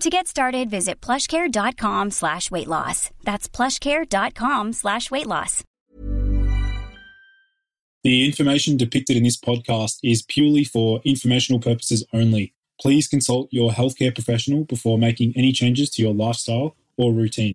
To 0.00 0.10
get 0.10 0.26
started, 0.26 0.68
visit 0.68 1.00
plushcare.com 1.00 2.10
slash 2.10 2.50
weight 2.50 2.68
loss. 2.68 3.10
That's 3.24 3.48
plushcare.com 3.48 4.74
slash 4.74 5.10
weight 5.10 5.26
loss. 5.26 5.64
The 8.04 8.24
information 8.24 8.76
depicted 8.76 9.16
in 9.16 9.24
this 9.24 9.40
podcast 9.40 9.98
is 10.04 10.22
purely 10.22 10.64
for 10.64 11.00
informational 11.04 11.60
purposes 11.60 12.04
only. 12.12 12.52
Please 12.80 13.08
consult 13.08 13.48
your 13.50 13.72
healthcare 13.72 14.14
professional 14.14 14.64
before 14.64 14.98
making 14.98 15.32
any 15.34 15.50
changes 15.50 15.88
to 15.90 16.02
your 16.02 16.14
lifestyle 16.14 16.76
or 16.98 17.12
routine. 17.12 17.54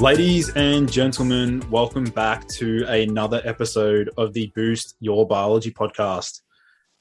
Ladies 0.00 0.48
and 0.56 0.90
gentlemen, 0.90 1.62
welcome 1.70 2.04
back 2.04 2.48
to 2.48 2.86
another 2.88 3.42
episode 3.44 4.08
of 4.16 4.32
the 4.32 4.50
Boost 4.56 4.96
Your 4.98 5.28
Biology 5.28 5.70
podcast. 5.70 6.40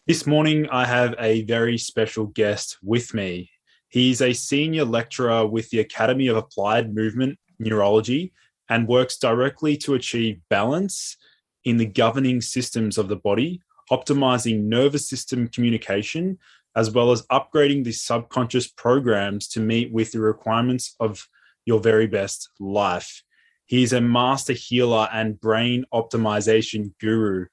This 0.05 0.27
morning, 0.27 0.67
I 0.69 0.83
have 0.83 1.15
a 1.17 1.43
very 1.43 1.77
special 1.77 2.25
guest 2.25 2.77
with 2.83 3.13
me. 3.13 3.51
He's 3.87 4.21
a 4.21 4.33
senior 4.33 4.83
lecturer 4.83 5.47
with 5.47 5.69
the 5.69 5.79
Academy 5.79 6.27
of 6.27 6.35
Applied 6.35 6.93
Movement 6.93 7.39
Neurology 7.57 8.33
and 8.67 8.85
works 8.85 9.17
directly 9.17 9.77
to 9.77 9.93
achieve 9.93 10.41
balance 10.49 11.15
in 11.63 11.77
the 11.77 11.85
governing 11.85 12.41
systems 12.41 12.97
of 12.97 13.07
the 13.07 13.15
body, 13.15 13.61
optimizing 13.89 14.63
nervous 14.63 15.07
system 15.07 15.47
communication, 15.47 16.37
as 16.75 16.91
well 16.91 17.11
as 17.11 17.25
upgrading 17.27 17.85
the 17.85 17.93
subconscious 17.93 18.67
programs 18.67 19.47
to 19.47 19.61
meet 19.61 19.89
with 19.93 20.11
the 20.11 20.19
requirements 20.19 20.97
of 20.99 21.29
your 21.69 21.79
very 21.79 22.07
best 22.07 22.49
life. 22.59 23.23
He's 23.67 23.93
a 23.93 24.01
master 24.01 24.53
healer 24.53 25.07
and 25.13 25.39
brain 25.39 25.85
optimization 25.93 26.93
guru. 26.99 27.45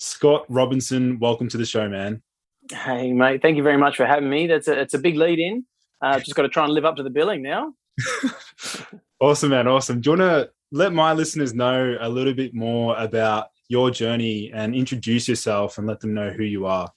Scott 0.00 0.44
Robinson, 0.48 1.20
welcome 1.20 1.48
to 1.48 1.56
the 1.56 1.64
show, 1.64 1.88
man. 1.88 2.22
Hey, 2.72 3.12
mate. 3.12 3.40
Thank 3.40 3.56
you 3.56 3.62
very 3.62 3.76
much 3.76 3.96
for 3.96 4.04
having 4.04 4.28
me. 4.28 4.48
That's 4.48 4.66
a, 4.66 4.80
it's 4.80 4.94
a 4.94 4.98
big 4.98 5.14
lead 5.14 5.38
in. 5.38 5.64
Uh, 6.02 6.18
just 6.18 6.34
got 6.34 6.42
to 6.42 6.48
try 6.48 6.64
and 6.64 6.72
live 6.72 6.84
up 6.84 6.96
to 6.96 7.04
the 7.04 7.10
billing 7.10 7.40
now. 7.40 7.72
awesome, 9.20 9.50
man. 9.50 9.68
Awesome. 9.68 10.00
Do 10.00 10.10
you 10.10 10.18
want 10.18 10.28
to 10.28 10.50
let 10.72 10.92
my 10.92 11.12
listeners 11.12 11.54
know 11.54 11.96
a 12.00 12.08
little 12.08 12.34
bit 12.34 12.52
more 12.52 12.96
about 12.98 13.46
your 13.68 13.92
journey 13.92 14.50
and 14.52 14.74
introduce 14.74 15.28
yourself 15.28 15.78
and 15.78 15.86
let 15.86 16.00
them 16.00 16.14
know 16.14 16.30
who 16.30 16.42
you 16.42 16.66
are? 16.66 16.90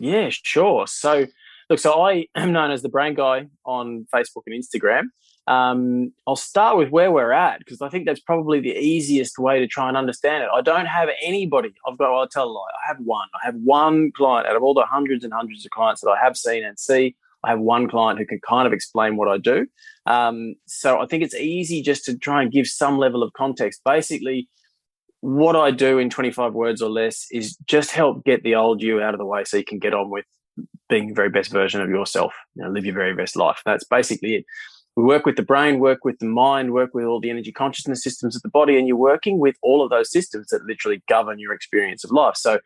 Yeah, 0.00 0.30
sure. 0.30 0.88
So, 0.88 1.26
look, 1.70 1.78
so 1.78 2.02
I 2.02 2.26
am 2.34 2.52
known 2.52 2.72
as 2.72 2.82
the 2.82 2.88
brain 2.88 3.14
guy 3.14 3.46
on 3.64 4.08
Facebook 4.12 4.42
and 4.48 4.60
Instagram. 4.60 5.04
Um, 5.48 6.12
I'll 6.26 6.36
start 6.36 6.76
with 6.76 6.90
where 6.90 7.10
we're 7.10 7.32
at 7.32 7.60
because 7.60 7.80
I 7.80 7.88
think 7.88 8.04
that's 8.04 8.20
probably 8.20 8.60
the 8.60 8.76
easiest 8.76 9.38
way 9.38 9.58
to 9.58 9.66
try 9.66 9.88
and 9.88 9.96
understand 9.96 10.44
it. 10.44 10.50
I 10.52 10.60
don't 10.60 10.84
have 10.84 11.08
anybody. 11.22 11.72
I've 11.86 11.96
got. 11.96 12.14
I'll 12.14 12.28
tell 12.28 12.44
a 12.44 12.52
lie. 12.52 12.68
I 12.84 12.88
have 12.88 12.98
one. 12.98 13.26
I 13.34 13.46
have 13.46 13.54
one 13.54 14.12
client 14.12 14.46
out 14.46 14.56
of 14.56 14.62
all 14.62 14.74
the 14.74 14.84
hundreds 14.84 15.24
and 15.24 15.32
hundreds 15.32 15.64
of 15.64 15.70
clients 15.70 16.02
that 16.02 16.10
I 16.10 16.22
have 16.22 16.36
seen 16.36 16.64
and 16.64 16.78
see. 16.78 17.16
I 17.44 17.48
have 17.48 17.60
one 17.60 17.88
client 17.88 18.18
who 18.18 18.26
can 18.26 18.40
kind 18.46 18.66
of 18.66 18.74
explain 18.74 19.16
what 19.16 19.28
I 19.28 19.38
do. 19.38 19.66
Um, 20.04 20.56
so 20.66 21.00
I 21.00 21.06
think 21.06 21.22
it's 21.22 21.34
easy 21.34 21.80
just 21.80 22.04
to 22.06 22.18
try 22.18 22.42
and 22.42 22.52
give 22.52 22.66
some 22.66 22.98
level 22.98 23.22
of 23.22 23.32
context. 23.32 23.80
Basically, 23.86 24.50
what 25.20 25.56
I 25.56 25.70
do 25.70 25.96
in 25.96 26.10
25 26.10 26.52
words 26.52 26.82
or 26.82 26.90
less 26.90 27.26
is 27.32 27.56
just 27.64 27.92
help 27.92 28.22
get 28.26 28.42
the 28.42 28.56
old 28.56 28.82
you 28.82 29.00
out 29.00 29.14
of 29.14 29.18
the 29.18 29.24
way 29.24 29.44
so 29.44 29.56
you 29.56 29.64
can 29.64 29.78
get 29.78 29.94
on 29.94 30.10
with 30.10 30.26
being 30.90 31.08
the 31.08 31.14
very 31.14 31.30
best 31.30 31.50
version 31.50 31.80
of 31.80 31.88
yourself. 31.88 32.34
You 32.54 32.64
know, 32.64 32.70
live 32.70 32.84
your 32.84 32.94
very 32.94 33.14
best 33.14 33.34
life. 33.34 33.62
That's 33.64 33.84
basically 33.84 34.34
it 34.34 34.44
we 34.98 35.04
work 35.04 35.24
with 35.24 35.36
the 35.36 35.44
brain, 35.44 35.78
work 35.78 36.04
with 36.04 36.18
the 36.18 36.26
mind, 36.26 36.72
work 36.72 36.92
with 36.92 37.04
all 37.04 37.20
the 37.20 37.30
energy 37.30 37.52
consciousness 37.52 38.02
systems 38.02 38.34
of 38.34 38.42
the 38.42 38.48
body, 38.48 38.76
and 38.76 38.88
you're 38.88 38.96
working 38.96 39.38
with 39.38 39.54
all 39.62 39.80
of 39.80 39.90
those 39.90 40.10
systems 40.10 40.48
that 40.48 40.64
literally 40.64 41.04
govern 41.08 41.38
your 41.38 41.52
experience 41.52 42.02
of 42.02 42.10
life. 42.10 42.34
So, 42.34 42.58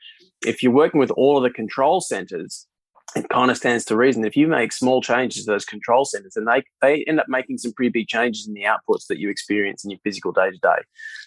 if 0.46 0.62
you're 0.62 0.72
working 0.72 0.98
with 0.98 1.10
all 1.10 1.36
of 1.36 1.42
the 1.42 1.50
control 1.50 2.00
centers, 2.00 2.66
it 3.14 3.28
kind 3.28 3.50
of 3.50 3.58
stands 3.58 3.84
to 3.84 3.96
reason. 3.98 4.24
If 4.24 4.34
you 4.34 4.48
make 4.48 4.72
small 4.72 5.02
changes 5.02 5.44
to 5.44 5.50
those 5.50 5.66
control 5.66 6.06
centers, 6.06 6.34
and 6.34 6.48
they 6.48 6.62
they 6.80 7.04
end 7.04 7.20
up 7.20 7.26
making 7.28 7.58
some 7.58 7.74
pretty 7.74 7.90
big 7.90 8.08
changes 8.08 8.48
in 8.48 8.54
the 8.54 8.62
outputs 8.62 9.08
that 9.10 9.18
you 9.18 9.28
experience 9.28 9.84
in 9.84 9.90
your 9.90 10.00
physical 10.02 10.32
day 10.32 10.50
to 10.50 10.56
day. 10.56 10.82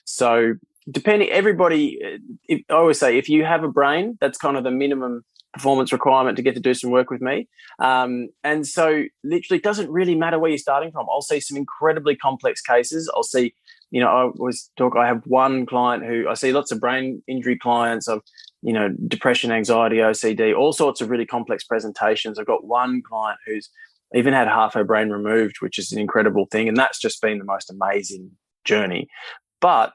So, 0.06 0.56
depending, 0.90 1.30
everybody, 1.30 2.00
uh, 2.04 2.18
if, 2.50 2.64
I 2.68 2.74
always 2.74 3.00
say, 3.00 3.20
if 3.20 3.30
you 3.30 3.46
have 3.46 3.64
a 3.64 3.70
brain, 3.70 4.18
that's 4.20 4.40
kind 4.40 4.58
of 4.58 4.64
the 4.64 4.72
minimum 4.72 5.24
performance 5.56 5.92
requirement 5.92 6.38
to 6.38 6.44
get 6.44 6.54
to 6.54 6.60
do 6.60 6.74
some 6.74 6.92
work 6.92 7.10
with 7.10 7.22
me. 7.22 7.48
Um, 7.80 8.30
and 8.44 8.68
so, 8.68 9.06
literally, 9.24 9.58
it 9.58 9.64
doesn't 9.64 9.90
really 9.90 10.14
matter 10.14 10.38
where 10.38 10.52
you're 10.52 10.58
starting 10.58 10.92
from. 10.92 11.08
I'll 11.10 11.22
see 11.22 11.40
some 11.40 11.58
incredibly 11.58 12.16
complex 12.16 12.62
cases. 12.62 13.10
I'll 13.16 13.24
see, 13.24 13.56
you 13.90 14.02
know, 14.02 14.08
I 14.08 14.32
was 14.36 14.70
talk. 14.78 14.96
I 14.96 15.08
have 15.08 15.24
one 15.26 15.66
client 15.66 16.06
who 16.06 16.28
I 16.30 16.36
see 16.36 16.52
lots 16.52 16.72
of 16.72 16.80
brain 16.80 17.24
injury 17.28 17.58
clients 17.58 18.08
of, 18.08 18.22
you 18.62 18.74
know, 18.74 18.90
depression, 19.08 19.52
anxiety, 19.52 19.98
OCD, 19.98 20.56
all 20.56 20.74
sorts 20.74 21.02
of 21.02 21.10
really 21.10 21.26
complex 21.26 21.64
presentations. 21.64 22.38
I've 22.38 22.46
got 22.46 22.66
one 22.66 23.02
client 23.02 23.40
who's 23.48 23.70
even 24.14 24.34
had 24.34 24.48
half 24.48 24.74
her 24.74 24.84
brain 24.84 25.10
removed, 25.10 25.58
which 25.62 25.80
is 25.80 25.92
an 25.92 26.00
incredible 26.00 26.46
thing, 26.52 26.68
and 26.68 26.78
that's 26.78 27.00
just 27.00 27.22
been 27.22 27.40
the 27.40 27.46
most 27.46 27.72
amazing 27.72 28.32
journey. 28.64 29.08
But 29.62 29.94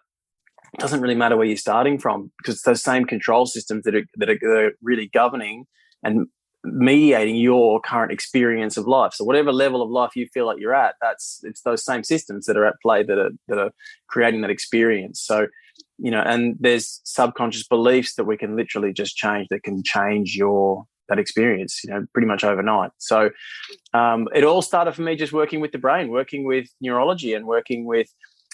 it 0.74 0.80
doesn't 0.80 1.00
really 1.00 1.14
matter 1.14 1.36
where 1.36 1.46
you're 1.46 1.56
starting 1.56 1.98
from 1.98 2.30
because 2.38 2.54
it's 2.54 2.64
those 2.64 2.82
same 2.82 3.04
control 3.04 3.46
systems 3.46 3.84
that 3.84 3.94
are, 3.94 4.04
that 4.16 4.30
are 4.30 4.72
really 4.82 5.08
governing 5.12 5.66
and 6.02 6.26
mediating 6.64 7.36
your 7.36 7.80
current 7.80 8.12
experience 8.12 8.76
of 8.76 8.86
life. 8.86 9.14
So 9.14 9.24
whatever 9.24 9.52
level 9.52 9.82
of 9.82 9.90
life 9.90 10.14
you 10.14 10.26
feel 10.32 10.46
like 10.46 10.58
you're 10.60 10.74
at, 10.74 10.94
that's 11.00 11.40
it's 11.42 11.62
those 11.62 11.84
same 11.84 12.04
systems 12.04 12.46
that 12.46 12.56
are 12.56 12.66
at 12.66 12.74
play 12.82 13.02
that 13.02 13.18
are 13.18 13.30
that 13.48 13.58
are 13.58 13.70
creating 14.08 14.42
that 14.42 14.50
experience. 14.50 15.20
So 15.20 15.46
you 15.98 16.10
know, 16.10 16.20
and 16.20 16.56
there's 16.60 17.00
subconscious 17.04 17.66
beliefs 17.66 18.14
that 18.14 18.24
we 18.24 18.36
can 18.36 18.56
literally 18.56 18.92
just 18.92 19.16
change 19.16 19.48
that 19.50 19.62
can 19.62 19.82
change 19.82 20.34
your 20.34 20.86
that 21.08 21.18
experience, 21.18 21.82
you 21.84 21.90
know, 21.90 22.06
pretty 22.14 22.28
much 22.28 22.44
overnight. 22.44 22.92
So 22.98 23.30
um, 23.92 24.28
it 24.34 24.44
all 24.44 24.62
started 24.62 24.92
for 24.92 25.02
me 25.02 25.16
just 25.16 25.32
working 25.32 25.60
with 25.60 25.72
the 25.72 25.78
brain, 25.78 26.08
working 26.08 26.44
with 26.46 26.68
neurology, 26.80 27.34
and 27.34 27.46
working 27.46 27.84
with 27.84 28.08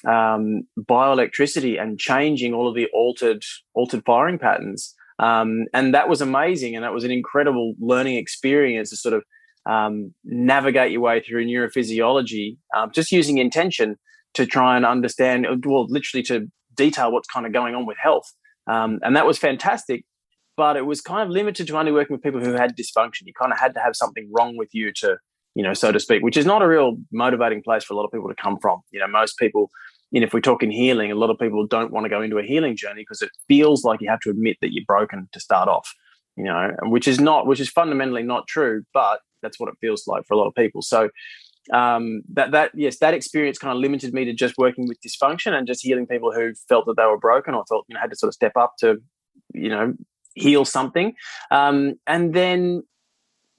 um, 0.08 0.62
bioelectricity 0.78 1.80
and 1.80 1.98
changing 1.98 2.54
all 2.54 2.68
of 2.68 2.74
the 2.74 2.86
altered 2.94 3.42
altered 3.74 4.04
firing 4.04 4.38
patterns 4.38 4.94
Um, 5.18 5.66
and 5.72 5.94
that 5.94 6.08
was 6.08 6.20
amazing. 6.20 6.74
And 6.76 6.84
that 6.84 6.92
was 6.92 7.04
an 7.04 7.10
incredible 7.10 7.74
learning 7.80 8.16
experience 8.16 8.90
to 8.90 8.96
sort 8.96 9.14
of 9.14 9.24
um, 9.64 10.14
navigate 10.24 10.92
your 10.92 11.00
way 11.00 11.20
through 11.20 11.46
neurophysiology, 11.46 12.58
um, 12.76 12.90
just 12.92 13.10
using 13.10 13.38
intention 13.38 13.96
to 14.34 14.46
try 14.46 14.76
and 14.76 14.84
understand, 14.84 15.46
well, 15.64 15.86
literally 15.88 16.22
to 16.24 16.46
detail 16.74 17.10
what's 17.10 17.28
kind 17.28 17.46
of 17.46 17.52
going 17.52 17.74
on 17.74 17.86
with 17.86 17.96
health. 18.00 18.32
Um, 18.66 18.98
and 19.02 19.16
that 19.16 19.26
was 19.26 19.38
fantastic. 19.38 20.04
But 20.56 20.76
it 20.76 20.86
was 20.86 21.00
kind 21.00 21.22
of 21.22 21.28
limited 21.28 21.66
to 21.66 21.78
only 21.78 21.92
working 21.92 22.14
with 22.14 22.22
people 22.22 22.40
who 22.40 22.52
had 22.52 22.76
dysfunction. 22.76 23.22
You 23.24 23.32
kind 23.38 23.52
of 23.52 23.58
had 23.58 23.74
to 23.74 23.80
have 23.80 23.94
something 23.94 24.30
wrong 24.32 24.56
with 24.56 24.70
you 24.72 24.90
to, 25.00 25.18
you 25.54 25.62
know, 25.62 25.74
so 25.74 25.92
to 25.92 26.00
speak, 26.00 26.22
which 26.22 26.36
is 26.36 26.46
not 26.46 26.62
a 26.62 26.68
real 26.68 26.96
motivating 27.12 27.62
place 27.62 27.84
for 27.84 27.92
a 27.92 27.96
lot 27.96 28.04
of 28.04 28.12
people 28.12 28.28
to 28.28 28.34
come 28.34 28.56
from. 28.60 28.80
You 28.90 29.00
know, 29.00 29.06
most 29.06 29.38
people 29.38 29.70
know, 30.12 30.26
if 30.26 30.32
we're 30.32 30.40
talking 30.40 30.70
healing, 30.70 31.10
a 31.10 31.14
lot 31.14 31.30
of 31.30 31.38
people 31.38 31.66
don't 31.66 31.92
want 31.92 32.04
to 32.04 32.10
go 32.10 32.22
into 32.22 32.38
a 32.38 32.42
healing 32.42 32.76
journey 32.76 33.02
because 33.02 33.22
it 33.22 33.30
feels 33.48 33.84
like 33.84 34.00
you 34.00 34.08
have 34.08 34.20
to 34.20 34.30
admit 34.30 34.56
that 34.60 34.72
you're 34.72 34.84
broken 34.86 35.28
to 35.32 35.40
start 35.40 35.68
off, 35.68 35.92
you 36.36 36.44
know, 36.44 36.72
which 36.82 37.08
is 37.08 37.20
not, 37.20 37.46
which 37.46 37.60
is 37.60 37.68
fundamentally 37.68 38.22
not 38.22 38.46
true, 38.46 38.84
but 38.94 39.20
that's 39.42 39.58
what 39.58 39.68
it 39.68 39.76
feels 39.80 40.06
like 40.06 40.24
for 40.26 40.34
a 40.34 40.36
lot 40.36 40.46
of 40.46 40.54
people. 40.54 40.82
So 40.82 41.10
um, 41.72 42.22
that 42.32 42.52
that 42.52 42.70
yes, 42.74 42.98
that 42.98 43.14
experience 43.14 43.58
kind 43.58 43.72
of 43.72 43.80
limited 43.80 44.14
me 44.14 44.24
to 44.24 44.32
just 44.32 44.54
working 44.56 44.86
with 44.86 44.98
dysfunction 45.00 45.52
and 45.52 45.66
just 45.66 45.82
healing 45.82 46.06
people 46.06 46.32
who 46.32 46.52
felt 46.68 46.86
that 46.86 46.96
they 46.96 47.04
were 47.04 47.18
broken 47.18 47.54
or 47.54 47.64
felt 47.68 47.84
you 47.88 47.94
know 47.94 48.00
had 48.00 48.10
to 48.10 48.16
sort 48.16 48.28
of 48.28 48.34
step 48.34 48.52
up 48.56 48.74
to, 48.80 48.98
you 49.52 49.68
know, 49.68 49.94
heal 50.34 50.64
something. 50.64 51.14
Um, 51.50 51.94
and 52.06 52.34
then 52.34 52.84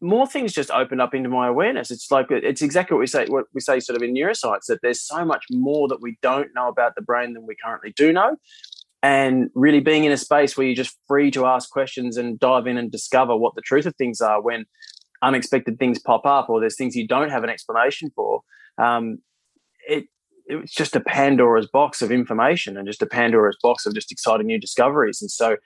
more 0.02 0.28
things 0.28 0.54
just 0.54 0.70
opened 0.72 1.02
up 1.02 1.14
into 1.14 1.30
my 1.30 1.48
awareness. 1.48 1.90
It's 1.90 2.12
like 2.12 2.28
it's 2.30 2.62
exactly 2.62 2.96
what 2.96 3.00
we 3.00 3.08
say 3.08 3.26
what 3.28 3.46
we 3.54 3.62
say 3.62 3.80
sort 3.80 3.98
of 3.98 4.04
in 4.04 4.14
neuroscience 4.14 4.66
that 4.68 4.80
there's 4.82 5.02
so 5.02 5.26
much 5.26 5.46
more 5.52 5.88
that 5.88 6.02
we 6.02 6.18
don't 6.22 6.50
know 6.54 6.68
about 6.68 6.96
the 6.96 7.02
brain 7.02 7.34
than 7.34 7.46
we 7.48 7.56
currently 7.64 7.94
do 7.96 8.14
know. 8.14 8.38
And 9.04 9.50
really 9.54 9.80
being 9.80 10.04
in 10.04 10.12
a 10.12 10.18
space 10.18 10.58
where 10.58 10.66
you're 10.66 10.76
just 10.76 10.98
free 11.08 11.32
to 11.32 11.46
ask 11.46 11.70
questions 11.70 12.18
and 12.18 12.40
dive 12.40 12.68
in 12.68 12.78
and 12.78 12.92
discover 12.92 13.36
what 13.36 13.56
the 13.56 13.62
truth 13.62 13.86
of 13.86 13.96
things 13.96 14.22
are 14.22 14.42
when 14.42 14.66
unexpected 15.22 15.80
things 15.80 16.00
pop 16.00 16.26
up 16.26 16.50
or 16.50 16.60
there's 16.60 16.76
things 16.76 16.96
you 16.96 17.08
don't 17.08 17.30
have 17.30 17.44
an 17.44 17.50
explanation 17.50 18.12
for. 18.16 18.42
Um, 18.78 19.20
it 19.88 20.06
it's 20.48 20.74
just 20.74 20.96
a 20.96 21.02
Pandora's 21.02 21.68
box 21.68 22.02
of 22.02 22.12
information 22.12 22.78
and 22.78 22.88
just 22.88 23.02
a 23.02 23.06
Pandora's 23.06 23.58
box 23.62 23.86
of 23.86 23.94
just 23.94 24.12
exciting 24.12 24.48
new 24.48 24.60
discoveries. 24.60 25.22
And 25.22 25.30
so 25.30 25.58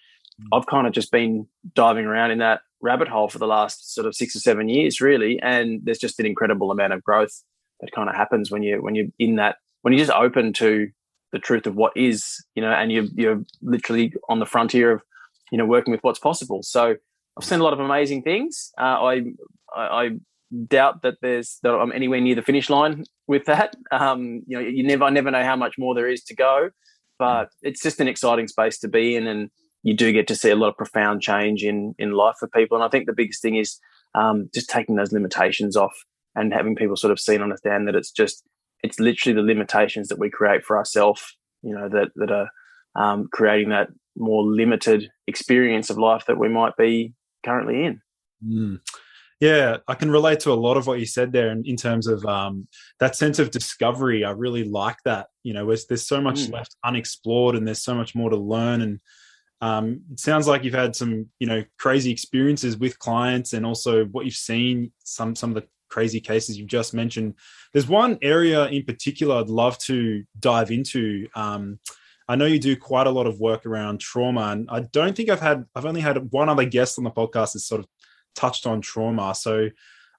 I've 0.52 0.66
kind 0.66 0.88
of 0.88 0.94
just 0.94 1.12
been 1.12 1.48
diving 1.76 2.06
around 2.06 2.32
in 2.32 2.40
that 2.40 2.62
rabbit 2.82 3.08
hole 3.08 3.30
for 3.30 3.40
the 3.40 3.48
last 3.48 3.94
sort 3.94 4.08
of 4.08 4.16
six 4.16 4.36
or 4.36 4.40
seven 4.40 4.70
years, 4.70 5.02
really. 5.02 5.40
And 5.42 5.82
there's 5.84 6.00
just 6.00 6.20
an 6.20 6.26
incredible 6.26 6.72
amount 6.72 6.94
of 6.94 7.04
growth 7.04 7.44
that 7.80 7.92
kind 7.92 8.10
of 8.10 8.16
happens 8.16 8.52
when 8.52 8.64
you 8.64 8.82
when 8.82 8.96
you're 8.96 9.08
in 9.20 9.36
that 9.36 9.58
when 9.82 9.94
you're 9.94 10.06
just 10.06 10.18
open 10.18 10.54
to 10.54 10.90
the 11.32 11.40
truth 11.40 11.66
of 11.66 11.76
what 11.76 11.94
is, 11.96 12.44
you 12.56 12.62
know, 12.62 12.72
and 12.72 12.92
you're 12.92 13.06
you're 13.16 13.44
literally 13.62 14.14
on 14.30 14.40
the 14.40 14.46
frontier 14.46 14.92
of, 14.92 15.02
you 15.52 15.58
know, 15.58 15.66
working 15.66 15.92
with 15.92 16.04
what's 16.04 16.20
possible. 16.20 16.62
So 16.64 16.96
I've 17.38 17.46
seen 17.46 17.60
a 17.60 17.64
lot 17.64 17.74
of 17.74 17.80
amazing 17.80 18.24
things. 18.24 18.72
Uh, 18.78 18.82
I, 18.82 19.14
I, 19.76 19.82
I 19.82 20.10
doubt 20.68 21.02
that 21.04 21.16
there's 21.22 21.60
that 21.64 21.72
I'm 21.72 21.92
anywhere 21.92 22.22
near 22.22 22.36
the 22.36 22.42
finish 22.42 22.70
line 22.70 23.06
with 23.28 23.46
that. 23.46 23.76
Um, 23.92 24.44
you 24.48 24.58
know, 24.58 24.60
you 24.60 24.84
never 24.84 25.06
I 25.06 25.10
never 25.10 25.32
know 25.32 25.44
how 25.44 25.56
much 25.56 25.76
more 25.78 25.96
there 25.96 26.10
is 26.10 26.24
to 26.26 26.36
go, 26.36 26.70
but 27.18 27.50
it's 27.62 27.82
just 27.82 28.00
an 28.00 28.08
exciting 28.08 28.48
space 28.48 28.80
to 28.80 28.88
be 28.88 29.16
in 29.16 29.28
and 29.28 29.50
you 29.84 29.94
do 29.94 30.12
get 30.12 30.28
to 30.28 30.36
see 30.36 30.50
a 30.50 30.56
lot 30.56 30.70
of 30.70 30.78
profound 30.78 31.22
change 31.22 31.64
in 31.64 31.96
in 31.98 32.12
life 32.12 32.36
for 32.40 32.48
people. 32.48 32.78
And 32.78 32.84
I 32.84 32.90
think 32.90 33.06
the 33.06 33.14
biggest 33.14 33.42
thing 33.42 33.56
is 33.56 33.80
um, 34.16 34.50
just 34.54 34.70
taking 34.70 34.96
those 34.96 35.12
limitations 35.12 35.76
off 35.76 35.94
and 36.36 36.54
having 36.54 36.76
people 36.76 36.96
sort 36.96 37.12
of 37.12 37.20
see 37.20 37.34
and 37.34 37.44
understand 37.44 37.88
that 37.88 37.96
it's 37.96 38.12
just 38.12 38.44
it's 38.84 39.00
literally 39.00 39.36
the 39.36 39.42
limitations 39.46 40.08
that 40.08 40.20
we 40.20 40.30
create 40.30 40.64
for 40.64 40.78
ourselves. 40.78 41.36
You 41.62 41.76
know 41.76 41.90
that 41.90 42.10
that 42.16 42.32
are 42.32 42.50
um, 42.96 43.28
creating 43.32 43.70
that 43.70 43.90
more 44.18 44.44
limited 44.44 45.10
experience 45.28 45.90
of 45.90 45.98
life 45.98 46.26
that 46.28 46.38
we 46.38 46.50
might 46.50 46.76
be 46.78 47.14
currently 47.46 47.86
in. 47.86 48.02
Mm. 48.46 48.80
Yeah, 49.40 49.78
I 49.88 49.96
can 49.96 50.12
relate 50.12 50.40
to 50.42 50.52
a 50.52 50.54
lot 50.54 50.78
of 50.78 50.86
what 50.86 51.00
you 51.00 51.08
said 51.08 51.32
there 51.32 51.50
in, 51.50 51.64
in 51.66 51.76
terms 51.76 52.06
of 52.06 52.24
um, 52.26 52.68
that 53.00 53.16
sense 53.16 53.40
of 53.40 53.50
discovery. 53.50 54.24
I 54.24 54.32
really 54.32 54.64
like 54.64 54.98
that. 55.06 55.28
You 55.42 55.54
know, 55.54 55.66
there's, 55.66 55.88
there's 55.88 56.06
so 56.06 56.22
much 56.22 56.42
mm. 56.42 56.54
left 56.54 56.76
unexplored 56.86 57.56
and 57.56 57.66
there's 57.66 57.84
so 57.84 57.96
much 57.96 58.14
more 58.14 58.30
to 58.30 58.38
learn. 58.38 58.82
And 58.82 59.00
um, 59.62 60.02
it 60.12 60.20
sounds 60.20 60.48
like 60.48 60.64
you've 60.64 60.74
had 60.74 60.96
some, 60.96 61.28
you 61.40 61.48
know, 61.48 61.64
crazy 61.78 62.12
experiences 62.12 62.78
with 62.78 62.98
clients, 63.00 63.54
and 63.54 63.66
also 63.66 64.06
what 64.06 64.26
you've 64.26 64.34
seen. 64.34 64.92
Some 65.04 65.36
some 65.36 65.52
of 65.52 65.56
the 65.56 65.68
crazy 65.90 66.20
cases 66.20 66.58
you've 66.58 66.68
just 66.68 66.94
mentioned. 66.94 67.36
There's 67.74 67.88
one 67.88 68.18
area 68.22 68.66
in 68.68 68.84
particular 68.84 69.36
I'd 69.36 69.50
love 69.50 69.78
to 69.80 70.24
dive 70.40 70.72
into. 70.72 71.28
Um, 71.36 71.80
I 72.28 72.36
know 72.36 72.46
you 72.46 72.60
do 72.60 72.76
quite 72.76 73.08
a 73.08 73.12
lot 73.12 73.28
of 73.28 73.40
work 73.40 73.66
around 73.66 74.00
trauma, 74.00 74.50
and 74.52 74.68
I 74.72 74.82
don't 74.82 75.16
think 75.16 75.30
I've 75.30 75.42
had. 75.42 75.66
I've 75.76 75.86
only 75.86 76.02
had 76.02 76.32
one 76.32 76.50
other 76.50 76.66
guest 76.66 76.98
on 76.98 77.04
the 77.04 77.12
podcast 77.12 77.54
that's 77.54 77.68
sort 77.68 77.82
of 77.82 77.88
touched 78.36 78.66
on 78.66 78.82
trauma. 78.82 79.36
So 79.36 79.70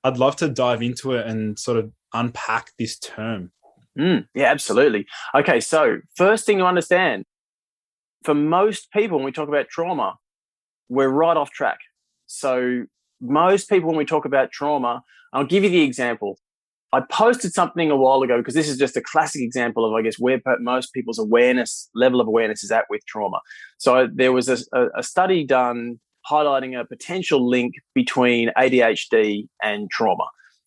I'd 0.04 0.18
love 0.18 0.36
to 0.36 0.48
dive 0.48 0.82
into 0.82 1.12
it 1.12 1.26
and 1.26 1.58
sort 1.58 1.78
of 1.78 1.90
unpack 2.12 2.72
this 2.78 2.98
term. 2.98 3.50
Mm, 3.98 4.26
yeah, 4.34 4.50
absolutely. 4.50 5.06
Okay, 5.34 5.60
so 5.60 5.98
first 6.14 6.46
thing 6.46 6.58
to 6.58 6.64
understand 6.64 7.24
for 8.24 8.34
most 8.34 8.90
people, 8.92 9.19
when 9.19 9.24
we 9.24 9.32
talk 9.32 9.48
about 9.48 9.69
trauma, 9.69 10.14
we're 10.88 11.08
right 11.08 11.36
off 11.36 11.50
track. 11.50 11.78
So, 12.26 12.84
most 13.20 13.69
people, 13.69 13.88
when 13.88 13.98
we 13.98 14.04
talk 14.04 14.24
about 14.24 14.50
trauma, 14.50 15.02
I'll 15.32 15.44
give 15.44 15.64
you 15.64 15.70
the 15.70 15.82
example. 15.82 16.38
I 16.92 17.00
posted 17.10 17.54
something 17.54 17.90
a 17.90 17.96
while 17.96 18.22
ago 18.22 18.38
because 18.38 18.54
this 18.54 18.69
is 18.69 18.76
just 18.76 18.96
a 18.96 19.00
classic 19.00 19.40
example 19.40 19.86
of, 19.86 19.94
I 19.94 20.02
guess, 20.02 20.19
where 20.19 20.40
most 20.60 20.92
people's 20.92 21.19
awareness 21.19 21.88
level 21.94 22.20
of 22.20 22.26
awareness 22.26 22.62
is 22.62 22.70
at 22.70 22.84
with 22.90 23.04
trauma. 23.06 23.40
So, 23.78 24.08
there 24.12 24.32
was 24.32 24.48
a, 24.48 24.58
a 24.96 25.02
study 25.02 25.44
done 25.44 26.00
highlighting 26.30 26.78
a 26.78 26.84
potential 26.84 27.48
link 27.48 27.75
between 27.94 28.50
ADHD 28.56 29.48
and 29.62 29.90
trauma. 29.90 30.25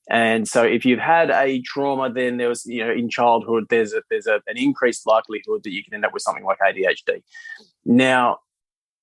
And 0.09 0.47
so, 0.47 0.63
if 0.63 0.85
you've 0.85 0.99
had 0.99 1.31
a 1.31 1.61
trauma, 1.61 2.11
then 2.11 2.37
there 2.37 2.49
was, 2.49 2.65
you 2.65 2.85
know, 2.85 2.91
in 2.91 3.09
childhood, 3.09 3.65
there's 3.69 3.93
a, 3.93 4.03
there's 4.09 4.27
a, 4.27 4.35
an 4.47 4.57
increased 4.57 5.07
likelihood 5.07 5.61
that 5.63 5.71
you 5.71 5.83
can 5.83 5.95
end 5.95 6.05
up 6.05 6.13
with 6.13 6.21
something 6.21 6.43
like 6.43 6.59
ADHD. 6.59 7.23
Now, 7.85 8.37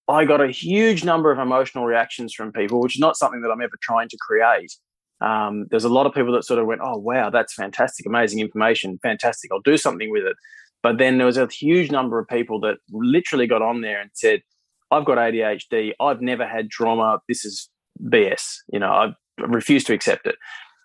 I 0.09 0.25
got 0.25 0.41
a 0.41 0.49
huge 0.49 1.05
number 1.05 1.33
of 1.33 1.39
emotional 1.39 1.87
reactions 1.87 2.35
from 2.35 2.53
people, 2.53 2.81
which 2.81 2.97
is 2.97 3.01
not 3.01 3.17
something 3.17 3.41
that 3.43 3.51
I'm 3.51 3.61
ever 3.61 3.77
trying 3.83 4.09
to 4.11 4.17
create. 4.21 4.73
Um, 5.21 5.67
there's 5.71 5.85
a 5.85 5.89
lot 5.89 6.07
of 6.07 6.15
people 6.15 6.33
that 6.35 6.45
sort 6.45 6.59
of 6.59 6.67
went, 6.67 6.81
"Oh, 6.85 6.99
wow, 6.99 7.31
that's 7.31 7.55
fantastic, 7.55 8.07
amazing 8.07 8.41
information, 8.41 8.99
fantastic. 9.03 9.51
I'll 9.53 9.61
do 9.61 9.77
something 9.77 10.11
with 10.11 10.25
it." 10.25 10.37
But 10.83 10.99
then 10.99 11.19
there 11.19 11.27
was 11.27 11.37
a 11.37 11.47
huge 11.47 11.91
number 11.91 12.19
of 12.19 12.29
people 12.29 12.61
that 12.61 12.79
literally 12.91 13.47
got 13.47 13.63
on 13.63 13.81
there 13.81 14.01
and 14.01 14.11
said, 14.15 14.43
"I've 14.91 15.05
got 15.05 15.19
ADHD. 15.19 15.95
I've 16.01 16.21
never 16.21 16.47
had 16.47 16.71
trauma. 16.71 17.21
This 17.29 17.45
is 17.45 17.71
BS. 18.01 18.59
You 18.73 18.81
know, 18.81 18.91
I 18.91 19.15
refuse 19.39 19.85
to 19.85 19.95
accept 19.95 20.27
it." 20.27 20.37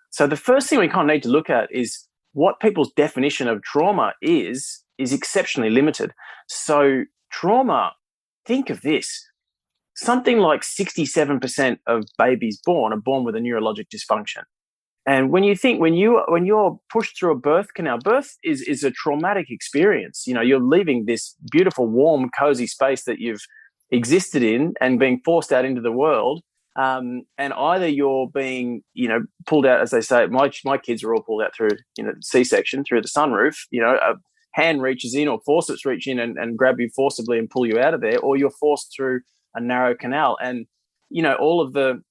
So 0.10 0.28
the 0.28 0.36
first 0.36 0.70
thing 0.70 0.80
we 0.80 0.88
kind 0.88 1.10
of 1.10 1.14
need 1.14 1.24
to 1.24 1.30
look 1.30 1.50
at 1.50 1.70
is 1.72 2.08
what 2.34 2.60
people's 2.60 2.92
definition 2.94 3.48
of 3.48 3.64
trauma 3.64 4.14
is 4.22 4.84
is 4.98 5.14
exceptionally 5.14 5.70
limited. 5.70 6.12
So 6.48 7.04
trauma, 7.32 7.94
think 8.46 8.70
of 8.70 8.82
this. 8.82 9.24
Something 9.96 10.40
like 10.40 10.62
67% 10.62 11.78
of 11.88 12.04
babies 12.18 12.60
born 12.64 12.94
are 12.94 13.02
born 13.02 13.24
with 13.24 13.36
a 13.36 13.40
neurologic 13.40 13.88
dysfunction. 13.94 14.44
And 15.08 15.32
when 15.32 15.44
you 15.44 15.56
think 15.56 15.80
when 15.80 15.94
you 15.94 16.22
when 16.28 16.46
you're 16.46 16.78
pushed 16.92 17.18
through 17.18 17.32
a 17.32 17.40
birth 17.40 17.74
canal, 17.74 17.98
birth 17.98 18.36
is 18.44 18.62
is 18.62 18.84
a 18.84 18.92
traumatic 18.92 19.48
experience. 19.50 20.26
You 20.28 20.34
know, 20.34 20.42
you're 20.42 20.60
leaving 20.60 21.06
this 21.06 21.34
beautiful, 21.50 21.88
warm, 21.88 22.30
cozy 22.38 22.68
space 22.68 23.06
that 23.06 23.20
you've 23.20 23.46
existed 23.90 24.44
in 24.44 24.74
and 24.82 25.00
being 25.00 25.22
forced 25.24 25.54
out 25.54 25.64
into 25.64 25.80
the 25.82 25.94
world 25.94 26.44
um, 26.78 27.24
and 27.38 27.54
either 27.54 27.88
you're 27.88 28.30
being, 28.30 28.84
you 28.94 29.08
know, 29.08 29.22
pulled 29.48 29.66
out, 29.66 29.82
as 29.82 29.92
they 29.92 30.02
say, 30.02 30.28
my 30.28 30.52
my 30.64 30.78
kids 30.78 31.04
are 31.04 31.14
all 31.14 31.24
pulled 31.24 31.42
out 31.42 31.56
through, 31.56 31.72
you 31.98 32.04
know, 32.04 32.14
C-section 32.22 32.84
through 32.84 33.02
the 33.02 33.08
sunroof. 33.08 33.56
You 33.72 33.82
know, 33.82 33.96
a 33.96 34.14
hand 34.54 34.82
reaches 34.82 35.16
in 35.16 35.28
or 35.28 35.40
forceps 35.46 35.86
reach 35.86 36.08
in 36.08 36.20
and, 36.20 36.38
and 36.38 36.58
grab 36.58 36.80
you 36.80 36.90
forcibly 36.96 37.40
and 37.40 37.50
pull 37.50 37.66
you 37.66 37.80
out 37.80 37.96
of 37.96 38.02
there, 38.02 38.20
or 38.20 38.38
you're 38.38 38.52
forced 38.52 38.94
through 38.96 39.22
a 39.56 39.60
narrow 39.60 39.96
canal. 39.96 40.38
And 40.42 40.68
you 41.10 41.24
know, 41.24 41.34
all 41.34 41.62
of 41.62 41.74
the 41.74 42.02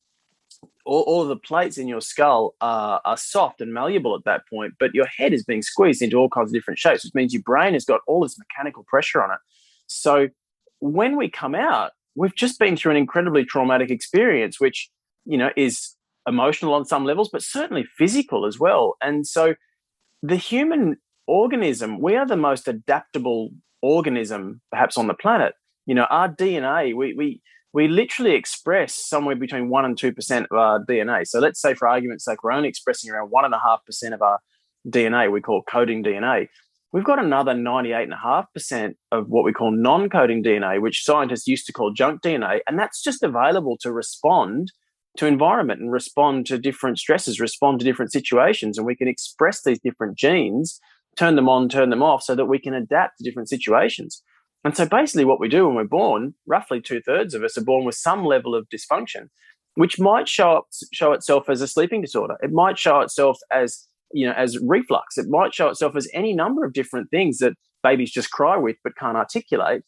all, 0.85 1.03
all 1.03 1.23
of 1.23 1.29
the 1.29 1.37
plates 1.37 1.79
in 1.79 1.87
your 1.87 2.01
skull 2.01 2.55
are, 2.61 3.01
are 3.05 3.17
soft 3.17 3.61
and 3.61 3.73
malleable 3.73 4.17
at 4.17 4.25
that 4.25 4.49
point, 4.49 4.75
but 4.81 4.95
your 4.95 5.07
head 5.07 5.33
is 5.33 5.45
being 5.45 5.63
squeezed 5.63 6.03
into 6.03 6.17
all 6.17 6.29
kinds 6.29 6.51
of 6.51 6.55
different 6.55 6.79
shapes, 6.79 7.05
which 7.05 7.15
means 7.15 7.33
your 7.33 7.43
brain 7.43 7.75
has 7.75 7.85
got 7.85 8.01
all 8.09 8.23
this 8.23 8.39
mechanical 8.39 8.85
pressure 8.89 9.23
on 9.23 9.31
it. 9.31 9.39
So 9.87 10.29
when 10.81 11.17
we 11.17 11.29
come 11.29 11.55
out, 11.55 11.93
we've 12.17 12.35
just 12.35 12.59
been 12.59 12.77
through 12.77 12.93
an 12.93 12.97
incredibly 12.97 13.45
traumatic 13.45 13.91
experience, 13.91 14.59
which, 14.59 14.91
you 15.25 15.39
know, 15.39 15.51
is 15.57 15.95
emotional 16.27 16.75
on 16.75 16.85
some 16.85 17.05
levels, 17.05 17.29
but 17.33 17.43
certainly 17.43 17.85
physical 17.97 18.47
as 18.47 18.59
well. 18.59 18.97
And 19.01 19.27
so 19.27 19.55
the 20.23 20.37
human 20.37 20.97
organism, 21.27 22.01
we 22.01 22.17
are 22.17 22.27
the 22.27 22.37
most 22.37 22.67
adaptable 22.67 23.51
organism 23.83 24.61
perhaps 24.73 24.97
on 24.97 25.07
the 25.07 25.15
planet. 25.15 25.55
You 25.85 25.95
know, 25.95 26.07
our 26.11 26.29
DNA, 26.29 26.97
we, 26.97 27.15
we, 27.15 27.43
we 27.73 27.87
literally 27.87 28.33
express 28.33 28.95
somewhere 28.95 29.37
between 29.37 29.69
1% 29.69 29.85
and 29.85 29.97
2% 29.97 30.47
of 30.51 30.57
our 30.57 30.85
DNA. 30.85 31.27
So 31.27 31.39
let's 31.39 31.61
say, 31.61 31.75
for 31.75 31.87
argument's 31.87 32.25
sake, 32.25 32.43
we're 32.43 32.53
only 32.53 32.69
expressing 32.69 33.11
around 33.11 33.31
1.5% 33.31 34.15
of 34.15 34.23
our 34.23 34.41
DNA, 34.89 35.31
we 35.31 35.41
call 35.41 35.63
coding 35.63 36.03
DNA 36.03 36.49
we've 36.97 37.05
got 37.05 37.23
another 37.23 37.53
98.5% 37.53 38.95
of 39.13 39.29
what 39.29 39.45
we 39.45 39.53
call 39.53 39.71
non 39.71 40.09
coding 40.09 40.43
DNA, 40.43 40.81
which 40.81 41.05
scientists 41.05 41.47
used 41.47 41.67
to 41.67 41.73
call 41.73 41.93
junk 41.93 42.23
DNA. 42.23 42.61
And 42.67 42.79
that's 42.79 43.03
just 43.03 43.23
available 43.23 43.77
to 43.83 43.93
respond 43.93 44.73
to 45.19 45.27
environment 45.27 45.83
and 45.83 45.93
respond 45.93 46.47
to 46.47 46.59
different 46.59 46.99
stresses, 46.99 47.39
respond 47.39 47.81
to 47.81 47.85
different 47.85 48.13
situations. 48.13 48.79
And 48.79 48.87
we 48.87 48.97
can 48.97 49.09
express 49.09 49.63
these 49.63 49.79
different 49.79 50.17
genes, 50.17 50.81
turn 51.19 51.37
them 51.37 51.51
on, 51.51 51.69
turn 51.69 51.91
them 51.91 52.03
off, 52.03 52.23
so 52.23 52.35
that 52.35 52.47
we 52.47 52.59
can 52.59 52.73
adapt 52.73 53.19
to 53.19 53.25
different 53.25 53.51
situations. 53.51 54.23
And 54.65 54.75
so 54.75 54.87
basically, 54.87 55.27
what 55.27 55.39
we 55.39 55.51
do 55.51 55.67
when 55.67 55.77
we're 55.77 55.85
born, 55.85 56.33
roughly 56.47 56.81
two 56.81 57.03
thirds 57.03 57.35
of 57.35 57.45
us 57.45 57.59
are 57.59 57.65
born 57.65 57.85
with 57.85 57.97
some 57.97 58.25
level 58.25 58.55
of 58.55 58.71
dysfunction, 58.71 59.29
which 59.75 60.01
might 60.01 60.31
show 60.31 60.53
up, 60.53 60.69
show 60.95 61.13
itself 61.13 61.51
as 61.51 61.61
a 61.61 61.69
sleeping 61.69 62.01
disorder. 62.01 62.39
It 62.41 62.53
might 62.53 62.79
show 62.79 63.01
itself 63.01 63.37
as 63.53 63.87
you 64.13 64.27
know, 64.27 64.33
as 64.33 64.59
reflux. 64.59 65.19
It 65.19 65.29
might 65.29 65.55
show 65.55 65.69
itself 65.69 65.97
as 65.97 66.09
any 66.13 66.33
number 66.33 66.65
of 66.65 66.73
different 66.73 67.11
things 67.11 67.39
that 67.39 67.55
babies 67.83 68.11
just 68.11 68.31
cry 68.31 68.57
with 68.57 68.77
but 68.83 68.97
can't 68.97 69.17
articulate. 69.17 69.83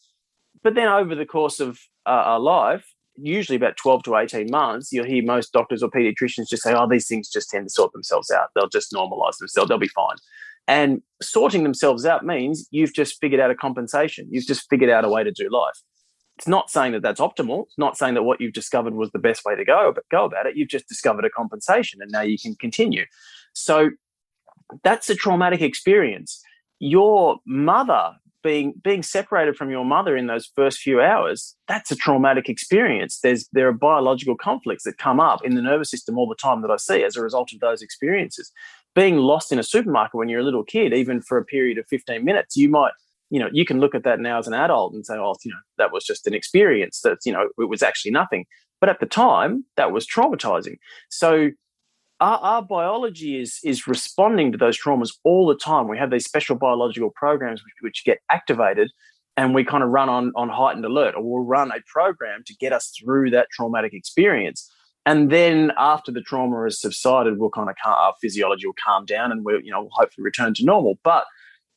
But 0.63 0.75
then 0.75 0.89
over 0.89 1.15
the 1.15 1.27
course 1.27 1.61
of 1.61 1.79
uh, 2.07 2.11
our 2.11 2.41
life, 2.41 2.85
usually 3.17 3.57
about 3.57 3.77
12 3.77 4.05
to 4.05 4.17
18 4.17 4.51
months, 4.51 4.93
you'll 4.93 5.05
hear 5.05 5.23
most 5.23 5.53
doctors 5.53 5.83
or 5.83 5.91
pediatricians 5.91 6.49
just 6.49 6.63
say, 6.63 6.75
oh, 6.75 6.89
these 6.89 7.07
things 7.07 7.29
just 7.29 7.51
tend 7.51 7.67
to 7.67 7.71
sort 7.71 7.93
themselves 7.93 8.31
out. 8.31 8.49
They'll 8.55 8.69
just 8.69 8.93
normalize 8.93 9.37
themselves. 9.39 9.69
They'll 9.69 9.79
be 9.79 9.89
fine. 9.89 10.17
And 10.67 11.03
sorting 11.23 11.63
themselves 11.63 12.05
out 12.05 12.25
means 12.25 12.69
you've 12.71 12.95
just 12.95 13.19
figured 13.21 13.41
out 13.41 13.51
a 13.51 13.55
compensation. 13.55 14.29
You've 14.31 14.47
just 14.47 14.69
figured 14.69 14.91
out 14.91 15.05
a 15.05 15.09
way 15.09 15.25
to 15.25 15.33
do 15.33 15.49
life. 15.51 15.81
It's 16.37 16.47
not 16.47 16.71
saying 16.71 16.93
that 16.93 17.03
that's 17.03 17.21
optimal. 17.21 17.65
It's 17.65 17.79
not 17.79 17.97
saying 17.97 18.15
that 18.15 18.23
what 18.23 18.41
you've 18.41 18.53
discovered 18.53 18.95
was 18.95 19.11
the 19.11 19.19
best 19.19 19.45
way 19.45 19.57
to 19.57 19.65
go, 19.65 19.93
but 19.93 20.05
go 20.11 20.25
about 20.25 20.47
it. 20.47 20.57
You've 20.57 20.69
just 20.69 20.87
discovered 20.87 21.25
a 21.25 21.31
compensation 21.31 22.01
and 22.01 22.13
now 22.13 22.21
you 22.21 22.39
can 22.39 22.55
continue. 22.55 23.07
So 23.55 23.91
that's 24.85 25.11
a 25.11 25.15
traumatic 25.15 25.61
experience. 25.61 26.41
Your 26.79 27.39
mother 27.47 28.13
being 28.43 28.73
being 28.83 29.03
separated 29.03 29.57
from 29.57 29.71
your 29.71 29.85
mother 29.85 30.17
in 30.17 30.27
those 30.27 30.51
first 30.55 30.79
few 30.79 31.01
hours, 31.01 31.57
that's 31.67 31.91
a 31.91 31.97
traumatic 31.97 32.49
experience. 32.49 33.21
There's 33.23 33.49
there 33.53 33.69
are 33.69 33.73
biological 33.73 34.37
conflicts 34.37 34.85
that 34.85 34.99
come 34.99 35.21
up 35.21 35.45
in 35.45 35.55
the 35.55 35.63
nervous 35.63 35.91
system 35.91 36.19
all 36.19 36.29
the 36.29 36.37
time 36.37 36.63
that 36.63 36.71
I 36.71 36.77
see 36.77 37.03
as 37.05 37.17
a 37.17 37.23
result 37.23 37.53
of 37.53 37.61
those 37.61 37.83
experiences. 37.83 38.51
Being 38.95 39.19
lost 39.19 39.53
in 39.53 39.59
a 39.59 39.63
supermarket 39.63 40.15
when 40.15 40.29
you're 40.29 40.41
a 40.41 40.45
little 40.45 40.65
kid, 40.65 40.93
even 40.93 41.21
for 41.21 41.39
a 41.39 41.45
period 41.45 41.79
of 41.79 41.87
15 41.89 42.25
minutes, 42.25 42.57
you 42.57 42.69
might, 42.69 42.93
you 43.31 43.39
know, 43.39 43.49
you 43.53 43.65
can 43.65 43.81
look 43.81 43.95
at 43.95 44.05
that 44.05 44.21
now 44.21 44.39
as 44.39 44.47
an 44.47 44.55
adult 44.55 44.95
and 44.95 45.05
say, 45.05 45.15
oh, 45.15 45.37
you 45.45 45.51
know, 45.51 45.59
that 45.77 45.93
was 45.93 46.05
just 46.05 46.27
an 46.27 46.35
experience. 46.35 47.01
That, 47.03 47.19
you 47.25 47.33
know, 47.33 47.49
it 47.59 47.69
was 47.69 47.83
actually 47.83 48.13
nothing. 48.13 48.47
But 48.81 48.89
at 48.89 49.01
the 49.01 49.07
time, 49.07 49.65
that 49.77 49.93
was 49.93 50.07
traumatizing. 50.07 50.77
So 51.11 51.51
our, 52.21 52.39
our, 52.39 52.63
biology 52.63 53.41
is 53.41 53.61
is 53.65 53.87
responding 53.87 54.53
to 54.53 54.59
those 54.59 54.79
traumas 54.81 55.13
all 55.25 55.47
the 55.47 55.55
time. 55.55 55.89
We 55.89 55.99
have 55.99 56.11
these 56.11 56.25
special 56.25 56.57
biological 56.57 57.11
programs 57.11 57.63
which, 57.63 57.75
which 57.81 58.05
get 58.05 58.19
activated, 58.31 58.91
and 59.37 59.55
we 59.55 59.65
kind 59.65 59.83
of 59.83 59.91
run 59.91 60.09
on 60.09 60.33
on 60.35 60.49
heightened 60.49 60.85
alert, 60.85 61.15
or 61.15 61.23
we'll 61.23 61.45
run 61.45 61.71
a 61.71 61.81
program 61.87 62.43
to 62.47 62.55
get 62.57 62.73
us 62.73 62.93
through 62.99 63.31
that 63.31 63.49
traumatic 63.53 63.95
experience. 63.95 64.71
And 65.07 65.31
then 65.31 65.73
after 65.79 66.13
the 66.13 66.21
trauma 66.21 66.65
has 66.65 66.81
subsided, 66.81 67.39
we'll 67.39 67.51
kind 67.51 67.71
of 67.71 67.77
our 67.85 68.15
physiology 68.21 68.67
will 68.67 68.75
calm 68.85 69.05
down, 69.05 69.31
and 69.33 69.45
we'll 69.45 69.61
you 69.61 69.71
know 69.71 69.83
we'll 69.83 69.91
hopefully 69.93 70.25
return 70.25 70.55
to 70.55 70.65
normal. 70.65 70.99
But 71.05 71.25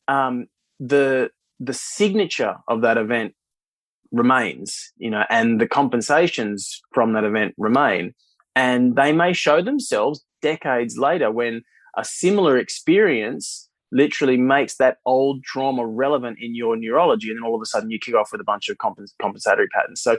um, 0.08 0.46
the 0.80 1.30
the 1.60 1.74
signature 1.74 2.56
of 2.68 2.82
that 2.82 2.98
event 2.98 3.34
remains, 4.10 4.92
you 4.96 5.08
know, 5.08 5.24
and 5.30 5.60
the 5.60 5.68
compensations 5.68 6.82
from 6.92 7.12
that 7.14 7.24
event 7.24 7.54
remain 7.56 8.14
and 8.54 8.96
they 8.96 9.12
may 9.12 9.32
show 9.32 9.62
themselves 9.62 10.24
decades 10.42 10.98
later 10.98 11.30
when 11.30 11.62
a 11.96 12.04
similar 12.04 12.58
experience 12.58 13.68
literally 13.90 14.36
makes 14.36 14.76
that 14.76 14.96
old 15.04 15.42
trauma 15.44 15.86
relevant 15.86 16.38
in 16.40 16.54
your 16.54 16.76
neurology 16.76 17.28
and 17.28 17.38
then 17.38 17.44
all 17.44 17.54
of 17.54 17.60
a 17.60 17.66
sudden 17.66 17.90
you 17.90 17.98
kick 17.98 18.14
off 18.14 18.30
with 18.32 18.40
a 18.40 18.44
bunch 18.44 18.68
of 18.68 18.76
compens- 18.78 19.12
compensatory 19.20 19.68
patterns 19.68 20.00
so 20.02 20.16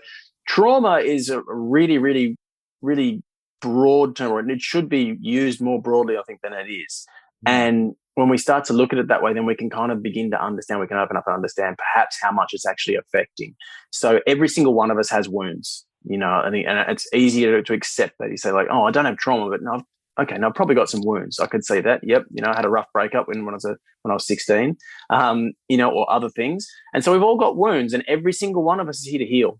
trauma 0.47 0.97
is 0.97 1.29
a 1.29 1.41
really 1.47 1.97
really 1.97 2.37
really 2.81 3.23
broad 3.61 4.15
term 4.15 4.37
and 4.37 4.51
it 4.51 4.61
should 4.61 4.89
be 4.89 5.17
used 5.21 5.59
more 5.59 5.81
broadly 5.81 6.17
i 6.17 6.21
think 6.27 6.39
than 6.41 6.53
it 6.53 6.69
is 6.69 7.05
mm. 7.47 7.51
and 7.51 7.93
when 8.15 8.29
we 8.29 8.37
start 8.37 8.63
to 8.63 8.73
look 8.73 8.93
at 8.93 8.99
it 8.99 9.07
that 9.07 9.23
way 9.23 9.33
then 9.33 9.45
we 9.45 9.55
can 9.55 9.71
kind 9.71 9.91
of 9.91 10.03
begin 10.03 10.29
to 10.29 10.43
understand 10.43 10.79
we 10.79 10.85
can 10.85 10.97
open 10.97 11.17
up 11.17 11.23
and 11.25 11.35
understand 11.35 11.75
perhaps 11.77 12.17
how 12.21 12.31
much 12.31 12.51
it's 12.53 12.67
actually 12.67 12.95
affecting 12.95 13.55
so 13.89 14.19
every 14.27 14.47
single 14.47 14.75
one 14.75 14.91
of 14.91 14.99
us 14.99 15.09
has 15.09 15.27
wounds 15.27 15.85
you 16.05 16.17
know, 16.17 16.41
and, 16.43 16.55
and 16.55 16.91
it's 16.91 17.07
easier 17.13 17.61
to 17.61 17.73
accept 17.73 18.15
that. 18.19 18.29
You 18.29 18.37
say 18.37 18.51
like, 18.51 18.67
oh, 18.69 18.83
I 18.83 18.91
don't 18.91 19.05
have 19.05 19.17
trauma, 19.17 19.49
but 19.49 19.61
no, 19.61 19.81
okay, 20.21 20.37
no, 20.37 20.47
I've 20.47 20.55
probably 20.55 20.75
got 20.75 20.89
some 20.89 21.01
wounds. 21.03 21.39
I 21.39 21.47
could 21.47 21.65
see 21.65 21.81
that. 21.81 22.01
Yep, 22.03 22.23
you 22.31 22.41
know, 22.41 22.51
I 22.51 22.55
had 22.55 22.65
a 22.65 22.69
rough 22.69 22.87
breakup 22.93 23.27
when, 23.27 23.45
when 23.45 23.53
I 23.53 23.57
was 23.57 23.65
a, 23.65 23.75
when 24.01 24.11
I 24.11 24.13
was 24.13 24.27
sixteen, 24.27 24.77
um, 25.09 25.53
you 25.67 25.77
know, 25.77 25.91
or 25.91 26.11
other 26.11 26.29
things. 26.29 26.67
And 26.93 27.03
so 27.03 27.11
we've 27.11 27.23
all 27.23 27.37
got 27.37 27.57
wounds, 27.57 27.93
and 27.93 28.03
every 28.07 28.33
single 28.33 28.63
one 28.63 28.79
of 28.79 28.87
us 28.89 28.99
is 28.99 29.05
here 29.05 29.19
to 29.19 29.25
heal. 29.25 29.59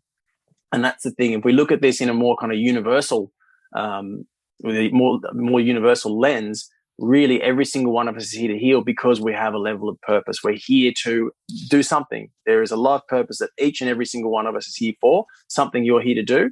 And 0.71 0.83
that's 0.83 1.03
the 1.03 1.11
thing. 1.11 1.33
If 1.33 1.45
we 1.45 1.53
look 1.53 1.71
at 1.71 1.81
this 1.81 2.01
in 2.01 2.09
a 2.09 2.13
more 2.13 2.35
kind 2.37 2.51
of 2.51 2.57
universal, 2.57 3.31
um, 3.75 4.25
with 4.63 4.75
a 4.75 4.89
more 4.89 5.19
more 5.33 5.59
universal 5.59 6.19
lens, 6.19 6.69
really 6.99 7.41
every 7.41 7.65
single 7.65 7.91
one 7.91 8.07
of 8.07 8.15
us 8.15 8.25
is 8.25 8.31
here 8.31 8.51
to 8.51 8.57
heal 8.57 8.81
because 8.81 9.19
we 9.19 9.33
have 9.33 9.53
a 9.53 9.57
level 9.57 9.89
of 9.89 9.99
purpose. 10.01 10.43
We're 10.43 10.57
here 10.57 10.91
to 11.03 11.31
do 11.69 11.83
something. 11.83 12.29
There 12.45 12.61
is 12.61 12.71
a 12.71 12.75
life 12.75 13.01
purpose 13.07 13.39
that 13.39 13.49
each 13.59 13.81
and 13.81 13.89
every 13.89 14.05
single 14.05 14.31
one 14.31 14.47
of 14.47 14.55
us 14.55 14.67
is 14.67 14.75
here 14.75 14.93
for, 15.01 15.25
something 15.47 15.83
you're 15.83 16.01
here 16.01 16.15
to 16.15 16.23
do. 16.23 16.51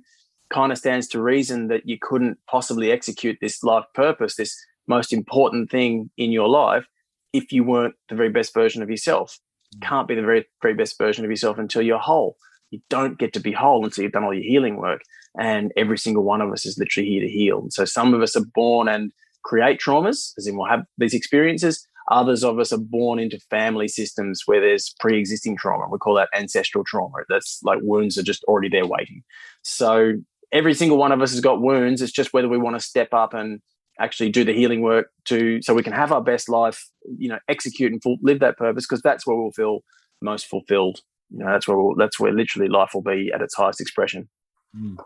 Kind 0.51 0.71
of 0.71 0.77
stands 0.77 1.07
to 1.09 1.21
reason 1.21 1.67
that 1.67 1.87
you 1.87 1.97
couldn't 2.01 2.37
possibly 2.47 2.91
execute 2.91 3.37
this 3.41 3.63
life 3.63 3.85
purpose, 3.93 4.35
this 4.35 4.55
most 4.87 5.13
important 5.13 5.71
thing 5.71 6.09
in 6.17 6.31
your 6.31 6.49
life, 6.49 6.85
if 7.33 7.51
you 7.51 7.63
weren't 7.63 7.95
the 8.09 8.15
very 8.15 8.29
best 8.29 8.53
version 8.53 8.81
of 8.81 8.89
yourself. 8.89 9.39
You 9.71 9.79
mm. 9.79 9.87
can't 9.87 10.07
be 10.07 10.15
the 10.15 10.21
very, 10.21 10.45
very 10.61 10.73
best 10.73 10.97
version 10.97 11.23
of 11.23 11.31
yourself 11.31 11.57
until 11.57 11.81
you're 11.81 11.99
whole. 11.99 12.35
You 12.71 12.81
don't 12.89 13.17
get 13.17 13.33
to 13.33 13.39
be 13.39 13.51
whole 13.51 13.83
until 13.85 14.03
you've 14.03 14.13
done 14.13 14.23
all 14.23 14.33
your 14.33 14.43
healing 14.43 14.77
work. 14.77 15.01
And 15.39 15.71
every 15.77 15.97
single 15.97 16.23
one 16.23 16.41
of 16.41 16.51
us 16.51 16.65
is 16.65 16.77
literally 16.77 17.09
here 17.09 17.21
to 17.21 17.29
heal. 17.29 17.59
And 17.59 17.73
so 17.73 17.85
some 17.85 18.13
of 18.13 18.21
us 18.21 18.35
are 18.35 18.45
born 18.53 18.89
and 18.89 19.11
create 19.43 19.79
traumas, 19.79 20.33
as 20.37 20.47
in 20.47 20.57
we'll 20.57 20.67
have 20.67 20.85
these 20.97 21.13
experiences. 21.13 21.87
Others 22.09 22.43
of 22.43 22.59
us 22.59 22.73
are 22.73 22.77
born 22.77 23.19
into 23.19 23.39
family 23.49 23.87
systems 23.87 24.43
where 24.45 24.59
there's 24.59 24.93
pre 24.99 25.17
existing 25.17 25.55
trauma. 25.55 25.87
We 25.89 25.97
call 25.97 26.15
that 26.15 26.29
ancestral 26.35 26.83
trauma. 26.83 27.19
That's 27.29 27.61
like 27.63 27.79
wounds 27.81 28.17
are 28.17 28.23
just 28.23 28.43
already 28.45 28.69
there 28.69 28.87
waiting. 28.87 29.23
So 29.63 30.15
every 30.51 30.73
single 30.73 30.97
one 30.97 31.11
of 31.11 31.21
us 31.21 31.31
has 31.31 31.41
got 31.41 31.61
wounds. 31.61 32.01
It's 32.01 32.11
just 32.11 32.33
whether 32.33 32.49
we 32.49 32.57
want 32.57 32.75
to 32.75 32.85
step 32.85 33.13
up 33.13 33.33
and 33.33 33.61
actually 33.99 34.29
do 34.29 34.43
the 34.43 34.53
healing 34.53 34.81
work 34.81 35.11
to 35.25 35.61
so 35.61 35.73
we 35.73 35.83
can 35.83 35.93
have 35.93 36.11
our 36.11 36.21
best 36.21 36.49
life, 36.49 36.89
you 37.17 37.29
know, 37.29 37.39
execute 37.47 37.91
and 37.91 38.01
full, 38.01 38.17
live 38.21 38.39
that 38.39 38.57
purpose 38.57 38.85
because 38.87 39.01
that's 39.01 39.27
where 39.27 39.35
we'll 39.35 39.51
feel 39.51 39.79
most 40.21 40.47
fulfilled. 40.47 41.01
You 41.29 41.39
know, 41.39 41.51
that's 41.51 41.67
where 41.67 41.77
we'll, 41.77 41.95
that's 41.95 42.19
where 42.19 42.33
literally 42.33 42.67
life 42.67 42.91
will 42.93 43.01
be 43.01 43.31
at 43.33 43.41
its 43.41 43.55
highest 43.55 43.81
expression. 43.81 44.29
Mm. 44.75 44.97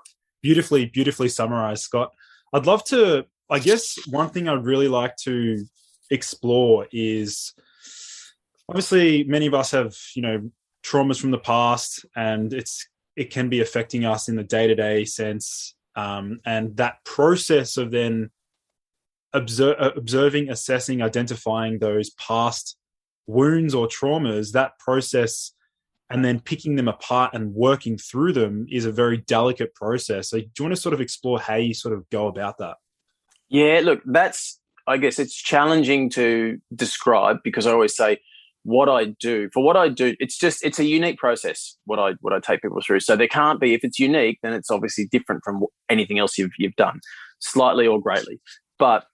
Beautifully, 0.41 0.85
beautifully 0.85 1.29
summarized, 1.29 1.83
Scott. 1.83 2.11
I'd 2.53 2.65
love 2.65 2.83
to 2.85 3.25
I 3.49 3.59
guess 3.59 3.97
one 4.07 4.29
thing 4.29 4.49
I'd 4.49 4.65
really 4.65 4.87
like 4.87 5.15
to 5.17 5.65
explore 6.09 6.87
is 6.91 7.53
obviously 8.67 9.23
many 9.25 9.45
of 9.45 9.53
us 9.53 9.71
have, 9.71 9.95
you 10.15 10.21
know, 10.21 10.49
traumas 10.83 11.19
from 11.19 11.31
the 11.31 11.37
past 11.37 12.05
and 12.15 12.53
it's 12.53 12.87
it 13.15 13.31
can 13.31 13.49
be 13.49 13.61
affecting 13.61 14.05
us 14.05 14.27
in 14.27 14.35
the 14.35 14.43
day-to-day 14.43 15.05
sense. 15.05 15.75
Um, 15.95 16.39
and 16.45 16.75
that 16.77 17.03
process 17.05 17.77
of 17.77 17.91
then 17.91 18.31
uh, 19.33 19.39
observing, 19.95 20.49
assessing, 20.49 21.01
identifying 21.01 21.79
those 21.79 22.09
past 22.11 22.77
wounds 23.27 23.73
or 23.73 23.87
traumas, 23.87 24.51
that 24.51 24.77
process 24.79 25.51
and 26.09 26.23
then 26.23 26.39
picking 26.39 26.75
them 26.75 26.87
apart 26.87 27.33
and 27.33 27.53
working 27.53 27.97
through 27.97 28.33
them 28.33 28.67
is 28.69 28.85
a 28.85 28.91
very 28.91 29.17
delicate 29.17 29.73
process. 29.73 30.29
So, 30.29 30.37
do 30.37 30.45
you 30.59 30.65
want 30.65 30.75
to 30.75 30.81
sort 30.81 30.93
of 30.93 31.01
explore 31.01 31.39
how 31.39 31.55
you 31.55 31.73
sort 31.73 31.93
of 31.95 32.07
go 32.09 32.27
about 32.27 32.59
that? 32.59 32.77
Yeah, 33.49 33.81
look, 33.83 34.01
that's 34.05 34.59
I 34.87 34.97
guess 34.97 35.17
it's 35.17 35.35
challenging 35.35 36.09
to 36.11 36.59
describe 36.73 37.37
because 37.43 37.65
I 37.65 37.71
always 37.71 37.95
say 37.95 38.19
what 38.65 38.89
I 38.89 39.05
do 39.19 39.49
for 39.53 39.63
what 39.63 39.77
I 39.77 39.89
do. 39.89 40.15
It's 40.19 40.37
just 40.37 40.65
it's 40.65 40.79
a 40.79 40.83
unique 40.83 41.17
process. 41.17 41.77
What 41.85 41.99
I 41.99 42.13
what 42.21 42.33
I 42.33 42.39
take 42.39 42.61
people 42.61 42.81
through. 42.85 43.01
So 43.01 43.15
there 43.15 43.27
can't 43.27 43.59
be 43.59 43.73
if 43.73 43.83
it's 43.83 43.99
unique, 43.99 44.39
then 44.41 44.53
it's 44.53 44.71
obviously 44.71 45.07
different 45.11 45.43
from 45.43 45.63
anything 45.89 46.19
else 46.19 46.37
you've 46.37 46.51
you've 46.57 46.75
done, 46.75 46.99
slightly 47.39 47.85
or 47.85 48.01
greatly. 48.01 48.41
But 48.79 49.05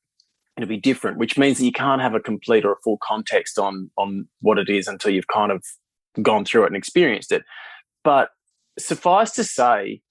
it'll 0.57 0.69
be 0.69 0.77
different, 0.77 1.17
which 1.17 1.37
means 1.37 1.57
that 1.57 1.65
you 1.65 1.71
can't 1.71 2.01
have 2.01 2.15
a 2.15 2.19
complete 2.19 2.65
or 2.65 2.71
a 2.71 2.81
full 2.83 2.97
context 3.03 3.59
on 3.59 3.91
on 3.97 4.27
what 4.39 4.57
it 4.57 4.69
is 4.69 4.87
until 4.87 5.11
you've 5.11 5.27
kind 5.27 5.51
of 5.51 5.63
gone 6.21 6.45
through 6.45 6.63
it 6.63 6.67
and 6.67 6.77
experienced 6.77 7.31
it. 7.31 7.43
But 8.03 8.29
suffice 8.79 9.31
to 9.31 9.43
say 9.43 10.01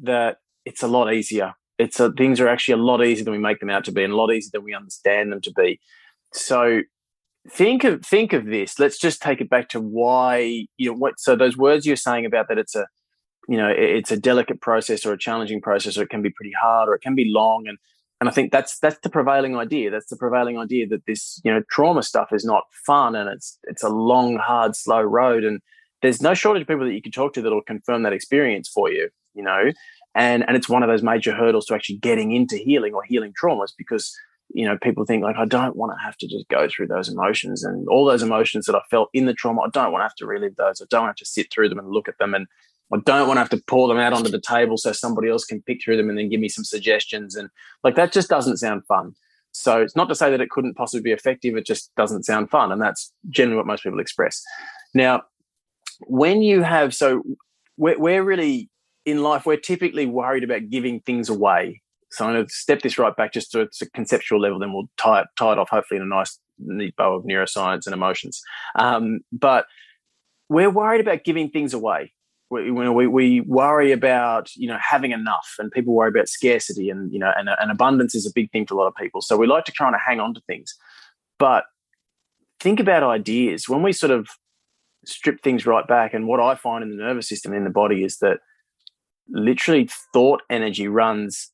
that 0.00 0.36
it's 0.64 0.82
a 0.82 0.88
lot 0.88 1.12
easier 1.12 1.54
it's 1.78 1.98
a, 1.98 2.12
things 2.12 2.40
are 2.40 2.48
actually 2.48 2.74
a 2.74 2.84
lot 2.84 3.04
easier 3.04 3.24
than 3.24 3.32
we 3.32 3.38
make 3.38 3.60
them 3.60 3.70
out 3.70 3.84
to 3.84 3.92
be, 3.92 4.04
and 4.04 4.12
a 4.12 4.16
lot 4.16 4.32
easier 4.32 4.50
than 4.52 4.64
we 4.64 4.74
understand 4.74 5.32
them 5.32 5.40
to 5.40 5.52
be. 5.56 5.80
So 6.32 6.82
think 7.50 7.84
of 7.84 8.04
think 8.04 8.32
of 8.32 8.46
this. 8.46 8.78
Let's 8.78 8.98
just 8.98 9.22
take 9.22 9.40
it 9.40 9.50
back 9.50 9.68
to 9.70 9.80
why 9.80 10.66
you 10.76 10.90
know 10.90 10.96
what. 10.96 11.18
So 11.18 11.36
those 11.36 11.56
words 11.56 11.86
you're 11.86 11.96
saying 11.96 12.26
about 12.26 12.48
that 12.48 12.58
it's 12.58 12.74
a 12.74 12.86
you 13.48 13.56
know 13.56 13.72
it's 13.74 14.10
a 14.10 14.16
delicate 14.16 14.60
process 14.60 15.04
or 15.04 15.12
a 15.12 15.18
challenging 15.18 15.60
process, 15.60 15.96
or 15.98 16.02
it 16.02 16.10
can 16.10 16.22
be 16.22 16.30
pretty 16.30 16.52
hard, 16.60 16.88
or 16.88 16.94
it 16.94 17.02
can 17.02 17.14
be 17.14 17.30
long, 17.32 17.66
and 17.66 17.78
and 18.22 18.28
I 18.28 18.32
think 18.32 18.52
that's 18.52 18.78
that's 18.78 19.00
the 19.02 19.10
prevailing 19.10 19.56
idea. 19.56 19.90
That's 19.90 20.08
the 20.08 20.16
prevailing 20.16 20.56
idea 20.56 20.86
that 20.88 21.06
this 21.06 21.40
you 21.44 21.52
know 21.52 21.62
trauma 21.68 22.04
stuff 22.04 22.28
is 22.32 22.44
not 22.44 22.62
fun 22.86 23.16
and 23.16 23.28
it's 23.28 23.58
it's 23.64 23.82
a 23.82 23.88
long, 23.88 24.36
hard, 24.36 24.76
slow 24.76 25.00
road. 25.00 25.42
And 25.42 25.60
there's 26.02 26.22
no 26.22 26.32
shortage 26.32 26.62
of 26.62 26.68
people 26.68 26.86
that 26.86 26.94
you 26.94 27.02
can 27.02 27.10
talk 27.10 27.32
to 27.34 27.42
that 27.42 27.50
will 27.50 27.62
confirm 27.62 28.04
that 28.04 28.12
experience 28.12 28.68
for 28.68 28.92
you. 28.92 29.08
You 29.34 29.42
know, 29.42 29.72
and 30.14 30.44
and 30.46 30.56
it's 30.56 30.68
one 30.68 30.84
of 30.84 30.88
those 30.88 31.02
major 31.02 31.34
hurdles 31.34 31.66
to 31.66 31.74
actually 31.74 31.96
getting 31.96 32.30
into 32.30 32.56
healing 32.56 32.94
or 32.94 33.02
healing 33.02 33.32
traumas 33.32 33.72
because 33.76 34.16
you 34.54 34.66
know 34.66 34.78
people 34.82 35.04
think 35.04 35.22
like 35.22 35.36
I 35.36 35.44
don't 35.44 35.76
want 35.76 35.92
to 35.92 36.04
have 36.04 36.16
to 36.18 36.26
just 36.26 36.48
go 36.48 36.68
through 36.68 36.88
those 36.88 37.08
emotions 37.08 37.64
and 37.64 37.88
all 37.88 38.04
those 38.04 38.22
emotions 38.22 38.66
that 38.66 38.74
I 38.74 38.80
felt 38.90 39.08
in 39.12 39.26
the 39.26 39.34
trauma. 39.34 39.62
I 39.62 39.68
don't 39.72 39.92
want 39.92 40.00
to 40.00 40.04
have 40.04 40.16
to 40.16 40.26
relive 40.26 40.56
those. 40.56 40.80
I 40.80 40.86
don't 40.90 41.06
have 41.06 41.16
to 41.16 41.24
sit 41.24 41.52
through 41.52 41.68
them 41.68 41.78
and 41.78 41.88
look 41.88 42.08
at 42.08 42.18
them 42.18 42.34
and 42.34 42.46
I 42.92 42.98
don't 43.04 43.26
want 43.26 43.36
to 43.36 43.40
have 43.40 43.50
to 43.50 43.62
pour 43.66 43.88
them 43.88 43.98
out 43.98 44.12
onto 44.12 44.30
the 44.30 44.40
table 44.40 44.76
so 44.76 44.92
somebody 44.92 45.30
else 45.30 45.44
can 45.44 45.62
pick 45.62 45.82
through 45.82 45.96
them 45.96 46.10
and 46.10 46.18
then 46.18 46.28
give 46.28 46.40
me 46.40 46.48
some 46.48 46.64
suggestions. 46.64 47.34
And 47.34 47.48
like 47.82 47.96
that 47.96 48.12
just 48.12 48.28
doesn't 48.28 48.58
sound 48.58 48.84
fun. 48.86 49.14
So 49.52 49.80
it's 49.80 49.96
not 49.96 50.08
to 50.08 50.14
say 50.14 50.30
that 50.30 50.40
it 50.40 50.50
couldn't 50.50 50.74
possibly 50.74 51.02
be 51.02 51.12
effective, 51.12 51.56
it 51.56 51.66
just 51.66 51.94
doesn't 51.96 52.24
sound 52.24 52.50
fun. 52.50 52.72
And 52.72 52.80
that's 52.80 53.12
generally 53.28 53.56
what 53.56 53.66
most 53.66 53.82
people 53.82 54.00
express. 54.00 54.42
Now, 54.94 55.22
when 56.06 56.42
you 56.42 56.62
have, 56.62 56.94
so 56.94 57.22
we're, 57.76 57.98
we're 57.98 58.22
really 58.22 58.68
in 59.04 59.22
life, 59.22 59.46
we're 59.46 59.56
typically 59.56 60.06
worried 60.06 60.44
about 60.44 60.70
giving 60.70 61.00
things 61.00 61.28
away. 61.28 61.82
So 62.12 62.26
I'm 62.26 62.34
going 62.34 62.46
to 62.46 62.52
step 62.52 62.82
this 62.82 62.98
right 62.98 63.14
back 63.14 63.32
just 63.32 63.50
to 63.52 63.62
a 63.62 63.86
conceptual 63.94 64.40
level, 64.40 64.58
then 64.58 64.72
we'll 64.72 64.90
tie 64.98 65.22
it, 65.22 65.26
tie 65.36 65.52
it 65.52 65.58
off 65.58 65.70
hopefully 65.70 65.96
in 65.96 66.02
a 66.02 66.06
nice, 66.06 66.38
neat 66.58 66.94
bow 66.96 67.14
of 67.14 67.24
neuroscience 67.24 67.86
and 67.86 67.94
emotions. 67.94 68.40
Um, 68.78 69.20
but 69.32 69.66
we're 70.48 70.70
worried 70.70 71.00
about 71.00 71.24
giving 71.24 71.50
things 71.50 71.72
away. 71.74 72.12
We, 72.50 72.70
we, 72.70 73.06
we 73.06 73.40
worry 73.40 73.92
about 73.92 74.54
you 74.56 74.68
know 74.68 74.76
having 74.78 75.12
enough 75.12 75.54
and 75.58 75.72
people 75.72 75.94
worry 75.94 76.10
about 76.10 76.28
scarcity 76.28 76.90
and 76.90 77.10
you 77.10 77.18
know 77.18 77.32
and, 77.34 77.48
and 77.48 77.70
abundance 77.70 78.14
is 78.14 78.26
a 78.26 78.32
big 78.34 78.52
thing 78.52 78.66
for 78.66 78.74
a 78.74 78.76
lot 78.76 78.88
of 78.88 78.94
people. 78.94 79.22
So 79.22 79.38
we 79.38 79.46
like 79.46 79.64
to 79.64 79.72
kind 79.72 79.94
of 79.94 80.02
hang 80.06 80.20
on 80.20 80.34
to 80.34 80.42
things. 80.42 80.74
But 81.38 81.64
think 82.60 82.78
about 82.78 83.02
ideas. 83.02 83.70
When 83.70 83.82
we 83.82 83.94
sort 83.94 84.12
of 84.12 84.28
strip 85.04 85.42
things 85.42 85.66
right 85.66 85.86
back 85.86 86.14
and 86.14 86.26
what 86.26 86.40
i 86.40 86.54
find 86.54 86.82
in 86.82 86.90
the 86.90 86.96
nervous 86.96 87.28
system 87.28 87.52
in 87.52 87.64
the 87.64 87.70
body 87.70 88.04
is 88.04 88.18
that 88.18 88.38
literally 89.28 89.88
thought 90.12 90.42
energy 90.50 90.88
runs 90.88 91.50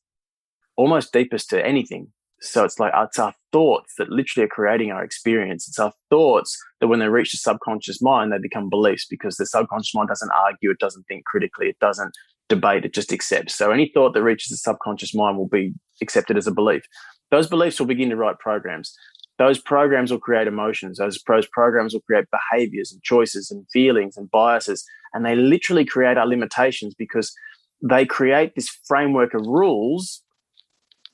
almost 0.81 1.13
deepest 1.13 1.49
to 1.49 1.65
anything 1.65 2.11
so 2.41 2.63
it's 2.63 2.79
like 2.79 2.93
it's 2.95 3.19
our 3.19 3.33
thoughts 3.51 3.93
that 3.97 4.09
literally 4.09 4.45
are 4.45 4.49
creating 4.49 4.91
our 4.91 5.03
experience. 5.03 5.67
It's 5.67 5.79
our 5.79 5.91
thoughts 6.09 6.57
that 6.79 6.87
when 6.87 6.99
they 6.99 7.09
reach 7.09 7.31
the 7.31 7.37
subconscious 7.37 8.01
mind, 8.01 8.31
they 8.31 8.37
become 8.37 8.69
beliefs 8.69 9.05
because 9.09 9.35
the 9.35 9.45
subconscious 9.45 9.93
mind 9.93 10.09
doesn't 10.09 10.31
argue, 10.31 10.71
it 10.71 10.79
doesn't 10.79 11.05
think 11.07 11.25
critically, 11.25 11.67
it 11.67 11.79
doesn't 11.79 12.13
debate, 12.47 12.85
it 12.85 12.93
just 12.93 13.11
accepts. 13.11 13.55
So 13.55 13.71
any 13.71 13.91
thought 13.93 14.13
that 14.13 14.23
reaches 14.23 14.49
the 14.49 14.57
subconscious 14.57 15.13
mind 15.13 15.37
will 15.37 15.47
be 15.47 15.73
accepted 16.01 16.37
as 16.37 16.47
a 16.47 16.51
belief. 16.51 16.83
Those 17.29 17.47
beliefs 17.47 17.79
will 17.79 17.87
begin 17.87 18.09
to 18.09 18.15
write 18.15 18.39
programs. 18.39 18.95
Those 19.37 19.59
programs 19.59 20.11
will 20.11 20.19
create 20.19 20.47
emotions. 20.47 20.97
Those, 20.97 21.21
programs 21.51 21.93
will 21.93 22.01
create 22.01 22.25
behaviors 22.31 22.91
and 22.91 23.01
choices 23.03 23.51
and 23.51 23.65
feelings 23.71 24.17
and 24.17 24.31
biases. 24.31 24.83
And 25.13 25.25
they 25.25 25.35
literally 25.35 25.85
create 25.85 26.17
our 26.17 26.27
limitations 26.27 26.93
because 26.95 27.33
they 27.81 28.05
create 28.05 28.55
this 28.55 28.69
framework 28.85 29.33
of 29.33 29.45
rules 29.45 30.21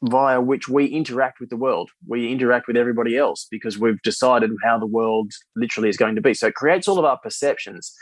via 0.10 0.42
which 0.42 0.68
we 0.68 0.86
interact 0.86 1.40
with 1.40 1.50
the 1.50 1.58
world. 1.58 1.90
We 2.08 2.32
interact 2.32 2.68
with 2.68 2.78
everybody 2.78 3.18
else 3.18 3.48
because 3.50 3.78
we've 3.78 4.02
decided 4.02 4.52
how 4.64 4.78
the 4.78 4.86
world 4.86 5.32
literally 5.56 5.90
is 5.90 5.98
going 5.98 6.16
to 6.16 6.22
be. 6.22 6.34
So 6.34 6.48
it 6.48 6.56
creates 6.56 6.88
all 6.88 7.00
of 7.00 7.06
our 7.06 7.18
perceptions, 7.18 7.94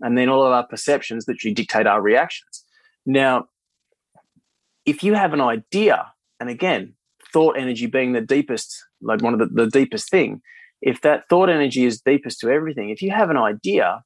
and 0.00 0.16
then 0.16 0.28
all 0.28 0.44
of 0.44 0.52
our 0.52 0.66
perceptions 0.66 1.26
literally 1.28 1.54
dictate 1.54 1.86
our 1.86 2.00
reactions. 2.00 2.64
Now, 3.06 3.46
if 4.86 5.02
you 5.02 5.14
have 5.14 5.32
an 5.32 5.40
idea, 5.40 6.12
and 6.38 6.48
again, 6.48 6.94
thought 7.32 7.56
energy 7.56 7.86
being 7.86 8.12
the 8.12 8.20
deepest, 8.20 8.84
like 9.00 9.22
one 9.22 9.34
of 9.34 9.40
the, 9.40 9.46
the 9.46 9.66
deepest 9.66 10.10
thing, 10.10 10.40
if 10.80 11.02
that 11.02 11.28
thought 11.28 11.50
energy 11.50 11.84
is 11.84 12.00
deepest 12.00 12.40
to 12.40 12.50
everything, 12.50 12.90
if 12.90 13.02
you 13.02 13.10
have 13.10 13.30
an 13.30 13.36
idea 13.36 14.02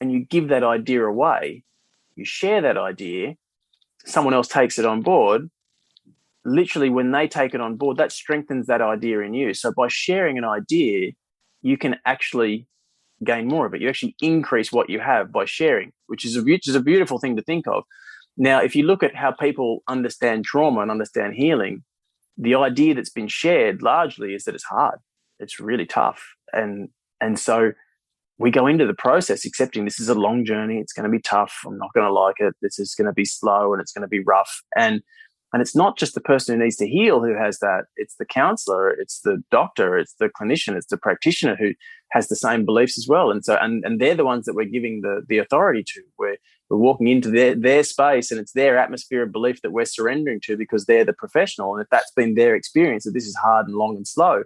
and 0.00 0.10
you 0.10 0.20
give 0.20 0.48
that 0.48 0.64
idea 0.64 1.04
away, 1.04 1.62
you 2.16 2.24
share 2.24 2.62
that 2.62 2.78
idea, 2.78 3.34
someone 4.06 4.34
else 4.34 4.48
takes 4.48 4.78
it 4.78 4.86
on 4.86 5.02
board, 5.02 5.50
literally 6.46 6.88
when 6.88 7.10
they 7.10 7.28
take 7.28 7.54
it 7.54 7.60
on 7.60 7.76
board, 7.76 7.96
that 7.98 8.12
strengthens 8.12 8.66
that 8.66 8.80
idea 8.80 9.20
in 9.20 9.34
you. 9.34 9.52
So 9.52 9.72
by 9.76 9.88
sharing 9.88 10.38
an 10.38 10.44
idea, 10.44 11.12
you 11.62 11.76
can 11.76 11.96
actually 12.06 12.66
gain 13.24 13.48
more 13.48 13.66
of 13.66 13.74
it. 13.74 13.80
You 13.80 13.88
actually 13.88 14.14
increase 14.20 14.70
what 14.70 14.88
you 14.88 15.00
have 15.00 15.32
by 15.32 15.44
sharing, 15.44 15.92
which 16.06 16.24
is 16.24 16.36
a 16.36 16.42
which 16.42 16.68
is 16.68 16.74
a 16.74 16.80
beautiful 16.80 17.18
thing 17.18 17.36
to 17.36 17.42
think 17.42 17.66
of. 17.66 17.84
Now, 18.36 18.60
if 18.62 18.76
you 18.76 18.84
look 18.84 19.02
at 19.02 19.16
how 19.16 19.32
people 19.32 19.82
understand 19.88 20.44
trauma 20.44 20.80
and 20.80 20.90
understand 20.90 21.34
healing, 21.34 21.82
the 22.36 22.54
idea 22.54 22.94
that's 22.94 23.10
been 23.10 23.28
shared 23.28 23.82
largely 23.82 24.34
is 24.34 24.44
that 24.44 24.54
it's 24.54 24.64
hard. 24.64 24.98
It's 25.40 25.58
really 25.58 25.86
tough. 25.86 26.22
And 26.52 26.90
and 27.20 27.38
so 27.38 27.72
we 28.38 28.50
go 28.50 28.66
into 28.66 28.86
the 28.86 28.94
process 28.94 29.46
accepting 29.46 29.84
this 29.84 29.98
is 29.98 30.10
a 30.10 30.14
long 30.14 30.44
journey. 30.44 30.78
It's 30.78 30.92
going 30.92 31.10
to 31.10 31.10
be 31.10 31.22
tough. 31.22 31.54
I'm 31.66 31.78
not 31.78 31.92
going 31.94 32.06
to 32.06 32.12
like 32.12 32.36
it. 32.38 32.54
This 32.60 32.78
is 32.78 32.94
going 32.94 33.06
to 33.06 33.14
be 33.14 33.24
slow 33.24 33.72
and 33.72 33.80
it's 33.80 33.92
going 33.92 34.02
to 34.02 34.08
be 34.08 34.20
rough. 34.20 34.62
And 34.76 35.00
and 35.52 35.62
it's 35.62 35.76
not 35.76 35.96
just 35.96 36.14
the 36.14 36.20
person 36.20 36.56
who 36.56 36.64
needs 36.64 36.76
to 36.76 36.88
heal 36.88 37.22
who 37.22 37.34
has 37.34 37.58
that, 37.60 37.84
it's 37.96 38.16
the 38.16 38.24
counselor, 38.24 38.90
it's 38.90 39.20
the 39.20 39.42
doctor, 39.50 39.96
it's 39.96 40.14
the 40.18 40.28
clinician, 40.28 40.76
it's 40.76 40.88
the 40.88 40.96
practitioner 40.96 41.56
who 41.56 41.72
has 42.10 42.28
the 42.28 42.36
same 42.36 42.64
beliefs 42.64 42.98
as 42.98 43.06
well. 43.08 43.30
And 43.30 43.44
so 43.44 43.56
and, 43.60 43.84
and 43.84 44.00
they're 44.00 44.14
the 44.14 44.24
ones 44.24 44.44
that 44.46 44.54
we're 44.54 44.64
giving 44.64 45.02
the 45.02 45.22
the 45.28 45.38
authority 45.38 45.84
to. 45.94 46.02
We're 46.18 46.36
we're 46.68 46.78
walking 46.78 47.08
into 47.08 47.30
their 47.30 47.54
their 47.54 47.84
space 47.84 48.30
and 48.30 48.40
it's 48.40 48.52
their 48.52 48.76
atmosphere 48.76 49.22
of 49.22 49.32
belief 49.32 49.62
that 49.62 49.72
we're 49.72 49.84
surrendering 49.84 50.40
to 50.44 50.56
because 50.56 50.86
they're 50.86 51.04
the 51.04 51.12
professional. 51.12 51.74
And 51.74 51.82
if 51.82 51.88
that's 51.90 52.12
been 52.12 52.34
their 52.34 52.56
experience 52.56 53.04
that 53.04 53.12
this 53.12 53.26
is 53.26 53.36
hard 53.36 53.66
and 53.66 53.76
long 53.76 53.96
and 53.96 54.06
slow, 54.06 54.42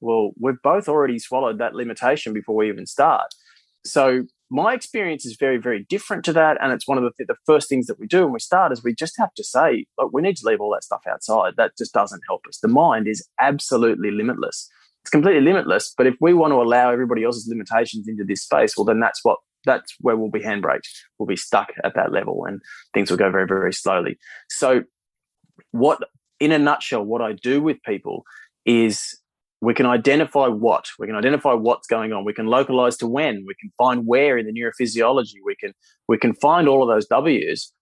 well, 0.00 0.32
we've 0.38 0.60
both 0.62 0.88
already 0.88 1.18
swallowed 1.18 1.58
that 1.58 1.74
limitation 1.74 2.32
before 2.32 2.56
we 2.56 2.68
even 2.68 2.86
start. 2.86 3.32
So 3.84 4.24
my 4.50 4.74
experience 4.74 5.24
is 5.24 5.36
very, 5.38 5.58
very 5.58 5.86
different 5.88 6.24
to 6.24 6.32
that. 6.32 6.58
And 6.60 6.72
it's 6.72 6.88
one 6.88 6.98
of 6.98 7.04
the, 7.04 7.24
the 7.24 7.36
first 7.46 7.68
things 7.68 7.86
that 7.86 8.00
we 8.00 8.06
do 8.06 8.24
when 8.24 8.32
we 8.32 8.40
start 8.40 8.72
is 8.72 8.82
we 8.82 8.94
just 8.94 9.16
have 9.16 9.32
to 9.34 9.44
say, 9.44 9.86
look, 9.96 10.12
we 10.12 10.22
need 10.22 10.36
to 10.38 10.46
leave 10.46 10.60
all 10.60 10.72
that 10.72 10.84
stuff 10.84 11.02
outside. 11.08 11.54
That 11.56 11.72
just 11.78 11.94
doesn't 11.94 12.22
help 12.26 12.42
us. 12.48 12.58
The 12.58 12.68
mind 12.68 13.06
is 13.06 13.26
absolutely 13.40 14.10
limitless. 14.10 14.68
It's 15.02 15.10
completely 15.10 15.40
limitless. 15.40 15.94
But 15.96 16.08
if 16.08 16.16
we 16.20 16.34
want 16.34 16.52
to 16.52 16.60
allow 16.60 16.90
everybody 16.90 17.22
else's 17.22 17.46
limitations 17.48 18.08
into 18.08 18.24
this 18.24 18.42
space, 18.42 18.76
well, 18.76 18.84
then 18.84 19.00
that's 19.00 19.20
what 19.22 19.38
that's 19.64 19.94
where 20.00 20.16
we'll 20.16 20.30
be 20.30 20.40
handbraked. 20.40 20.88
We'll 21.18 21.26
be 21.26 21.36
stuck 21.36 21.68
at 21.84 21.94
that 21.94 22.12
level 22.12 22.46
and 22.46 22.60
things 22.94 23.10
will 23.10 23.18
go 23.18 23.30
very, 23.30 23.46
very 23.46 23.72
slowly. 23.72 24.18
So 24.48 24.84
what 25.70 26.02
in 26.40 26.50
a 26.50 26.58
nutshell, 26.58 27.04
what 27.04 27.20
I 27.20 27.32
do 27.32 27.62
with 27.62 27.82
people 27.82 28.24
is 28.64 29.19
we 29.60 29.74
can 29.74 29.86
identify 29.86 30.46
what 30.46 30.86
we 30.98 31.06
can 31.06 31.16
identify 31.16 31.52
what's 31.52 31.86
going 31.86 32.12
on. 32.12 32.24
We 32.24 32.32
can 32.32 32.46
localize 32.46 32.96
to 32.98 33.06
when. 33.06 33.44
We 33.46 33.54
can 33.60 33.70
find 33.76 34.06
where 34.06 34.38
in 34.38 34.46
the 34.46 34.52
neurophysiology 34.52 35.34
we 35.44 35.54
can 35.56 35.72
we 36.08 36.18
can 36.18 36.34
find 36.34 36.68
all 36.68 36.82
of 36.82 36.88
those 36.88 37.06
w's. 37.06 37.72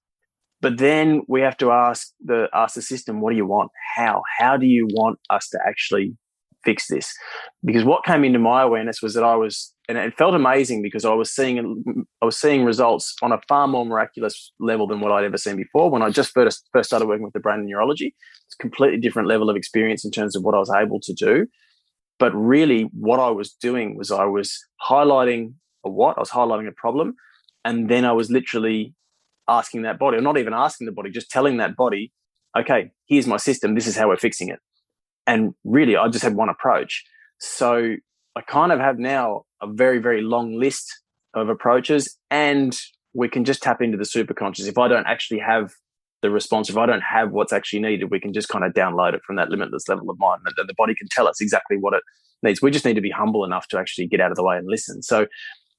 But 0.61 0.79
then 0.79 1.23
we 1.29 1.41
have 1.41 1.57
to 1.59 1.71
ask 1.71 2.09
the 2.25 2.49
ask 2.53 2.75
the 2.75 2.83
system 2.83 3.21
what 3.21 3.31
do 3.31 3.37
you 3.37 3.47
want? 3.47 3.71
How? 3.97 4.23
How 4.39 4.57
do 4.57 4.67
you 4.67 4.89
want 4.91 5.19
us 5.31 5.49
to 5.51 5.59
actually 5.67 6.17
fix 6.65 6.89
this? 6.89 7.15
Because 7.65 7.85
what 7.85 8.05
came 8.05 8.25
into 8.25 8.41
my 8.41 8.63
awareness 8.63 9.01
was 9.01 9.15
that 9.15 9.23
i 9.23 9.37
was 9.37 9.73
and 9.89 9.97
it 9.97 10.19
felt 10.19 10.35
amazing 10.35 10.83
because 10.83 11.05
i 11.05 11.15
was 11.15 11.35
seeing 11.35 12.05
i 12.21 12.25
was 12.25 12.37
seeing 12.37 12.65
results 12.65 13.15
on 13.23 13.33
a 13.33 13.41
far 13.49 13.69
more 13.69 13.87
miraculous 13.87 14.53
level 14.61 14.87
than 14.87 15.01
what 15.01 15.13
i'd 15.13 15.25
ever 15.25 15.39
seen 15.39 15.57
before 15.57 15.89
when 15.91 16.03
i 16.03 16.11
just 16.11 16.33
first 16.35 16.69
first 16.73 16.91
started 16.91 17.07
working 17.07 17.25
with 17.25 17.33
the 17.33 17.41
brain 17.41 17.61
and 17.61 17.69
neurology. 17.69 18.15
It's 18.47 18.57
a 18.59 18.63
completely 18.63 18.99
different 18.99 19.29
level 19.29 19.49
of 19.49 19.57
experience 19.57 20.05
in 20.05 20.11
terms 20.11 20.35
of 20.35 20.43
what 20.43 20.55
i 20.55 20.59
was 20.59 20.71
able 20.71 21.01
to 21.01 21.15
do 21.15 21.47
but 22.19 22.35
really, 22.35 22.83
what 22.93 23.21
I 23.21 23.31
was 23.31 23.53
doing 23.53 23.97
was 23.97 24.11
I 24.11 24.25
was 24.25 24.59
highlighting 24.89 25.55
a 25.85 25.91
what, 25.91 26.17
I 26.17 26.21
was 26.21 26.31
highlighting 26.31 26.69
a 26.69 26.73
problem, 26.73 27.15
and 27.65 27.89
then 27.89 28.05
I 28.05 28.13
was 28.13 28.31
literally 28.31 28.95
asking 29.47 29.83
that 29.83 29.99
body, 29.99 30.19
or 30.19 30.21
not 30.21 30.39
even 30.39 30.53
asking 30.53 30.87
the 30.87 30.93
body, 30.93 31.11
just 31.11 31.31
telling 31.31 31.57
that 31.59 31.77
body, 31.77 32.13
okay, 32.57 32.91
here's 33.07 33.27
my 33.27 33.37
system, 33.37 33.75
this 33.75 33.87
is 33.87 33.97
how 33.97 34.09
we're 34.09 34.17
fixing 34.17 34.49
it. 34.49 34.59
And 35.27 35.55
really, 35.65 35.97
I 35.97 36.09
just 36.09 36.25
had 36.25 36.35
one 36.35 36.49
approach. 36.49 37.05
So 37.39 37.95
I 38.37 38.41
kind 38.43 38.73
of 38.73 38.81
have 38.81 38.99
now 38.99 39.45
a 39.63 39.67
very, 39.67 39.99
very 39.99 40.23
long 40.23 40.59
list 40.59 41.03
of 41.35 41.49
approaches, 41.49 42.17
and 42.31 42.77
we 43.15 43.29
can 43.29 43.45
just 43.45 43.63
tap 43.63 43.81
into 43.81 43.97
the 43.97 44.05
superconscious. 44.05 44.67
If 44.67 44.79
I 44.79 44.89
don't 44.89 45.07
actually 45.07 45.41
have 45.41 45.73
the 46.23 46.31
response. 46.31 46.69
If 46.69 46.77
I 46.77 46.87
don't 46.87 47.03
have 47.03 47.31
what's 47.33 47.53
actually 47.53 47.81
needed, 47.81 48.11
we 48.11 48.21
can 48.21 48.33
just 48.33 48.49
kind 48.49 48.65
of 48.65 48.73
download 48.73 49.15
it 49.15 49.23
from 49.27 49.37
that 49.37 49.51
limitless 49.51 49.89
level 49.89 50.11
of 50.11 50.19
mind, 50.19 50.43
and 50.45 50.69
the 50.69 50.75
body 50.77 50.95
can 50.95 51.09
tell 51.11 51.29
us 51.29 51.41
exactly 51.41 51.77
what 51.77 51.95
it 51.95 52.03
needs. 52.43 52.63
We 52.63 52.71
just 52.71 52.85
need 52.85 52.95
to 52.95 53.01
be 53.01 53.11
humble 53.11 53.45
enough 53.45 53.69
to 53.69 53.79
actually 53.79 54.07
get 54.07 54.21
out 54.21 54.31
of 54.31 54.37
the 54.37 54.45
way 54.45 54.57
and 54.57 54.67
listen. 54.69 55.03
So 55.03 55.27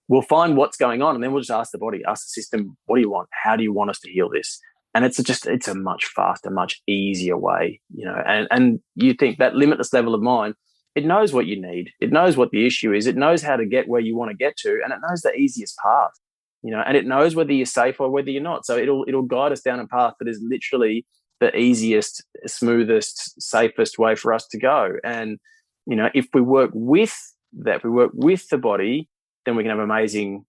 we'll 0.07 0.21
find 0.21 0.57
what's 0.57 0.77
going 0.77 1.01
on, 1.01 1.15
and 1.15 1.23
then 1.23 1.31
we'll 1.31 1.41
just 1.41 1.51
ask 1.51 1.71
the 1.71 1.77
body, 1.77 2.01
ask 2.07 2.25
the 2.25 2.41
system, 2.41 2.77
what 2.85 2.97
do 2.97 3.01
you 3.01 3.09
want? 3.09 3.29
How 3.43 3.55
do 3.55 3.63
you 3.63 3.73
want 3.73 3.89
us 3.89 3.99
to 4.01 4.11
heal 4.11 4.29
this? 4.29 4.59
And 4.95 5.05
it's 5.05 5.21
just 5.21 5.45
it's 5.45 5.67
a 5.67 5.75
much 5.75 6.05
faster, 6.05 6.49
much 6.49 6.81
easier 6.87 7.37
way, 7.37 7.79
you 7.93 8.05
know. 8.05 8.21
And 8.25 8.47
and 8.51 8.79
you 8.95 9.13
think 9.13 9.37
that 9.37 9.55
limitless 9.55 9.93
level 9.93 10.15
of 10.15 10.21
mind, 10.21 10.55
it 10.95 11.05
knows 11.05 11.31
what 11.31 11.45
you 11.45 11.61
need, 11.61 11.91
it 11.99 12.11
knows 12.11 12.35
what 12.35 12.49
the 12.51 12.65
issue 12.65 12.93
is, 12.93 13.05
it 13.05 13.15
knows 13.15 13.43
how 13.43 13.55
to 13.55 13.65
get 13.65 13.87
where 13.87 14.01
you 14.01 14.17
want 14.17 14.31
to 14.31 14.37
get 14.37 14.57
to, 14.57 14.79
and 14.83 14.91
it 14.91 14.99
knows 15.07 15.21
the 15.21 15.33
easiest 15.33 15.77
path 15.77 16.11
you 16.63 16.71
know, 16.71 16.83
and 16.85 16.97
it 16.97 17.05
knows 17.05 17.35
whether 17.35 17.53
you're 17.53 17.65
safe 17.65 17.99
or 17.99 18.09
whether 18.09 18.29
you're 18.29 18.43
not. 18.43 18.65
So 18.65 18.77
it'll 18.77 19.05
it'll 19.07 19.23
guide 19.23 19.51
us 19.51 19.61
down 19.61 19.79
a 19.79 19.87
path 19.87 20.13
that 20.19 20.27
is 20.27 20.41
literally 20.43 21.05
the 21.39 21.55
easiest, 21.57 22.23
smoothest, 22.45 23.41
safest 23.41 23.97
way 23.97 24.15
for 24.15 24.33
us 24.33 24.45
to 24.47 24.59
go. 24.59 24.93
And, 25.03 25.39
you 25.85 25.95
know, 25.95 26.09
if 26.13 26.27
we 26.33 26.41
work 26.41 26.71
with 26.73 27.15
that, 27.59 27.77
if 27.77 27.83
we 27.83 27.89
work 27.89 28.11
with 28.13 28.47
the 28.49 28.57
body, 28.57 29.07
then 29.45 29.55
we 29.55 29.63
can 29.63 29.69
have 29.69 29.79
amazing, 29.79 30.45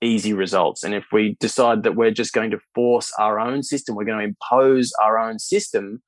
easy 0.00 0.32
results. 0.32 0.82
And 0.82 0.94
if 0.94 1.06
we 1.12 1.36
decide 1.38 1.84
that 1.84 1.94
we're 1.94 2.10
just 2.10 2.32
going 2.32 2.50
to 2.50 2.58
force 2.74 3.12
our 3.18 3.38
own 3.38 3.62
system, 3.62 3.94
we're 3.94 4.04
going 4.04 4.18
to 4.18 4.24
impose 4.24 4.92
our 5.00 5.16
own 5.16 5.38
system 5.38 6.02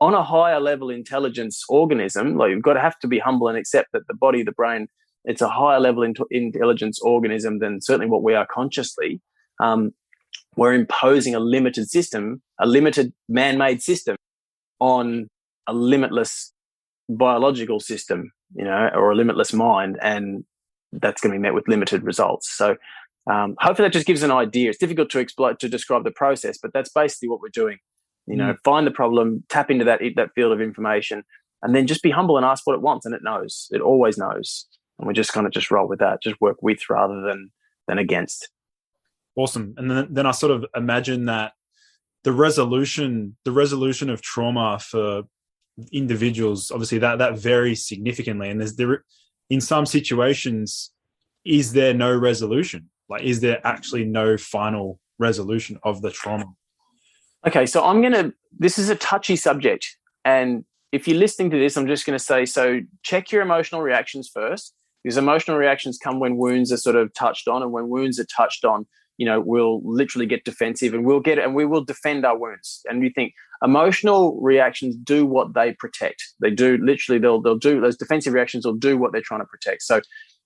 on 0.00 0.14
a 0.14 0.22
higher 0.22 0.60
level 0.60 0.90
intelligence 0.90 1.64
organism, 1.68 2.36
like 2.36 2.50
you've 2.50 2.62
got 2.62 2.74
to 2.74 2.80
have 2.80 2.98
to 3.00 3.08
be 3.08 3.18
humble 3.18 3.48
and 3.48 3.58
accept 3.58 3.88
that 3.92 4.06
the 4.06 4.14
body, 4.14 4.42
the 4.42 4.52
brain, 4.52 4.88
it's 5.24 5.42
a 5.42 5.48
higher 5.48 5.80
level 5.80 6.02
intelligence 6.30 7.00
organism 7.00 7.58
than 7.58 7.80
certainly 7.80 8.10
what 8.10 8.22
we 8.22 8.34
are 8.34 8.46
consciously. 8.46 9.20
Um, 9.60 9.92
we're 10.56 10.74
imposing 10.74 11.34
a 11.34 11.40
limited 11.40 11.88
system, 11.88 12.42
a 12.60 12.66
limited 12.66 13.12
man-made 13.28 13.82
system 13.82 14.16
on 14.80 15.28
a 15.66 15.72
limitless 15.72 16.52
biological 17.08 17.80
system, 17.80 18.32
you 18.54 18.64
know, 18.64 18.90
or 18.94 19.10
a 19.10 19.14
limitless 19.14 19.52
mind, 19.52 19.98
and 20.02 20.44
that's 20.92 21.20
going 21.20 21.32
to 21.32 21.38
be 21.38 21.42
met 21.42 21.54
with 21.54 21.68
limited 21.68 22.02
results. 22.02 22.50
So 22.50 22.76
um, 23.30 23.56
hopefully 23.58 23.86
that 23.86 23.92
just 23.92 24.06
gives 24.06 24.22
an 24.22 24.30
idea. 24.30 24.70
It's 24.70 24.78
difficult 24.78 25.10
to 25.10 25.18
explain 25.18 25.56
to 25.56 25.68
describe 25.68 26.04
the 26.04 26.10
process, 26.10 26.58
but 26.60 26.72
that's 26.72 26.90
basically 26.90 27.28
what 27.28 27.40
we're 27.40 27.50
doing. 27.50 27.78
You 28.26 28.36
know, 28.36 28.52
mm. 28.52 28.58
find 28.64 28.86
the 28.86 28.90
problem, 28.90 29.44
tap 29.48 29.70
into 29.70 29.84
that 29.84 30.00
that 30.16 30.30
field 30.34 30.52
of 30.52 30.60
information, 30.60 31.22
and 31.62 31.74
then 31.74 31.86
just 31.86 32.02
be 32.02 32.10
humble 32.10 32.36
and 32.36 32.44
ask 32.44 32.66
what 32.66 32.74
it 32.74 32.82
wants, 32.82 33.06
and 33.06 33.14
it 33.14 33.22
knows. 33.22 33.68
It 33.70 33.80
always 33.80 34.18
knows, 34.18 34.66
and 34.98 35.06
we're 35.06 35.12
just 35.12 35.32
going 35.32 35.44
to 35.44 35.50
just 35.50 35.70
roll 35.70 35.88
with 35.88 36.00
that. 36.00 36.22
Just 36.22 36.40
work 36.40 36.62
with 36.62 36.88
rather 36.90 37.20
than 37.20 37.50
than 37.86 37.98
against. 37.98 38.50
Awesome. 39.36 39.74
And 39.76 39.90
then, 39.90 40.08
then 40.10 40.26
I 40.26 40.32
sort 40.32 40.52
of 40.52 40.66
imagine 40.74 41.26
that 41.26 41.52
the 42.24 42.32
resolution, 42.32 43.36
the 43.44 43.52
resolution 43.52 44.10
of 44.10 44.20
trauma 44.20 44.78
for 44.80 45.22
individuals, 45.92 46.70
obviously 46.70 46.98
that 46.98 47.18
that 47.18 47.38
varies 47.38 47.86
significantly. 47.86 48.50
And 48.50 48.60
there's 48.60 48.76
there 48.76 49.04
in 49.48 49.60
some 49.60 49.86
situations, 49.86 50.90
is 51.44 51.72
there 51.72 51.94
no 51.94 52.14
resolution? 52.14 52.90
Like, 53.08 53.22
is 53.22 53.40
there 53.40 53.66
actually 53.66 54.04
no 54.04 54.36
final 54.36 55.00
resolution 55.18 55.78
of 55.82 56.02
the 56.02 56.10
trauma? 56.10 56.46
Okay, 57.46 57.64
so 57.64 57.84
I'm 57.84 58.02
gonna. 58.02 58.32
This 58.58 58.78
is 58.78 58.88
a 58.88 58.96
touchy 58.96 59.36
subject, 59.36 59.96
and 60.24 60.64
if 60.92 61.06
you're 61.06 61.18
listening 61.18 61.50
to 61.50 61.58
this, 61.58 61.76
I'm 61.76 61.86
just 61.86 62.04
going 62.04 62.18
to 62.18 62.24
say 62.24 62.44
so. 62.44 62.80
Check 63.02 63.30
your 63.30 63.42
emotional 63.42 63.80
reactions 63.80 64.28
first, 64.28 64.74
because 65.08 65.16
emotional 65.16 65.56
reactions 65.56 65.96
come 65.96 66.20
when 66.20 66.36
wounds 66.36 66.70
are 66.70 66.76
sort 66.76 66.94
of 66.94 67.10
touched 67.14 67.48
on, 67.48 67.62
and 67.62 67.72
when 67.72 67.88
wounds 67.88 68.20
are 68.20 68.26
touched 68.26 68.66
on, 68.66 68.86
you 69.16 69.24
know, 69.24 69.40
we'll 69.40 69.80
literally 69.82 70.26
get 70.26 70.44
defensive 70.44 70.92
and 70.92 71.06
we'll 71.06 71.18
get 71.18 71.38
and 71.38 71.54
we 71.54 71.64
will 71.64 71.82
defend 71.82 72.26
our 72.26 72.36
wounds. 72.36 72.82
And 72.86 73.00
we 73.00 73.08
think 73.08 73.32
emotional 73.64 74.38
reactions 74.42 74.94
do 74.96 75.24
what 75.24 75.54
they 75.54 75.72
protect. 75.72 76.22
They 76.42 76.50
do 76.50 76.76
literally 76.76 77.18
they'll 77.18 77.40
they'll 77.40 77.56
do 77.56 77.80
those 77.80 77.96
defensive 77.96 78.34
reactions 78.34 78.66
will 78.66 78.74
do 78.74 78.98
what 78.98 79.12
they're 79.12 79.22
trying 79.22 79.40
to 79.40 79.46
protect. 79.46 79.80
So 79.80 80.02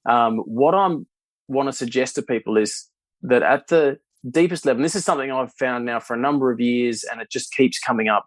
um, 0.08 0.36
what 0.38 0.76
I'm 0.76 1.08
want 1.48 1.68
to 1.68 1.72
suggest 1.72 2.14
to 2.14 2.22
people 2.22 2.56
is 2.56 2.88
that 3.22 3.42
at 3.42 3.66
the 3.66 3.98
deepest 4.30 4.64
level, 4.64 4.80
this 4.80 4.94
is 4.94 5.04
something 5.04 5.32
I've 5.32 5.52
found 5.54 5.86
now 5.86 5.98
for 5.98 6.14
a 6.14 6.20
number 6.20 6.52
of 6.52 6.60
years 6.60 7.02
and 7.02 7.20
it 7.20 7.32
just 7.32 7.52
keeps 7.52 7.80
coming 7.80 8.06
up. 8.06 8.26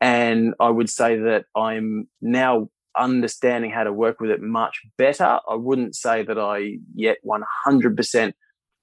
And 0.00 0.54
I 0.60 0.70
would 0.70 0.88
say 0.88 1.18
that 1.18 1.46
I'm 1.56 2.06
now 2.20 2.68
understanding 2.96 3.70
how 3.70 3.84
to 3.84 3.92
work 3.92 4.20
with 4.20 4.30
it 4.30 4.40
much 4.40 4.80
better. 4.98 5.38
I 5.48 5.54
wouldn't 5.54 5.94
say 5.96 6.22
that 6.22 6.38
I 6.38 6.78
yet 6.94 7.18
100% 7.24 8.32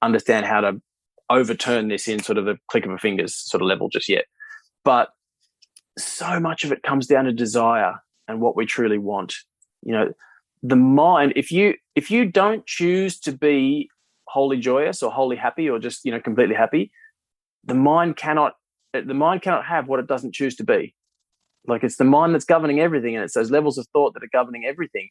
understand 0.01 0.45
how 0.45 0.61
to 0.61 0.81
overturn 1.29 1.89
this 1.89 2.07
in 2.07 2.21
sort 2.21 2.37
of 2.37 2.47
a 2.47 2.57
click 2.69 2.85
of 2.85 2.91
a 2.91 2.97
fingers 2.97 3.35
sort 3.35 3.61
of 3.61 3.67
level 3.67 3.89
just 3.89 4.09
yet. 4.09 4.25
But 4.83 5.09
so 5.97 6.39
much 6.39 6.63
of 6.63 6.71
it 6.71 6.83
comes 6.83 7.07
down 7.07 7.25
to 7.25 7.33
desire 7.33 7.95
and 8.27 8.41
what 8.41 8.55
we 8.55 8.65
truly 8.65 8.97
want. 8.97 9.35
You 9.83 9.93
know, 9.93 10.13
the 10.63 10.75
mind, 10.75 11.33
if 11.35 11.51
you 11.51 11.75
if 11.95 12.09
you 12.09 12.25
don't 12.25 12.65
choose 12.65 13.19
to 13.21 13.31
be 13.31 13.89
wholly 14.27 14.57
joyous 14.57 15.01
or 15.01 15.11
wholly 15.11 15.35
happy 15.35 15.69
or 15.69 15.79
just, 15.79 16.05
you 16.05 16.11
know, 16.11 16.19
completely 16.19 16.55
happy, 16.55 16.91
the 17.63 17.75
mind 17.75 18.17
cannot 18.17 18.53
the 18.93 19.13
mind 19.13 19.41
cannot 19.41 19.65
have 19.65 19.87
what 19.87 19.99
it 19.99 20.07
doesn't 20.07 20.33
choose 20.33 20.55
to 20.55 20.63
be. 20.63 20.95
Like 21.67 21.83
it's 21.83 21.97
the 21.97 22.03
mind 22.03 22.33
that's 22.33 22.45
governing 22.45 22.79
everything 22.79 23.15
and 23.15 23.23
it's 23.23 23.33
those 23.33 23.51
levels 23.51 23.77
of 23.77 23.87
thought 23.93 24.13
that 24.13 24.23
are 24.23 24.29
governing 24.31 24.65
everything 24.65 25.09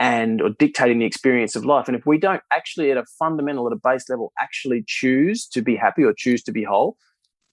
and 0.00 0.42
or 0.42 0.50
dictating 0.50 0.98
the 0.98 1.06
experience 1.06 1.54
of 1.56 1.64
life. 1.64 1.88
And 1.88 1.96
if 1.96 2.04
we 2.04 2.18
don't 2.18 2.42
actually, 2.52 2.90
at 2.90 2.96
a 2.96 3.04
fundamental, 3.18 3.66
at 3.66 3.72
a 3.72 3.80
base 3.82 4.08
level, 4.08 4.32
actually 4.40 4.84
choose 4.86 5.46
to 5.48 5.62
be 5.62 5.76
happy 5.76 6.02
or 6.02 6.12
choose 6.12 6.42
to 6.44 6.52
be 6.52 6.64
whole, 6.64 6.96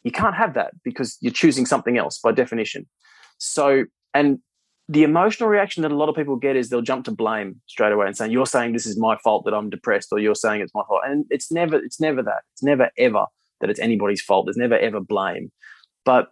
you 0.03 0.11
can't 0.11 0.35
have 0.35 0.55
that 0.55 0.73
because 0.83 1.17
you're 1.21 1.31
choosing 1.31 1.65
something 1.65 1.97
else 1.97 2.19
by 2.19 2.31
definition. 2.31 2.87
So, 3.37 3.85
and 4.13 4.39
the 4.89 5.03
emotional 5.03 5.47
reaction 5.47 5.83
that 5.83 5.91
a 5.91 5.95
lot 5.95 6.09
of 6.09 6.15
people 6.15 6.35
get 6.35 6.55
is 6.55 6.69
they'll 6.69 6.81
jump 6.81 7.05
to 7.05 7.11
blame 7.11 7.61
straight 7.67 7.93
away 7.93 8.07
and 8.07 8.17
saying, 8.17 8.31
"You're 8.31 8.47
saying 8.47 8.73
this 8.73 8.85
is 8.85 8.97
my 8.97 9.17
fault 9.17 9.45
that 9.45 9.53
I'm 9.53 9.69
depressed," 9.69 10.09
or 10.11 10.19
"You're 10.19 10.35
saying 10.35 10.61
it's 10.61 10.73
my 10.73 10.83
fault," 10.87 11.01
and 11.05 11.25
it's 11.29 11.51
never, 11.51 11.77
it's 11.77 11.99
never 12.01 12.23
that. 12.23 12.41
It's 12.53 12.63
never 12.63 12.89
ever 12.97 13.25
that 13.61 13.69
it's 13.69 13.79
anybody's 13.79 14.21
fault. 14.21 14.47
There's 14.47 14.57
never 14.57 14.77
ever 14.77 14.99
blame. 14.99 15.51
But 16.03 16.29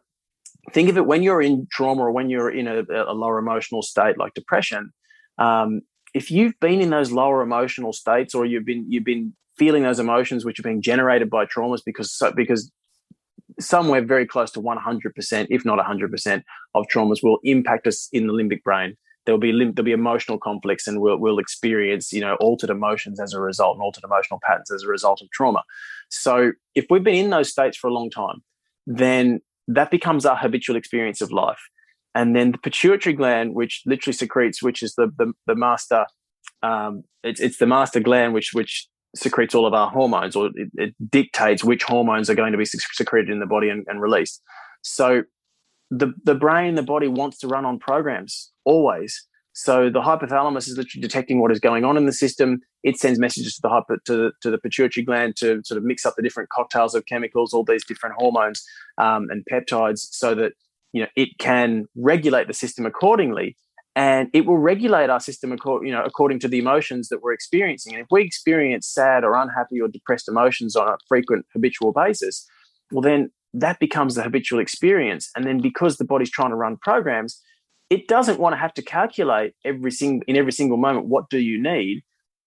think 0.69 0.89
of 0.89 0.97
it 0.97 1.05
when 1.05 1.23
you're 1.23 1.41
in 1.41 1.67
trauma 1.71 2.03
or 2.03 2.11
when 2.11 2.29
you're 2.29 2.49
in 2.49 2.67
a, 2.67 2.83
a 2.89 3.13
lower 3.13 3.37
emotional 3.37 3.81
state 3.81 4.17
like 4.17 4.33
depression. 4.33 4.91
Um, 5.37 5.81
if 6.13 6.31
you've 6.31 6.59
been 6.59 6.81
in 6.81 6.89
those 6.89 7.11
lower 7.11 7.41
emotional 7.41 7.93
states 7.93 8.33
or 8.33 8.45
you've 8.45 8.65
been 8.65 8.85
you've 8.89 9.03
been 9.03 9.33
feeling 9.57 9.83
those 9.83 9.99
emotions 9.99 10.45
which 10.45 10.59
are 10.59 10.63
being 10.63 10.81
generated 10.81 11.29
by 11.29 11.45
traumas 11.45 11.81
because 11.85 12.17
because 12.35 12.71
somewhere 13.59 14.01
very 14.01 14.25
close 14.25 14.51
to 14.51 14.61
100% 14.61 15.47
if 15.49 15.65
not 15.65 15.79
100% 15.79 16.43
of 16.75 16.85
traumas 16.93 17.21
will 17.21 17.39
impact 17.43 17.87
us 17.87 18.07
in 18.13 18.27
the 18.27 18.33
limbic 18.33 18.63
brain 18.63 18.95
there'll 19.25 19.39
be 19.39 19.51
there'll 19.51 19.83
be 19.83 19.91
emotional 19.91 20.37
conflicts 20.37 20.87
and 20.87 21.01
we'll, 21.01 21.17
we'll 21.17 21.39
experience 21.39 22.13
you 22.13 22.21
know 22.21 22.35
altered 22.35 22.69
emotions 22.69 23.19
as 23.19 23.33
a 23.33 23.39
result 23.39 23.75
and 23.75 23.83
altered 23.83 24.03
emotional 24.03 24.39
patterns 24.43 24.71
as 24.71 24.83
a 24.83 24.87
result 24.87 25.21
of 25.21 25.29
trauma 25.31 25.61
so 26.09 26.51
if 26.75 26.85
we've 26.89 27.03
been 27.03 27.25
in 27.25 27.29
those 27.29 27.49
states 27.49 27.77
for 27.77 27.87
a 27.87 27.93
long 27.93 28.09
time 28.09 28.41
then 28.87 29.39
that 29.69 29.91
becomes 29.91 30.25
our 30.25 30.35
habitual 30.35 30.75
experience 30.75 31.21
of 31.21 31.31
life 31.31 31.59
and 32.15 32.35
then 32.35 32.51
the 32.51 32.57
pituitary 32.57 33.15
gland, 33.15 33.53
which 33.53 33.83
literally 33.85 34.13
secretes, 34.13 34.63
which 34.63 34.81
is 34.81 34.95
the 34.95 35.11
the, 35.17 35.33
the 35.47 35.55
master, 35.55 36.05
um, 36.63 37.03
it's 37.23 37.39
it's 37.39 37.57
the 37.57 37.67
master 37.67 37.99
gland 37.99 38.33
which 38.33 38.51
which 38.53 38.87
secretes 39.15 39.55
all 39.55 39.65
of 39.65 39.73
our 39.73 39.89
hormones, 39.89 40.35
or 40.35 40.47
it, 40.47 40.69
it 40.75 40.95
dictates 41.09 41.63
which 41.63 41.83
hormones 41.83 42.29
are 42.29 42.35
going 42.35 42.51
to 42.51 42.57
be 42.57 42.65
secreted 42.65 43.29
in 43.29 43.39
the 43.39 43.45
body 43.45 43.69
and, 43.69 43.85
and 43.87 44.01
released. 44.01 44.41
So 44.81 45.23
the 45.91 46.13
the 46.23 46.35
brain, 46.35 46.75
the 46.75 46.83
body 46.83 47.07
wants 47.07 47.37
to 47.39 47.47
run 47.47 47.65
on 47.65 47.79
programs 47.79 48.51
always. 48.65 49.27
So 49.61 49.89
the 49.89 49.99
hypothalamus 49.99 50.69
is 50.69 50.77
literally 50.77 51.01
detecting 51.01 51.41
what 51.41 51.51
is 51.51 51.59
going 51.59 51.83
on 51.83 51.97
in 51.97 52.05
the 52.05 52.13
system. 52.13 52.61
It 52.83 52.97
sends 52.97 53.19
messages 53.19 53.55
to 53.55 53.61
the 53.61 53.67
hypo, 53.67 53.97
to, 54.05 54.31
to 54.41 54.49
the 54.49 54.57
pituitary 54.57 55.03
gland 55.03 55.35
to 55.37 55.61
sort 55.65 55.77
of 55.77 55.83
mix 55.83 56.05
up 56.05 56.13
the 56.15 56.23
different 56.23 56.47
cocktails 56.47 56.95
of 56.95 57.05
chemicals, 57.07 57.53
all 57.53 57.65
these 57.65 57.83
different 57.85 58.15
hormones 58.17 58.63
um, 58.97 59.27
and 59.29 59.43
peptides, 59.51 60.07
so 60.11 60.33
that 60.33 60.53
you 60.93 61.01
know 61.01 61.09
it 61.17 61.37
can 61.39 61.87
regulate 61.97 62.47
the 62.47 62.53
system 62.53 62.85
accordingly. 62.85 63.57
And 63.97 64.29
it 64.31 64.45
will 64.45 64.59
regulate 64.59 65.09
our 65.09 65.19
system 65.19 65.51
you 65.51 65.91
know 65.91 66.03
according 66.05 66.39
to 66.39 66.47
the 66.47 66.59
emotions 66.59 67.09
that 67.09 67.21
we're 67.21 67.33
experiencing. 67.33 67.93
And 67.93 68.01
if 68.01 68.07
we 68.09 68.23
experience 68.23 68.87
sad 68.87 69.25
or 69.25 69.35
unhappy 69.35 69.81
or 69.81 69.89
depressed 69.89 70.29
emotions 70.29 70.77
on 70.77 70.87
a 70.87 70.95
frequent 71.09 71.45
habitual 71.53 71.91
basis 71.91 72.47
well 72.91 73.01
then 73.01 73.29
that 73.53 73.79
becomes 73.79 74.15
the 74.15 74.23
habitual 74.23 74.59
experience. 74.59 75.29
And 75.35 75.45
then 75.45 75.59
because 75.59 75.97
the 75.97 76.05
body's 76.05 76.31
trying 76.31 76.51
to 76.51 76.55
run 76.55 76.77
programs 76.77 77.41
it 77.89 78.07
doesn't 78.07 78.39
want 78.39 78.53
to 78.53 78.57
have 78.57 78.73
to 78.73 78.81
calculate 78.81 79.53
every 79.65 79.91
single 79.91 80.23
in 80.27 80.35
every 80.35 80.51
single 80.51 80.77
moment 80.77 81.05
what 81.05 81.29
do 81.29 81.39
you 81.39 81.61
need 81.61 82.01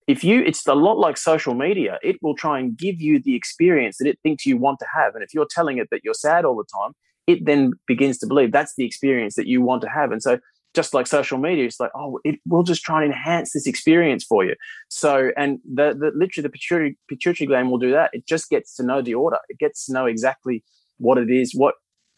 if 0.07 0.25
you 0.25 0.43
it's 0.43 0.67
a 0.67 0.75
lot 0.75 0.99
like 0.99 1.17
social 1.17 1.55
media 1.55 1.99
it 2.03 2.17
will 2.23 2.35
try 2.35 2.59
and 2.59 2.77
give 2.77 3.01
you 3.01 3.21
the 3.21 3.35
experience 3.35 3.97
that 3.99 4.09
it 4.09 4.19
thinks 4.23 4.47
you 4.47 4.57
want 4.57 4.79
to 4.79 4.87
have 4.95 5.15
and 5.15 5.23
if 5.23 5.33
you're 5.35 5.49
telling 5.51 5.79
it 5.79 5.89
that 5.91 6.01
you're 6.05 6.15
sad 6.15 6.45
all 6.45 6.57
the 6.57 6.65
time 6.81 6.93
it 7.27 7.45
then 7.47 7.73
begins 7.87 8.19
to 8.19 8.27
believe 8.27 8.53
that's 8.53 8.75
the 8.77 8.85
experience 8.85 9.35
that 9.35 9.47
you 9.47 9.63
want 9.63 9.83
to 9.83 9.89
have. 9.89 10.13
And 10.13 10.23
so 10.23 10.39
just 10.75 10.95
like 10.95 11.07
social 11.07 11.39
media, 11.39 11.65
it's 11.65 11.79
like, 11.79 11.91
oh, 11.95 12.19
it 12.25 12.41
will 12.47 12.63
just 12.63 12.83
try 12.83 13.03
and 13.03 13.13
enhance 13.13 13.53
this 13.53 13.67
experience 13.67 14.25
for 14.25 14.45
you. 14.45 14.55
So, 14.89 15.31
and 15.37 15.59
the, 15.65 15.95
the 15.99 16.13
literally 16.15 16.43
the 16.43 16.51
pituitary, 16.51 16.99
pituitary 17.09 17.47
gland 17.47 17.71
will 17.71 17.79
do 17.79 17.93
that. 17.93 18.11
It 18.13 18.27
just 18.27 18.49
gets 18.49 18.75
to 18.77 18.83
know 18.83 19.03
the 19.03 19.15
order. 19.15 19.37
It 19.49 19.59
gets 19.59 19.87
to 19.87 19.93
know 19.93 20.07
exactly 20.07 20.65
what 20.99 21.19
it 21.19 21.31
is, 21.31 21.55
what 21.55 21.75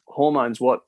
hormones, 0.06 0.60
what 0.60 0.80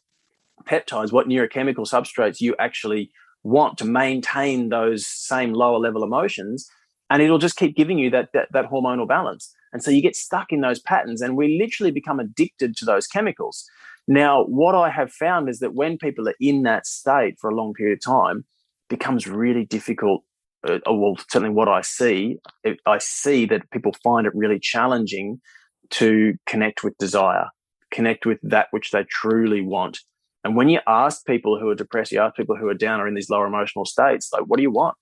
peptides, 0.66 1.12
what 1.12 1.28
neurochemical 1.28 1.88
substrates 1.88 2.40
you 2.40 2.54
actually 2.58 3.10
want 3.42 3.78
to 3.78 3.84
maintain 3.84 4.68
those 4.68 5.06
same 5.06 5.52
lower 5.52 5.78
level 5.78 6.02
emotions. 6.02 6.68
And 7.08 7.22
it'll 7.22 7.38
just 7.38 7.56
keep 7.56 7.76
giving 7.76 7.98
you 7.98 8.10
that, 8.10 8.30
that, 8.34 8.48
that 8.52 8.70
hormonal 8.70 9.06
balance. 9.06 9.54
And 9.72 9.82
so 9.82 9.90
you 9.90 10.02
get 10.02 10.16
stuck 10.16 10.52
in 10.52 10.60
those 10.60 10.80
patterns 10.80 11.22
and 11.22 11.36
we 11.36 11.58
literally 11.58 11.92
become 11.92 12.18
addicted 12.18 12.76
to 12.78 12.84
those 12.84 13.06
chemicals. 13.06 13.64
Now, 14.08 14.44
what 14.44 14.74
I 14.74 14.90
have 14.90 15.12
found 15.12 15.48
is 15.48 15.58
that 15.60 15.74
when 15.74 15.98
people 15.98 16.28
are 16.28 16.34
in 16.40 16.62
that 16.62 16.86
state 16.86 17.38
for 17.40 17.50
a 17.50 17.54
long 17.54 17.74
period 17.74 17.98
of 17.98 18.04
time, 18.04 18.44
becomes 18.88 19.26
really 19.26 19.64
difficult. 19.64 20.22
Uh, 20.66 20.78
well, 20.86 21.16
certainly 21.28 21.54
what 21.54 21.68
I 21.68 21.80
see, 21.80 22.38
I 22.86 22.98
see 22.98 23.46
that 23.46 23.70
people 23.70 23.94
find 24.02 24.26
it 24.26 24.34
really 24.34 24.58
challenging 24.58 25.40
to 25.90 26.34
connect 26.46 26.82
with 26.82 26.98
desire, 26.98 27.46
connect 27.92 28.26
with 28.26 28.38
that 28.42 28.68
which 28.70 28.90
they 28.90 29.04
truly 29.04 29.60
want, 29.60 30.00
And 30.46 30.54
when 30.54 30.68
you 30.68 30.78
ask 30.86 31.26
people 31.26 31.58
who 31.58 31.68
are 31.68 31.74
depressed, 31.74 32.12
you 32.12 32.20
ask 32.20 32.36
people 32.36 32.54
who 32.54 32.68
are 32.68 32.74
down 32.74 33.00
or 33.00 33.08
in 33.08 33.14
these 33.14 33.28
lower 33.28 33.48
emotional 33.48 33.84
states, 33.84 34.30
like, 34.32 34.44
what 34.46 34.58
do 34.58 34.62
you 34.62 34.70
want? 34.70 34.96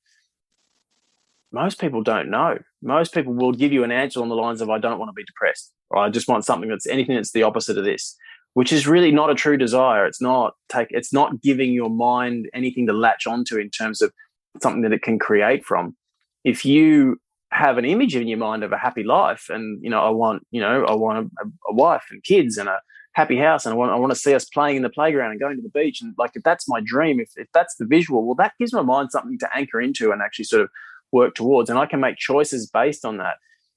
Most 1.53 1.79
people 1.79 2.03
don't 2.03 2.31
know. 2.31 2.57
Most 2.81 3.13
people 3.13 3.35
will 3.35 3.53
give 3.53 3.71
you 3.71 3.85
an 3.85 3.93
answer 3.93 4.23
on 4.23 4.31
the 4.31 4.37
lines 4.37 4.63
of, 4.63 4.71
I 4.71 4.79
don't 4.79 4.99
want 4.99 5.11
to 5.11 5.13
be 5.13 5.23
depressed, 5.23 5.71
or 5.91 5.99
I 5.99 6.09
just 6.09 6.29
want 6.29 6.47
something 6.47 6.71
that's 6.71 6.87
anything 6.87 7.17
that's 7.17 7.33
the 7.33 7.43
opposite 7.43 7.77
of 7.77 7.85
this, 7.85 8.17
which 8.55 8.73
is 8.73 8.87
really 8.87 9.13
not 9.13 9.29
a 9.29 9.35
true 9.35 9.59
desire. 9.59 10.07
It's 10.07 10.23
not 10.23 10.55
take, 10.71 10.89
it's 10.89 11.13
not 11.13 11.43
giving 11.43 11.73
your 11.73 11.91
mind 11.91 12.49
anything 12.55 12.87
to 12.87 12.95
latch 12.95 13.27
onto 13.27 13.59
in 13.59 13.69
terms 13.69 14.01
of 14.01 14.15
something 14.63 14.81
that 14.81 14.95
it 14.95 15.03
can 15.03 15.19
create 15.19 15.63
from. 15.67 15.95
If 16.43 16.65
you 16.65 17.19
have 17.53 17.77
an 17.77 17.85
image 17.85 18.17
in 18.17 18.29
your 18.29 18.39
mind 18.39 18.65
of 18.65 18.73
a 18.73 18.79
happy 18.79 19.05
life 19.05 19.47
and 19.49 19.79
you 19.81 19.89
know 19.89 20.01
i 20.01 20.09
want 20.09 20.45
you 20.51 20.61
know 20.61 20.85
i 20.87 20.93
want 20.93 21.31
a, 21.39 21.47
a, 21.71 21.73
wife 21.73 22.03
and 22.11 22.25
kids 22.25 22.59
and 22.59 22.69
a 22.69 22.81
happy 23.14 23.38
house 23.38 23.64
and 23.64 23.72
I 23.72 23.77
want, 23.77 23.92
I 23.92 23.96
want 23.96 24.12
to 24.12 24.18
see 24.18 24.35
us 24.35 24.44
playing 24.44 24.77
in 24.77 24.83
the 24.83 24.90
playground 24.90 25.31
and 25.31 25.40
going 25.40 25.57
to 25.57 25.62
the 25.62 25.68
beach 25.68 26.03
and 26.03 26.14
like 26.18 26.33
if 26.35 26.42
that's 26.42 26.68
my 26.68 26.81
dream 26.85 27.20
if, 27.20 27.31
if 27.37 27.48
that's 27.55 27.77
the 27.77 27.87
visual 27.87 28.24
well 28.24 28.35
that 28.37 28.53
gives 28.59 28.72
my 28.72 28.83
mind 28.83 29.11
something 29.11 29.38
to 29.38 29.57
anchor 29.57 29.81
into 29.81 30.11
and 30.11 30.20
actually 30.20 30.44
sort 30.44 30.62
of 30.62 30.70
work 31.12 31.35
towards 31.35 31.70
and 31.70 31.79
i 31.79 31.87
can 31.87 32.00
make 32.00 32.16
choices 32.16 32.68
based 32.68 33.05
on 33.05 33.18
that. 33.18 33.37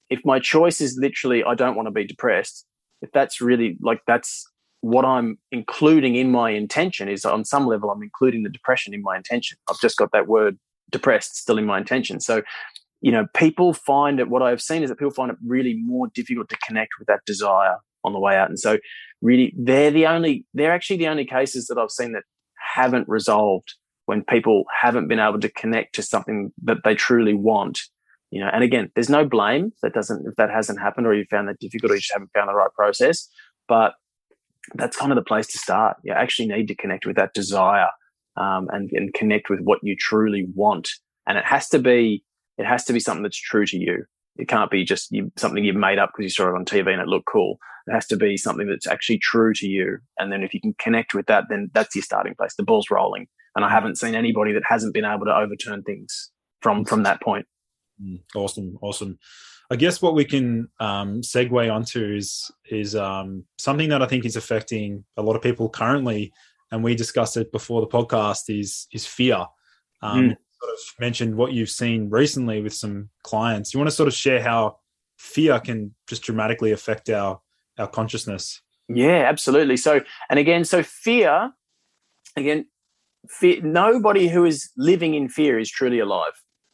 If 0.10 0.22
my 0.26 0.40
choice 0.40 0.82
is 0.82 0.98
literally 1.00 1.44
i 1.44 1.54
don't 1.54 1.76
want 1.76 1.88
to 1.88 1.92
be 1.92 2.06
depressed 2.06 2.66
if 3.02 3.12
that's 3.12 3.40
really 3.42 3.78
like 3.82 4.02
that's 4.08 4.46
what 4.82 5.06
i'm 5.06 5.38
including 5.52 6.16
in 6.16 6.32
my 6.32 6.52
intention 6.52 7.08
is 7.10 7.26
on 7.26 7.46
some 7.46 7.68
level 7.68 7.92
i'm 7.92 8.02
including 8.02 8.44
the 8.44 8.50
depression 8.50 8.94
in 8.94 9.02
my 9.02 9.16
intention. 9.16 9.58
I've 9.70 9.80
just 9.80 9.98
got 9.98 10.12
that 10.14 10.28
word 10.28 10.58
depressed 10.90 11.36
still 11.36 11.58
in 11.58 11.66
my 11.66 11.78
intention. 11.78 12.20
So 12.20 12.42
you 13.02 13.12
know, 13.12 13.28
people 13.36 13.74
find 13.74 14.20
it, 14.20 14.28
what 14.28 14.42
I've 14.42 14.62
seen 14.62 14.82
is 14.82 14.90
that 14.90 14.98
people 14.98 15.12
find 15.12 15.30
it 15.30 15.38
really 15.46 15.76
more 15.76 16.08
difficult 16.16 16.50
to 16.50 16.58
connect 16.66 16.94
with 16.98 17.08
that 17.08 17.20
desire 17.28 17.78
on 18.08 18.14
the 18.14 18.20
way 18.20 18.36
out. 18.36 18.50
And 18.50 18.60
so, 18.60 18.78
really, 19.22 19.54
they're 19.58 19.92
the 19.92 20.08
only, 20.08 20.46
they're 20.54 20.74
actually 20.74 20.98
the 20.98 21.08
only 21.08 21.26
cases 21.26 21.68
that 21.68 21.78
I've 21.78 21.92
seen 21.92 22.14
that 22.14 22.24
haven't 22.76 23.08
resolved 23.08 23.76
when 24.06 24.24
people 24.24 24.64
haven't 24.82 25.08
been 25.08 25.20
able 25.20 25.40
to 25.40 25.50
connect 25.50 25.94
to 25.96 26.02
something 26.02 26.52
that 26.64 26.78
they 26.84 26.96
truly 26.96 27.34
want. 27.34 27.80
You 28.32 28.42
know, 28.42 28.50
and 28.52 28.64
again, 28.64 28.92
there's 28.96 29.10
no 29.10 29.26
blame 29.26 29.72
that 29.84 29.94
doesn't, 29.94 30.26
if 30.28 30.36
that 30.36 30.50
hasn't 30.50 30.80
happened 30.80 31.08
or 31.08 31.14
you 31.14 31.26
found 31.30 31.48
that 31.48 31.60
difficult 31.60 31.92
or 31.92 31.96
you 31.96 32.02
just 32.02 32.14
haven't 32.14 32.32
found 32.34 32.50
the 32.50 32.54
right 32.54 32.74
process. 32.74 33.30
But 33.68 33.94
that's 34.76 34.98
kind 34.98 35.12
of 35.12 35.18
the 35.18 35.24
place 35.24 35.48
to 35.48 35.58
start. 35.58 35.98
You 36.04 36.14
actually 36.14 36.48
need 36.48 36.68
to 36.68 36.76
connect 36.76 37.06
with 37.06 37.16
that 37.16 37.34
desire 37.34 37.90
um, 38.36 38.68
and, 38.72 38.90
and 38.92 39.14
connect 39.14 39.50
with 39.50 39.62
what 39.62 39.80
you 39.82 39.96
truly 39.96 40.48
want. 40.56 40.90
And 41.26 41.38
it 41.38 41.46
has 41.46 41.70
to 41.70 41.80
be 41.80 42.24
it 42.58 42.66
has 42.66 42.86
to 42.86 42.94
be 42.94 43.00
something 43.00 43.24
that's 43.24 43.40
true 43.40 43.66
to 43.68 43.78
you. 43.78 44.06
It 44.38 44.48
can't 44.48 44.72
be 44.72 44.84
just 44.84 45.12
you, 45.12 45.32
something 45.38 45.64
you've 45.64 45.76
made 45.76 46.00
up 46.00 46.12
because 46.12 46.24
you 46.24 46.30
saw 46.30 46.50
it 46.50 46.56
on 46.56 46.66
TV 46.66 46.92
and 46.92 47.02
it 47.02 47.08
looked 47.08 47.28
cool. 47.32 47.58
It 47.88 47.94
has 47.94 48.08
to 48.08 48.18
be 48.18 48.38
something 48.38 48.68
that's 48.68 48.88
actually 48.88 49.20
true 49.20 49.54
to 49.56 49.68
you. 49.68 50.00
And 50.20 50.32
then 50.32 50.44
if 50.44 50.54
you 50.54 50.60
can 50.60 50.76
connect 50.78 51.14
with 51.14 51.26
that, 51.28 51.46
then 51.50 51.72
that's 51.74 51.96
your 51.96 52.04
starting 52.04 52.36
place. 52.36 52.56
The 52.56 52.64
ball's 52.64 52.92
rolling. 52.92 53.28
And 53.56 53.64
I 53.64 53.70
haven't 53.70 53.98
seen 53.98 54.14
anybody 54.14 54.52
that 54.54 54.64
hasn't 54.68 54.94
been 54.94 55.06
able 55.06 55.26
to 55.26 55.36
overturn 55.36 55.84
things 55.84 56.32
from 56.62 56.86
from 56.86 57.04
that 57.04 57.22
point. 57.22 57.46
Mm, 58.02 58.22
awesome, 58.36 58.78
awesome. 58.82 59.18
I 59.72 59.76
guess 59.76 60.02
what 60.02 60.14
we 60.14 60.26
can 60.26 60.70
um, 60.80 61.22
segue 61.22 61.74
onto 61.74 62.16
is 62.16 62.52
is 62.70 62.96
um, 62.96 63.46
something 63.58 63.90
that 63.90 64.02
I 64.02 64.06
think 64.06 64.26
is 64.26 64.36
affecting 64.36 65.06
a 65.18 65.24
lot 65.24 65.36
of 65.36 65.42
people 65.42 65.70
currently, 65.70 66.32
and 66.72 66.84
we 66.84 66.96
discussed 66.96 67.38
it 67.38 67.52
before 67.52 67.82
the 67.82 67.88
podcast. 67.88 68.44
Is 68.48 68.88
is 68.92 69.06
fear. 69.06 69.46
Um, 70.02 70.30
mm 70.30 70.38
sort 70.62 70.74
of 70.74 70.80
mentioned 71.00 71.36
what 71.36 71.54
you've 71.54 71.70
seen 71.70 72.10
recently 72.10 72.62
with 72.62 72.74
some 72.74 73.10
clients. 73.24 73.74
You 73.74 73.80
want 73.80 73.90
to 73.90 73.96
sort 73.96 74.08
of 74.08 74.14
share 74.14 74.42
how 74.42 74.78
fear 75.18 75.60
can 75.60 75.94
just 76.08 76.24
dramatically 76.24 76.72
affect 76.72 77.10
our 77.10 77.40
our 77.78 77.88
consciousness. 77.88 78.62
Yeah, 78.90 79.26
absolutely. 79.28 79.78
So, 79.78 80.02
and 80.30 80.40
again, 80.40 80.64
so 80.64 80.82
fear, 80.82 81.52
again, 82.36 82.66
fear, 83.30 83.62
nobody 83.62 84.28
who 84.28 84.46
is 84.46 84.70
living 84.78 85.14
in 85.14 85.30
fear 85.30 85.60
is 85.60 85.70
truly 85.70 86.00
alive. 86.00 86.34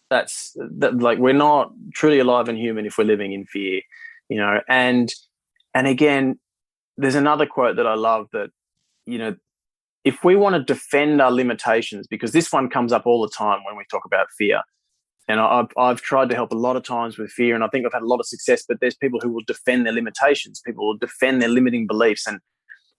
That's 0.09 0.55
that, 0.77 0.99
like 0.99 1.17
we're 1.17 1.33
not 1.33 1.71
truly 1.93 2.19
alive 2.19 2.47
and 2.47 2.57
human 2.57 2.85
if 2.85 2.97
we're 2.97 3.05
living 3.05 3.33
in 3.33 3.45
fear, 3.45 3.81
you 4.29 4.37
know. 4.37 4.61
And 4.69 5.11
and 5.73 5.87
again, 5.87 6.39
there's 6.97 7.15
another 7.15 7.45
quote 7.47 7.77
that 7.77 7.87
I 7.87 7.95
love 7.95 8.27
that 8.33 8.51
you 9.05 9.17
know 9.17 9.35
if 10.03 10.23
we 10.23 10.35
want 10.35 10.55
to 10.55 10.63
defend 10.63 11.21
our 11.21 11.31
limitations, 11.31 12.07
because 12.07 12.31
this 12.31 12.51
one 12.51 12.69
comes 12.69 12.91
up 12.91 13.05
all 13.05 13.21
the 13.21 13.29
time 13.29 13.59
when 13.65 13.77
we 13.77 13.83
talk 13.89 14.05
about 14.05 14.27
fear, 14.37 14.61
and 15.27 15.39
I've, 15.39 15.67
I've 15.77 16.01
tried 16.01 16.29
to 16.29 16.35
help 16.35 16.51
a 16.51 16.57
lot 16.57 16.75
of 16.75 16.83
times 16.83 17.17
with 17.17 17.31
fear, 17.31 17.55
and 17.55 17.63
I 17.63 17.67
think 17.67 17.85
I've 17.85 17.93
had 17.93 18.01
a 18.01 18.07
lot 18.07 18.19
of 18.19 18.25
success, 18.25 18.63
but 18.67 18.79
there's 18.81 18.95
people 18.95 19.19
who 19.21 19.31
will 19.31 19.43
defend 19.47 19.85
their 19.85 19.93
limitations, 19.93 20.61
people 20.65 20.85
will 20.85 20.97
defend 20.97 21.41
their 21.41 21.49
limiting 21.49 21.87
beliefs. 21.87 22.27
And 22.27 22.39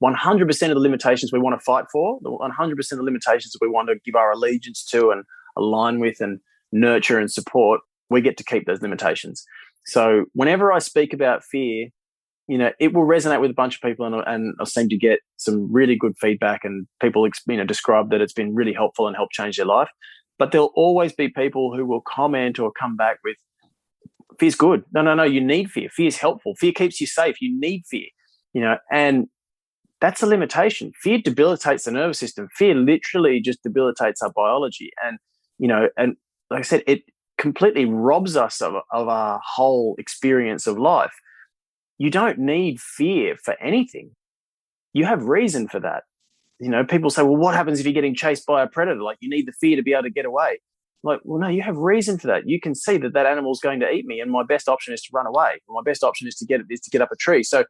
100% 0.03 0.69
of 0.69 0.75
the 0.75 0.81
limitations 0.81 1.33
we 1.33 1.39
want 1.39 1.59
to 1.59 1.65
fight 1.65 1.85
for, 1.93 2.19
100% 2.21 2.93
of 2.93 2.99
the 2.99 3.03
limitations 3.03 3.53
that 3.53 3.61
we 3.61 3.69
want 3.69 3.89
to 3.89 3.97
give 4.05 4.15
our 4.15 4.33
allegiance 4.33 4.85
to 4.87 5.11
and 5.11 5.25
align 5.57 6.01
with 6.01 6.21
and 6.21 6.41
nurture 6.73 7.19
and 7.19 7.31
support, 7.31 7.81
we 8.11 8.21
get 8.21 8.37
to 8.39 8.45
keep 8.45 8.67
those 8.67 8.83
limitations. 8.83 9.45
So 9.87 10.25
whenever 10.33 10.73
I 10.73 10.79
speak 10.79 11.13
about 11.13 11.45
fear, 11.45 11.89
you 12.47 12.59
know, 12.59 12.73
it 12.79 12.93
will 12.93 13.07
resonate 13.07 13.41
with 13.41 13.51
a 13.51 13.55
bunch 13.55 13.77
of 13.77 13.81
people, 13.81 14.07
and, 14.07 14.23
and 14.27 14.55
I 14.61 14.65
seem 14.65 14.89
to 14.91 14.97
get 14.97 15.21
some 15.37 15.71
really 15.73 15.97
good 15.97 16.15
feedback, 16.21 16.61
and 16.65 16.87
people, 17.01 17.27
you 17.47 17.57
know, 17.57 17.65
describe 17.65 18.11
that 18.11 18.21
it's 18.21 18.33
been 18.33 18.55
really 18.55 18.73
helpful 18.73 19.07
and 19.07 19.17
helped 19.17 19.33
change 19.33 19.57
their 19.57 19.67
life. 19.67 19.89
But 20.39 20.53
there'll 20.53 20.73
always 20.75 21.13
be 21.13 21.29
people 21.29 21.75
who 21.75 21.87
will 21.87 22.03
comment 22.03 22.59
or 22.59 22.71
come 22.73 22.97
back 22.97 23.19
with, 23.25 23.37
"Fear's 24.39 24.55
good." 24.55 24.85
No, 24.93 25.01
no, 25.01 25.15
no. 25.15 25.23
You 25.23 25.41
need 25.41 25.71
fear. 25.71 25.89
Fear 25.89 26.09
is 26.09 26.19
helpful. 26.19 26.55
Fear 26.57 26.73
keeps 26.73 27.01
you 27.01 27.07
safe. 27.07 27.41
You 27.41 27.59
need 27.59 27.85
fear. 27.87 28.07
You 28.53 28.61
know, 28.61 28.77
and 28.93 29.29
that's 30.01 30.23
a 30.23 30.27
limitation. 30.27 30.93
Fear 31.01 31.19
debilitates 31.25 31.85
the 31.85 31.93
nervous 31.93 32.19
system. 32.19 32.49
Fear 32.57 32.75
literally 32.75 33.41
just 33.41 33.63
debilitates 33.63 34.21
our 34.21 34.33
biology, 34.33 34.91
and 35.03 35.19
you 35.59 35.69
know, 35.69 35.89
and 35.97 36.17
like 36.51 36.61
I 36.61 36.63
said, 36.63 36.83
it 36.87 37.05
completely 37.39 37.85
robs 37.87 38.37
us 38.37 38.61
of, 38.61 38.75
of 38.93 39.09
our 39.09 39.41
whole 39.45 39.97
experience 39.99 40.67
of 40.67 40.79
life 40.79 41.13
you 41.99 42.11
don't 42.11 42.39
need 42.39 42.81
fear 42.81 43.37
for 43.43 43.55
anything. 43.61 44.11
You 44.93 45.05
have 45.05 45.25
reason 45.25 45.69
for 45.69 45.81
that. 45.81 46.05
You 46.61 46.69
know, 46.69 46.85
people 46.85 47.11
say, 47.11 47.23
well, 47.23 47.37
what 47.37 47.55
happens 47.55 47.81
if 47.81 47.87
you're 47.87 47.93
getting 47.93 48.15
chased 48.15 48.47
by 48.47 48.63
a 48.63 48.67
predator? 48.67 49.03
Like, 49.03 49.19
you 49.21 49.29
need 49.29 49.47
the 49.47 49.53
fear 49.53 49.77
to 49.77 49.83
be 49.83 49.93
able 49.93 50.05
to 50.05 50.11
get 50.11 50.25
away. 50.25 50.61
Like, 51.03 51.21
well, 51.25 51.39
no, 51.39 51.49
you 51.49 51.63
have 51.63 51.77
reason 51.77 52.19
for 52.19 52.29
that. 52.29 52.49
You 52.49 52.59
can 52.59 52.75
see 52.75 52.97
that 52.97 53.13
that 53.13 53.27
animal's 53.27 53.61
going 53.61 53.81
to 53.81 53.91
eat 53.91 54.07
me, 54.07 54.21
and 54.21 54.31
my 54.31 54.43
best 54.43 54.69
option 54.69 54.95
is 54.95 55.03
to 55.03 55.11
run 55.13 55.27
away. 55.27 55.61
My 55.69 55.83
best 55.85 56.03
option 56.03 56.27
is 56.27 56.35
to 56.37 56.47
get 56.47 56.63
is 56.71 56.81
to 56.81 56.91
get 56.91 57.03
up 57.03 57.11
a 57.13 57.17
tree. 57.17 57.43
So, 57.43 57.65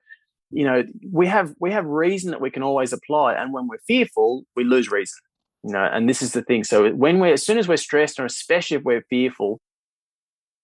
you 0.51 0.65
know, 0.65 0.85
we 1.11 1.27
have 1.27 1.53
we 1.59 1.73
have 1.73 1.85
reason 1.85 2.31
that 2.31 2.41
we 2.41 2.51
can 2.51 2.63
always 2.63 2.93
apply, 2.93 3.35
and 3.35 3.53
when 3.53 3.67
we're 3.67 3.79
fearful, 3.89 4.45
we 4.55 4.63
lose 4.63 4.89
reason. 4.91 5.17
You 5.65 5.73
know, 5.73 5.89
and 5.93 6.09
this 6.09 6.23
is 6.23 6.33
the 6.33 6.43
thing. 6.43 6.63
So, 6.63 6.93
when 6.93 7.19
we're 7.19 7.33
as 7.33 7.45
soon 7.45 7.59
as 7.59 7.67
we're 7.67 7.77
stressed, 7.77 8.21
or 8.21 8.25
especially 8.25 8.77
if 8.77 8.85
we're 8.85 9.05
fearful, 9.11 9.61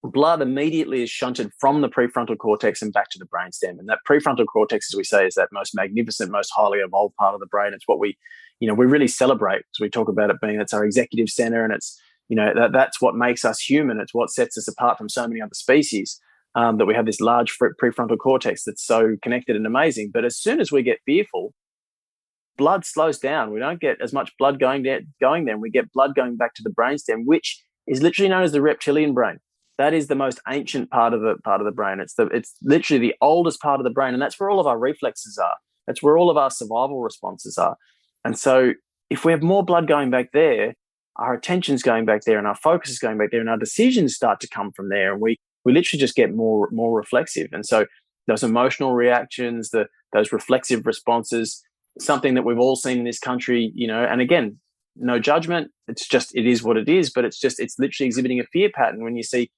blood 0.03 0.41
immediately 0.41 1.03
is 1.03 1.11
shunted 1.11 1.51
from 1.59 1.83
the 1.83 1.89
prefrontal 1.89 2.39
cortex 2.39 2.81
and 2.81 2.93
back 2.93 3.11
to 3.11 3.19
the 3.19 3.27
brainstem. 3.27 3.79
And 3.79 3.89
that 3.89 3.99
prefrontal 4.09 4.47
cortex, 4.47 4.93
as 4.93 4.97
we 4.97 5.05
say, 5.05 5.27
is 5.27 5.35
that 5.35 5.49
most 5.53 5.75
magnificent, 5.75 6.31
most 6.31 6.51
highly 6.55 6.79
evolved 6.79 7.17
part 7.17 7.35
of 7.35 7.41
the 7.41 7.47
brain. 7.47 7.73
It's 7.75 7.87
what 7.87 7.99
we, 7.99 8.17
you 8.61 8.69
know, 8.69 8.75
we 8.75 8.87
really 8.87 9.09
celebrate. 9.09 9.63
So 9.73 9.85
we 9.85 9.91
talk 9.91 10.09
about 10.09 10.31
it 10.31 10.37
being 10.41 10.61
it's 10.61 10.73
our 10.73 10.85
executive 10.85 11.29
center, 11.29 11.65
and 11.65 11.73
it's 11.73 12.01
you 12.29 12.37
know 12.37 12.53
that, 12.55 12.73
that's 12.73 13.01
what 13.01 13.15
makes 13.15 13.45
us 13.45 13.61
human. 13.61 14.01
It's 14.01 14.15
what 14.15 14.31
sets 14.31 14.57
us 14.57 14.69
apart 14.69 14.97
from 14.97 15.09
so 15.09 15.27
many 15.29 15.41
other 15.41 15.55
species. 15.55 16.19
Um, 16.57 16.79
that 16.79 16.87
we 16.87 16.95
have 16.95 17.07
this 17.07 17.21
large 17.21 17.57
prefrontal 17.59 18.19
cortex 18.19 18.65
that's 18.65 18.85
so 18.85 19.17
connected 19.23 19.55
and 19.55 19.69
amazing. 19.69 20.11
But 20.13 20.25
as 20.25 20.37
soon 20.37 20.59
as 20.59 20.73
we 20.73 20.83
get 20.83 20.99
fearful, 21.07 21.55
blood 22.59 22.85
slows 22.85 23.21
down. 23.21 23.53
We 23.53 23.61
don't 23.61 23.81
get 23.81 23.99
as 24.03 24.13
much 24.13 24.33
blood 24.37 24.59
going 24.59 24.83
there, 24.83 25.03
going 25.21 25.45
then. 25.45 25.61
We 25.61 25.71
get 25.71 25.93
blood 25.93 26.17
going 26.17 26.37
back 26.37 26.55
to 26.55 26.65
the 26.65 26.71
brainstem, 26.71 27.25
which 27.25 27.63
is 27.87 28.03
literally 28.03 28.29
known 28.31 28.43
as 28.43 28.51
the 28.51 28.61
reptilian 28.61 29.15
brain 29.15 29.39
that 29.81 29.95
is 29.95 30.09
the 30.09 30.15
most 30.15 30.41
ancient 30.47 30.91
part 30.91 31.15
of 31.15 31.23
the 31.23 31.37
part 31.43 31.63
of 31.63 31.65
the 31.65 31.73
brain. 31.73 32.01
It's 32.01 32.13
the 32.13 32.27
it's 32.27 32.55
literally 32.63 33.01
the 33.01 33.15
oldest 33.23 33.63
part 33.63 33.81
of 33.81 33.85
the 33.85 33.91
brain, 33.91 34.13
and 34.13 34.21
that's 34.21 34.39
where 34.39 34.51
all 34.51 34.61
of 34.61 34.67
our 34.67 34.79
reflexes 34.79 35.39
are. 35.39 35.57
That's 35.87 36.03
where 36.03 36.19
all 36.19 36.29
of 36.29 36.37
our 36.37 36.51
survival 36.51 37.01
responses 37.01 37.57
are. 37.57 37.79
And 38.23 38.39
so, 38.39 38.75
if 39.09 39.25
we 39.25 39.33
have 39.33 39.43
more 39.43 39.65
blood 39.65 39.89
going 39.89 40.11
back 40.11 40.33
there, 40.33 40.75
our 41.17 41.33
attention's 41.33 41.83
going 41.83 42.05
back 42.05 42.25
there, 42.27 42.37
and 42.37 42.47
our 42.47 42.55
focus 42.55 42.91
is 42.91 42.99
going 42.99 43.17
back 43.17 43.31
there, 43.31 43.41
and 43.41 43.49
our 43.49 43.57
decisions 43.57 44.15
start 44.15 44.39
to 44.41 44.49
come 44.49 44.71
from 44.73 44.91
there, 44.91 45.15
and 45.15 45.23
we 45.23 45.39
we 45.65 45.73
literally 45.73 45.99
just 45.99 46.15
get 46.15 46.35
more 46.35 46.69
more 46.71 46.95
reflexive. 46.95 47.49
And 47.51 47.65
so, 47.65 47.87
those 48.27 48.43
emotional 48.43 48.93
reactions, 48.93 49.71
the 49.71 49.87
those 50.13 50.31
reflexive 50.31 50.85
responses, 50.85 51.63
something 51.99 52.35
that 52.35 52.45
we've 52.45 52.59
all 52.59 52.77
seen 52.77 52.99
in 52.99 53.05
this 53.05 53.19
country, 53.19 53.73
you 53.75 53.87
know. 53.87 54.05
And 54.05 54.21
again, 54.21 54.59
no 54.95 55.19
judgment. 55.19 55.71
It's 55.89 56.07
just 56.07 56.37
it 56.37 56.47
is 56.47 56.63
what 56.63 56.77
it 56.77 56.91
is, 56.91 57.09
but 57.09 57.25
it's 57.25 57.41
just 57.41 57.59
it's 57.59 57.79
literally 57.79 58.09
exhibiting 58.09 58.41
a 58.41 58.45
fear 58.53 58.69
pattern 58.75 59.03
when 59.03 59.17
you 59.17 59.23
see 59.23 59.51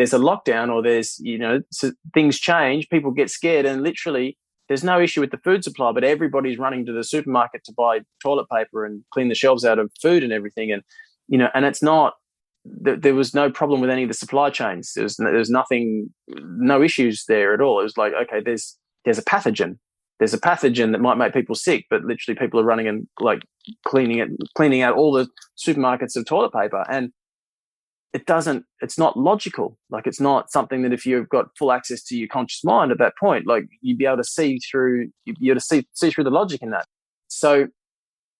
there's 0.00 0.14
a 0.14 0.18
lockdown 0.18 0.72
or 0.72 0.82
there's 0.82 1.18
you 1.18 1.36
know 1.36 1.60
so 1.70 1.92
things 2.14 2.38
change 2.38 2.88
people 2.88 3.10
get 3.10 3.28
scared 3.28 3.66
and 3.66 3.82
literally 3.82 4.38
there's 4.66 4.82
no 4.82 4.98
issue 4.98 5.20
with 5.20 5.30
the 5.30 5.36
food 5.44 5.62
supply 5.62 5.92
but 5.92 6.02
everybody's 6.02 6.58
running 6.58 6.86
to 6.86 6.92
the 6.92 7.04
supermarket 7.04 7.62
to 7.62 7.72
buy 7.76 8.00
toilet 8.22 8.46
paper 8.50 8.86
and 8.86 9.04
clean 9.12 9.28
the 9.28 9.34
shelves 9.34 9.62
out 9.62 9.78
of 9.78 9.92
food 10.00 10.24
and 10.24 10.32
everything 10.32 10.72
and 10.72 10.82
you 11.28 11.36
know 11.36 11.50
and 11.52 11.66
it's 11.66 11.82
not 11.82 12.14
there 12.64 13.14
was 13.14 13.34
no 13.34 13.50
problem 13.50 13.82
with 13.82 13.90
any 13.90 14.02
of 14.02 14.08
the 14.08 14.14
supply 14.14 14.48
chains 14.48 14.92
there's 14.96 15.16
there's 15.16 15.50
nothing 15.50 16.08
no 16.28 16.82
issues 16.82 17.24
there 17.28 17.52
at 17.52 17.60
all 17.60 17.78
it 17.78 17.82
was 17.82 17.98
like 17.98 18.14
okay 18.14 18.40
there's 18.42 18.78
there's 19.04 19.18
a 19.18 19.24
pathogen 19.24 19.76
there's 20.18 20.34
a 20.34 20.38
pathogen 20.38 20.92
that 20.92 21.00
might 21.00 21.16
make 21.16 21.32
people 21.32 21.54
sick, 21.54 21.86
but 21.88 22.04
literally 22.04 22.38
people 22.38 22.60
are 22.60 22.64
running 22.64 22.86
and 22.86 23.08
like 23.20 23.42
cleaning 23.86 24.18
it, 24.18 24.28
cleaning 24.54 24.82
out 24.82 24.94
all 24.94 25.12
the 25.12 25.26
supermarkets 25.58 26.14
of 26.14 26.26
toilet 26.26 26.52
paper. 26.52 26.84
And 26.90 27.10
it 28.12 28.26
doesn't, 28.26 28.64
it's 28.80 28.98
not 28.98 29.16
logical. 29.16 29.78
Like 29.90 30.06
it's 30.06 30.20
not 30.20 30.50
something 30.50 30.82
that 30.82 30.92
if 30.92 31.06
you've 31.06 31.28
got 31.28 31.56
full 31.58 31.72
access 31.72 32.02
to 32.04 32.16
your 32.16 32.28
conscious 32.28 32.64
mind 32.64 32.90
at 32.90 32.98
that 32.98 33.14
point, 33.18 33.46
like 33.46 33.64
you'd 33.82 33.98
be 33.98 34.06
able 34.06 34.16
to 34.16 34.24
see 34.24 34.58
through, 34.58 35.10
you'd 35.24 35.38
be 35.38 35.48
able 35.48 35.60
to 35.60 35.64
see, 35.64 35.86
see 35.94 36.10
through 36.10 36.24
the 36.24 36.30
logic 36.30 36.60
in 36.62 36.70
that. 36.70 36.86
So 37.28 37.68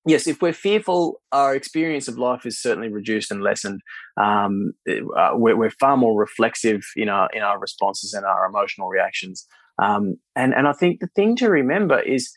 yes, 0.06 0.26
if 0.26 0.40
we're 0.40 0.52
fearful, 0.52 1.20
our 1.32 1.54
experience 1.54 2.08
of 2.08 2.18
life 2.18 2.46
is 2.46 2.60
certainly 2.60 2.88
reduced 2.88 3.30
and 3.30 3.42
lessened. 3.42 3.80
Um, 4.16 4.72
uh, 4.88 5.30
we're, 5.34 5.56
we're, 5.56 5.70
far 5.70 5.96
more 5.96 6.18
reflexive 6.18 6.82
in 6.96 7.08
our 7.08 7.28
in 7.32 7.42
our 7.42 7.58
responses 7.58 8.14
and 8.14 8.24
our 8.24 8.46
emotional 8.46 8.88
reactions. 8.88 9.46
Um, 9.80 10.16
and 10.36 10.54
and 10.54 10.66
I 10.66 10.72
think 10.72 11.00
the 11.00 11.08
thing 11.08 11.36
to 11.36 11.50
remember 11.50 12.00
is, 12.00 12.30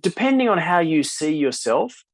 depending 0.00 0.48
on 0.48 0.58
how 0.58 0.80
you 0.80 1.02
see 1.02 1.34
yourself, 1.34 2.04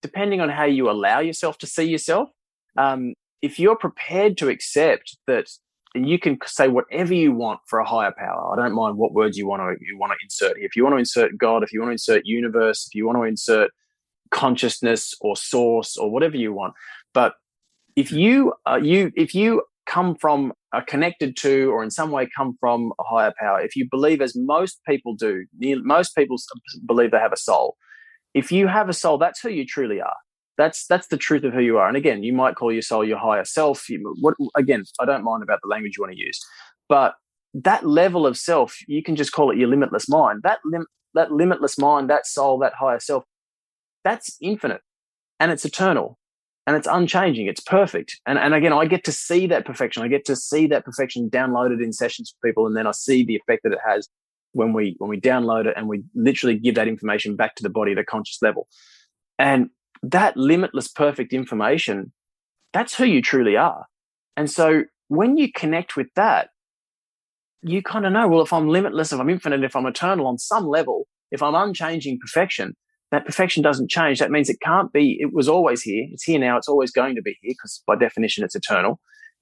depending 0.00 0.40
on 0.40 0.48
how 0.48 0.64
you 0.64 0.90
allow 0.90 1.20
yourself 1.20 1.58
to 1.58 1.66
see 1.66 1.84
yourself, 1.84 2.28
um, 2.76 3.14
if 3.42 3.58
you're 3.58 3.76
prepared 3.76 4.38
to 4.38 4.48
accept 4.48 5.16
that 5.26 5.48
you 5.94 6.18
can 6.18 6.38
say 6.46 6.68
whatever 6.68 7.12
you 7.12 7.32
want 7.32 7.60
for 7.66 7.78
a 7.78 7.84
higher 7.84 8.14
power. 8.16 8.52
I 8.52 8.56
don't 8.56 8.74
mind 8.74 8.96
what 8.96 9.12
words 9.12 9.36
you 9.36 9.46
want 9.46 9.60
to 9.60 9.84
you 9.84 9.98
want 9.98 10.12
to 10.12 10.16
insert 10.22 10.56
here. 10.56 10.66
If 10.66 10.74
you 10.74 10.84
want 10.84 10.94
to 10.94 10.98
insert 10.98 11.36
God, 11.36 11.62
if 11.62 11.72
you 11.72 11.80
want 11.80 11.90
to 11.90 11.92
insert 11.92 12.22
universe, 12.24 12.86
if 12.86 12.94
you 12.94 13.06
want 13.06 13.18
to 13.18 13.24
insert 13.24 13.70
consciousness 14.30 15.14
or 15.20 15.36
source 15.36 15.96
or 15.96 16.10
whatever 16.10 16.36
you 16.36 16.52
want. 16.52 16.72
But 17.12 17.34
if 17.96 18.10
you 18.10 18.54
uh, 18.66 18.80
you 18.82 19.12
if 19.16 19.34
you 19.34 19.62
come 19.86 20.14
from 20.14 20.52
are 20.72 20.84
connected 20.84 21.36
to 21.36 21.70
or 21.70 21.82
in 21.82 21.90
some 21.90 22.10
way 22.10 22.28
come 22.36 22.56
from 22.60 22.92
a 22.98 23.02
higher 23.02 23.32
power 23.38 23.60
if 23.60 23.76
you 23.76 23.86
believe 23.90 24.22
as 24.22 24.34
most 24.36 24.80
people 24.88 25.14
do 25.14 25.44
most 25.60 26.14
people 26.14 26.36
believe 26.86 27.10
they 27.10 27.18
have 27.18 27.32
a 27.32 27.36
soul 27.36 27.76
if 28.32 28.52
you 28.52 28.68
have 28.68 28.88
a 28.88 28.92
soul 28.92 29.18
that's 29.18 29.40
who 29.40 29.50
you 29.50 29.66
truly 29.66 30.00
are 30.00 30.16
that's 30.58 30.86
that's 30.86 31.06
the 31.08 31.16
truth 31.16 31.44
of 31.44 31.52
who 31.52 31.60
you 31.60 31.78
are 31.78 31.88
and 31.88 31.96
again 31.96 32.22
you 32.22 32.32
might 32.32 32.56
call 32.56 32.72
your 32.72 32.82
soul 32.82 33.04
your 33.04 33.18
higher 33.18 33.44
self 33.44 33.88
you, 33.88 34.14
what 34.20 34.34
again 34.56 34.84
i 35.00 35.04
don't 35.04 35.24
mind 35.24 35.42
about 35.42 35.60
the 35.62 35.68
language 35.68 35.94
you 35.96 36.02
want 36.02 36.12
to 36.12 36.18
use 36.18 36.38
but 36.88 37.14
that 37.54 37.86
level 37.86 38.26
of 38.26 38.36
self 38.36 38.76
you 38.86 39.02
can 39.02 39.16
just 39.16 39.32
call 39.32 39.50
it 39.50 39.58
your 39.58 39.68
limitless 39.68 40.08
mind 40.08 40.40
that 40.42 40.58
lim- 40.64 40.86
that 41.14 41.32
limitless 41.32 41.78
mind 41.78 42.08
that 42.10 42.26
soul 42.26 42.58
that 42.58 42.72
higher 42.78 43.00
self 43.00 43.24
that's 44.04 44.36
infinite 44.40 44.80
and 45.40 45.50
it's 45.50 45.64
eternal 45.64 46.18
and 46.66 46.76
it's 46.76 46.86
unchanging. 46.86 47.46
It's 47.48 47.60
perfect. 47.60 48.20
And, 48.26 48.38
and 48.38 48.54
again, 48.54 48.72
I 48.72 48.86
get 48.86 49.04
to 49.04 49.12
see 49.12 49.46
that 49.48 49.66
perfection. 49.66 50.02
I 50.02 50.08
get 50.08 50.24
to 50.26 50.36
see 50.36 50.66
that 50.68 50.84
perfection 50.84 51.28
downloaded 51.28 51.82
in 51.82 51.92
sessions 51.92 52.30
for 52.32 52.48
people. 52.48 52.66
And 52.66 52.76
then 52.76 52.86
I 52.86 52.92
see 52.92 53.24
the 53.24 53.34
effect 53.34 53.62
that 53.64 53.72
it 53.72 53.80
has 53.84 54.08
when 54.52 54.72
we, 54.72 54.94
when 54.98 55.10
we 55.10 55.20
download 55.20 55.66
it 55.66 55.74
and 55.76 55.88
we 55.88 56.04
literally 56.14 56.56
give 56.56 56.76
that 56.76 56.86
information 56.86 57.36
back 57.36 57.56
to 57.56 57.62
the 57.62 57.70
body 57.70 57.92
at 57.92 57.98
a 57.98 58.04
conscious 58.04 58.38
level. 58.42 58.68
And 59.38 59.70
that 60.02 60.36
limitless 60.36 60.88
perfect 60.88 61.32
information, 61.32 62.12
that's 62.72 62.94
who 62.94 63.04
you 63.04 63.22
truly 63.22 63.56
are. 63.56 63.86
And 64.36 64.50
so 64.50 64.84
when 65.08 65.36
you 65.36 65.52
connect 65.52 65.96
with 65.96 66.08
that, 66.16 66.48
you 67.62 67.82
kind 67.82 68.06
of 68.06 68.12
know, 68.12 68.26
well, 68.26 68.42
if 68.42 68.52
I'm 68.52 68.68
limitless, 68.68 69.12
if 69.12 69.20
I'm 69.20 69.30
infinite, 69.30 69.62
if 69.62 69.76
I'm 69.76 69.86
eternal 69.86 70.26
on 70.26 70.38
some 70.38 70.66
level, 70.66 71.06
if 71.30 71.42
I'm 71.42 71.54
unchanging 71.54 72.18
perfection, 72.20 72.74
that 73.12 73.26
perfection 73.26 73.62
doesn't 73.62 73.90
change. 73.90 74.18
That 74.18 74.30
means 74.30 74.48
it 74.48 74.58
can't 74.62 74.92
be, 74.92 75.18
it 75.20 75.32
was 75.32 75.48
always 75.48 75.82
here. 75.82 76.06
It's 76.12 76.24
here 76.24 76.38
now. 76.38 76.56
It's 76.56 76.68
always 76.68 76.90
going 76.90 77.14
to 77.14 77.22
be 77.22 77.36
here 77.40 77.52
because 77.52 77.82
by 77.86 77.94
definition, 77.94 78.42
it's 78.42 78.56
eternal. 78.56 78.98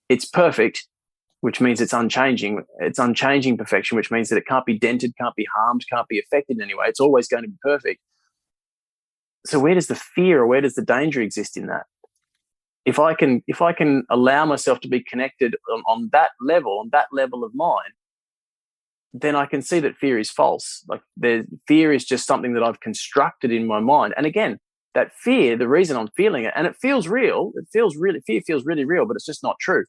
It's 0.08 0.24
perfect, 0.24 0.86
which 1.40 1.60
means 1.60 1.80
it's 1.80 1.92
unchanging. 1.92 2.64
It's 2.80 2.98
unchanging 2.98 3.56
perfection, 3.56 3.96
which 3.96 4.10
means 4.10 4.28
that 4.28 4.36
it 4.36 4.46
can't 4.46 4.66
be 4.66 4.78
dented, 4.78 5.12
can't 5.18 5.36
be 5.36 5.46
harmed, 5.56 5.84
can't 5.88 6.08
be 6.08 6.18
affected 6.18 6.56
in 6.56 6.62
any 6.62 6.74
way. 6.74 6.86
It's 6.88 7.00
always 7.00 7.28
going 7.28 7.44
to 7.44 7.48
be 7.48 7.58
perfect. 7.62 8.00
So 9.46 9.58
where 9.58 9.74
does 9.74 9.86
the 9.86 9.94
fear 9.94 10.42
or 10.42 10.46
where 10.46 10.60
does 10.60 10.74
the 10.74 10.84
danger 10.84 11.20
exist 11.22 11.56
in 11.56 11.66
that? 11.66 11.84
If 12.84 12.98
I 12.98 13.14
can, 13.14 13.42
if 13.46 13.62
I 13.62 13.72
can 13.72 14.04
allow 14.10 14.44
myself 14.44 14.80
to 14.80 14.88
be 14.88 15.00
connected 15.00 15.54
on, 15.72 15.82
on 15.86 16.08
that 16.12 16.30
level, 16.40 16.78
on 16.80 16.88
that 16.92 17.08
level 17.12 17.44
of 17.44 17.54
mind, 17.54 17.92
then 19.12 19.34
I 19.34 19.46
can 19.46 19.62
see 19.62 19.80
that 19.80 19.96
fear 19.96 20.18
is 20.18 20.30
false. 20.30 20.84
Like 20.88 21.02
the 21.16 21.46
fear 21.66 21.92
is 21.92 22.04
just 22.04 22.26
something 22.26 22.54
that 22.54 22.62
I've 22.62 22.80
constructed 22.80 23.50
in 23.50 23.66
my 23.66 23.80
mind. 23.80 24.14
And 24.16 24.26
again, 24.26 24.58
that 24.94 25.12
fear, 25.12 25.56
the 25.56 25.68
reason 25.68 25.96
I'm 25.96 26.08
feeling 26.16 26.44
it, 26.44 26.52
and 26.56 26.66
it 26.66 26.76
feels 26.80 27.08
real, 27.08 27.52
it 27.54 27.66
feels 27.72 27.96
really, 27.96 28.20
fear 28.26 28.40
feels 28.46 28.64
really 28.64 28.84
real, 28.84 29.06
but 29.06 29.16
it's 29.16 29.26
just 29.26 29.42
not 29.42 29.56
true. 29.60 29.84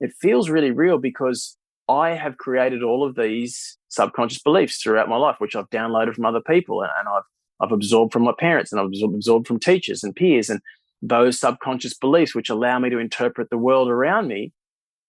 It 0.00 0.12
feels 0.20 0.48
really 0.48 0.70
real 0.70 0.98
because 0.98 1.56
I 1.88 2.10
have 2.10 2.36
created 2.36 2.82
all 2.82 3.06
of 3.06 3.16
these 3.16 3.78
subconscious 3.88 4.42
beliefs 4.42 4.80
throughout 4.82 5.08
my 5.08 5.16
life, 5.16 5.36
which 5.38 5.56
I've 5.56 5.70
downloaded 5.70 6.14
from 6.14 6.26
other 6.26 6.40
people 6.40 6.82
and, 6.82 6.90
and 6.98 7.08
I've, 7.08 7.22
I've 7.60 7.72
absorbed 7.72 8.12
from 8.12 8.22
my 8.22 8.32
parents 8.38 8.72
and 8.72 8.80
I've 8.80 8.90
absorbed 9.02 9.46
from 9.46 9.58
teachers 9.58 10.04
and 10.04 10.14
peers. 10.14 10.48
And 10.50 10.60
those 11.02 11.38
subconscious 11.38 11.94
beliefs, 11.94 12.34
which 12.34 12.50
allow 12.50 12.78
me 12.78 12.90
to 12.90 12.98
interpret 12.98 13.50
the 13.50 13.58
world 13.58 13.88
around 13.88 14.28
me, 14.28 14.52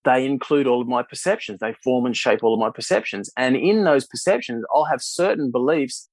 they 0.05 0.25
include 0.25 0.67
all 0.67 0.81
of 0.81 0.87
my 0.87 1.03
perceptions. 1.03 1.59
They 1.59 1.73
form 1.83 2.05
and 2.05 2.15
shape 2.15 2.43
all 2.43 2.53
of 2.53 2.59
my 2.59 2.69
perceptions. 2.69 3.29
And 3.35 3.55
in 3.55 3.83
those 3.83 4.05
perceptions, 4.05 4.63
I'll 4.73 4.85
have 4.85 5.01
certain 5.01 5.51
beliefs 5.51 6.09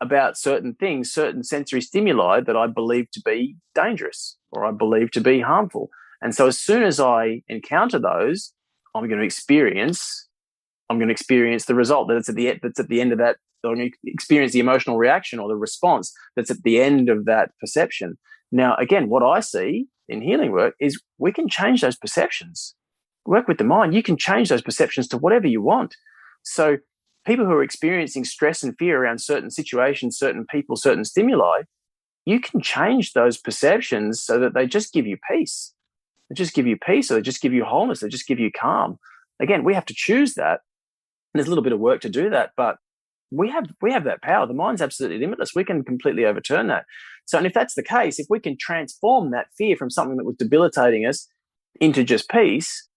about 0.00 0.36
certain 0.36 0.74
things, 0.74 1.12
certain 1.12 1.42
sensory 1.42 1.80
stimuli 1.80 2.40
that 2.40 2.56
I 2.56 2.66
believe 2.66 3.10
to 3.12 3.22
be 3.24 3.56
dangerous 3.74 4.36
or 4.50 4.64
I 4.64 4.72
believe 4.72 5.10
to 5.12 5.20
be 5.20 5.40
harmful. 5.40 5.88
And 6.20 6.34
so 6.34 6.46
as 6.46 6.58
soon 6.58 6.82
as 6.82 7.00
I 7.00 7.42
encounter 7.48 7.98
those, 7.98 8.52
I'm 8.94 9.06
going 9.08 9.18
to 9.18 9.24
experience, 9.24 10.28
I'm 10.88 10.98
going 10.98 11.08
to 11.08 11.12
experience 11.12 11.66
the 11.66 11.74
result 11.74 12.08
that's 12.08 12.28
at 12.28 12.34
the 12.34 12.58
that's 12.62 12.80
at 12.80 12.88
the 12.88 13.00
end 13.00 13.12
of 13.12 13.18
that. 13.18 13.36
To 13.74 13.90
experience 14.04 14.52
the 14.52 14.60
emotional 14.60 14.96
reaction 14.96 15.38
or 15.38 15.48
the 15.48 15.56
response 15.56 16.12
that's 16.36 16.50
at 16.50 16.62
the 16.62 16.80
end 16.80 17.08
of 17.08 17.24
that 17.24 17.50
perception. 17.60 18.18
Now, 18.52 18.76
again, 18.76 19.08
what 19.08 19.22
I 19.22 19.40
see 19.40 19.86
in 20.08 20.22
healing 20.22 20.52
work 20.52 20.74
is 20.80 21.00
we 21.18 21.32
can 21.32 21.48
change 21.48 21.80
those 21.80 21.96
perceptions 21.96 22.74
work 23.26 23.48
with 23.48 23.58
the 23.58 23.64
mind, 23.64 23.94
you 23.94 24.02
can 24.02 24.16
change 24.16 24.48
those 24.48 24.62
perceptions 24.62 25.08
to 25.08 25.18
whatever 25.18 25.46
you 25.46 25.60
want. 25.60 25.96
So 26.42 26.78
people 27.26 27.44
who 27.44 27.52
are 27.52 27.62
experiencing 27.62 28.24
stress 28.24 28.62
and 28.62 28.76
fear 28.78 29.02
around 29.02 29.20
certain 29.20 29.50
situations, 29.50 30.18
certain 30.18 30.46
people, 30.46 30.76
certain 30.76 31.04
stimuli, 31.04 31.62
you 32.24 32.40
can 32.40 32.60
change 32.60 33.12
those 33.12 33.36
perceptions 33.36 34.22
so 34.22 34.38
that 34.40 34.54
they 34.54 34.66
just 34.66 34.92
give 34.92 35.06
you 35.06 35.16
peace. 35.30 35.72
They 36.28 36.34
just 36.34 36.54
give 36.54 36.66
you 36.66 36.76
peace, 36.76 37.10
or 37.10 37.14
they 37.14 37.22
just 37.22 37.40
give 37.40 37.52
you 37.52 37.64
wholeness, 37.64 38.00
they 38.00 38.08
just 38.08 38.26
give 38.26 38.40
you 38.40 38.50
calm. 38.50 38.98
Again, 39.40 39.64
we 39.64 39.74
have 39.74 39.86
to 39.86 39.94
choose 39.94 40.34
that. 40.34 40.60
And 41.32 41.40
there's 41.40 41.46
a 41.46 41.50
little 41.50 41.64
bit 41.64 41.72
of 41.72 41.80
work 41.80 42.00
to 42.00 42.08
do 42.08 42.30
that, 42.30 42.50
but 42.56 42.76
we 43.30 43.50
have 43.50 43.66
we 43.82 43.92
have 43.92 44.04
that 44.04 44.22
power. 44.22 44.46
The 44.46 44.54
mind's 44.54 44.82
absolutely 44.82 45.18
limitless. 45.18 45.54
We 45.54 45.64
can 45.64 45.84
completely 45.84 46.24
overturn 46.24 46.68
that. 46.68 46.84
So, 47.26 47.38
and 47.38 47.46
if 47.46 47.54
that's 47.54 47.74
the 47.74 47.82
case, 47.82 48.18
if 48.18 48.26
we 48.30 48.38
can 48.38 48.56
transform 48.58 49.32
that 49.32 49.48
fear 49.58 49.76
from 49.76 49.90
something 49.90 50.16
that 50.16 50.24
was 50.24 50.36
debilitating 50.36 51.06
us 51.06 51.28
into 51.80 52.04
just 52.04 52.30
peace, 52.30 52.88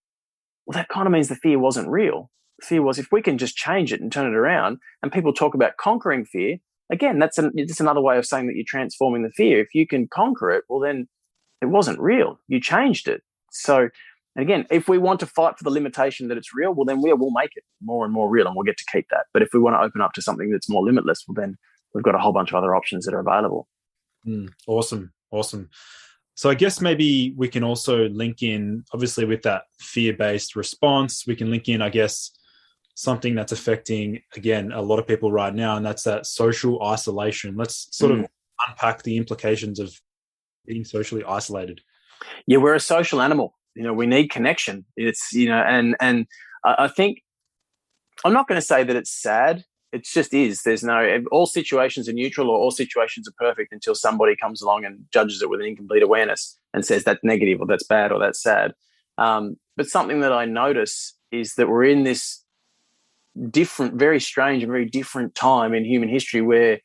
well, 0.65 0.75
that 0.77 0.89
kind 0.89 1.07
of 1.07 1.11
means 1.11 1.29
the 1.29 1.35
fear 1.35 1.57
wasn't 1.57 1.89
real. 1.89 2.29
The 2.59 2.67
fear 2.67 2.81
was 2.81 2.99
if 2.99 3.07
we 3.11 3.21
can 3.21 3.37
just 3.37 3.55
change 3.55 3.91
it 3.91 4.01
and 4.01 4.11
turn 4.11 4.31
it 4.31 4.35
around, 4.35 4.77
and 5.01 5.11
people 5.11 5.33
talk 5.33 5.55
about 5.55 5.77
conquering 5.77 6.25
fear, 6.25 6.57
again, 6.91 7.17
that's 7.17 7.37
an, 7.37 7.51
just 7.57 7.81
another 7.81 8.01
way 8.01 8.17
of 8.17 8.25
saying 8.25 8.47
that 8.47 8.55
you're 8.55 8.65
transforming 8.67 9.23
the 9.23 9.31
fear. 9.31 9.59
If 9.59 9.73
you 9.73 9.87
can 9.87 10.07
conquer 10.07 10.51
it, 10.51 10.63
well, 10.69 10.79
then 10.79 11.07
it 11.61 11.67
wasn't 11.67 11.99
real. 11.99 12.39
You 12.47 12.61
changed 12.61 13.07
it. 13.07 13.21
So, 13.51 13.89
again, 14.41 14.65
if 14.69 14.87
we 14.87 14.97
want 14.97 15.19
to 15.21 15.25
fight 15.25 15.57
for 15.57 15.63
the 15.63 15.69
limitation 15.69 16.27
that 16.27 16.37
it's 16.37 16.53
real, 16.53 16.73
well, 16.73 16.85
then 16.85 17.01
we 17.01 17.11
will 17.13 17.31
make 17.31 17.51
it 17.55 17.63
more 17.81 18.05
and 18.05 18.13
more 18.13 18.29
real 18.29 18.47
and 18.47 18.55
we'll 18.55 18.63
get 18.63 18.77
to 18.77 18.85
keep 18.91 19.07
that. 19.09 19.25
But 19.33 19.41
if 19.41 19.49
we 19.53 19.59
want 19.59 19.75
to 19.75 19.81
open 19.81 20.01
up 20.01 20.13
to 20.13 20.21
something 20.21 20.49
that's 20.51 20.69
more 20.69 20.83
limitless, 20.83 21.23
well, 21.27 21.35
then 21.35 21.57
we've 21.93 22.03
got 22.03 22.15
a 22.15 22.19
whole 22.19 22.33
bunch 22.33 22.51
of 22.51 22.55
other 22.55 22.75
options 22.75 23.05
that 23.05 23.13
are 23.13 23.19
available. 23.19 23.67
Mm, 24.27 24.49
awesome. 24.67 25.11
Awesome. 25.31 25.69
So 26.35 26.49
I 26.49 26.55
guess 26.55 26.79
maybe 26.79 27.33
we 27.35 27.49
can 27.49 27.63
also 27.63 28.07
link 28.09 28.43
in, 28.43 28.85
obviously, 28.93 29.25
with 29.25 29.41
that 29.43 29.63
fear 29.79 30.13
based 30.13 30.55
response, 30.55 31.27
we 31.27 31.35
can 31.35 31.51
link 31.51 31.67
in, 31.67 31.81
I 31.81 31.89
guess, 31.89 32.31
something 32.95 33.35
that's 33.35 33.51
affecting, 33.51 34.21
again, 34.35 34.71
a 34.71 34.81
lot 34.81 34.99
of 34.99 35.07
people 35.07 35.31
right 35.31 35.53
now, 35.53 35.75
and 35.75 35.85
that's 35.85 36.03
that 36.03 36.25
social 36.25 36.81
isolation. 36.81 37.57
Let's 37.57 37.89
sort 37.91 38.13
mm. 38.13 38.23
of 38.23 38.29
unpack 38.67 39.03
the 39.03 39.17
implications 39.17 39.79
of 39.79 39.93
being 40.65 40.85
socially 40.85 41.23
isolated. 41.25 41.81
Yeah, 42.47 42.57
we're 42.57 42.75
a 42.75 42.79
social 42.79 43.21
animal. 43.21 43.58
You 43.79 43.85
know, 43.85 43.93
we 43.93 44.05
need 44.05 44.27
connection. 44.29 44.85
It's, 44.97 45.31
you 45.31 45.47
know, 45.47 45.61
and, 45.61 45.95
and 46.01 46.27
I 46.65 46.89
think 46.89 47.23
I'm 48.25 48.33
not 48.33 48.47
going 48.47 48.59
to 48.59 48.65
say 48.65 48.83
that 48.83 48.95
it's 48.95 49.11
sad 49.11 49.63
it 49.91 50.03
just 50.05 50.33
is. 50.33 50.61
There's 50.63 50.83
no 50.83 51.23
all 51.31 51.45
situations 51.45 52.07
are 52.07 52.13
neutral 52.13 52.49
or 52.49 52.57
all 52.57 52.71
situations 52.71 53.27
are 53.27 53.33
perfect 53.37 53.73
until 53.73 53.95
somebody 53.95 54.35
comes 54.35 54.61
along 54.61 54.85
and 54.85 55.05
judges 55.11 55.41
it 55.41 55.49
with 55.49 55.61
an 55.61 55.65
incomplete 55.65 56.03
awareness 56.03 56.57
and 56.73 56.85
says 56.85 57.03
that's 57.03 57.23
negative 57.23 57.59
or 57.59 57.65
that's 57.65 57.83
bad 57.83 58.11
or 58.11 58.19
that's 58.19 58.41
sad. 58.41 58.73
Um, 59.17 59.57
but 59.75 59.87
something 59.87 60.19
that 60.21 60.31
I 60.31 60.45
notice 60.45 61.15
is 61.31 61.55
that 61.55 61.69
we're 61.69 61.85
in 61.85 62.03
this 62.03 62.43
different, 63.49 63.95
very 63.95 64.19
strange 64.19 64.63
and 64.63 64.71
very 64.71 64.85
different 64.85 65.35
time 65.35 65.73
in 65.73 65.85
human 65.85 66.09
history 66.09 66.41
where 66.41 66.79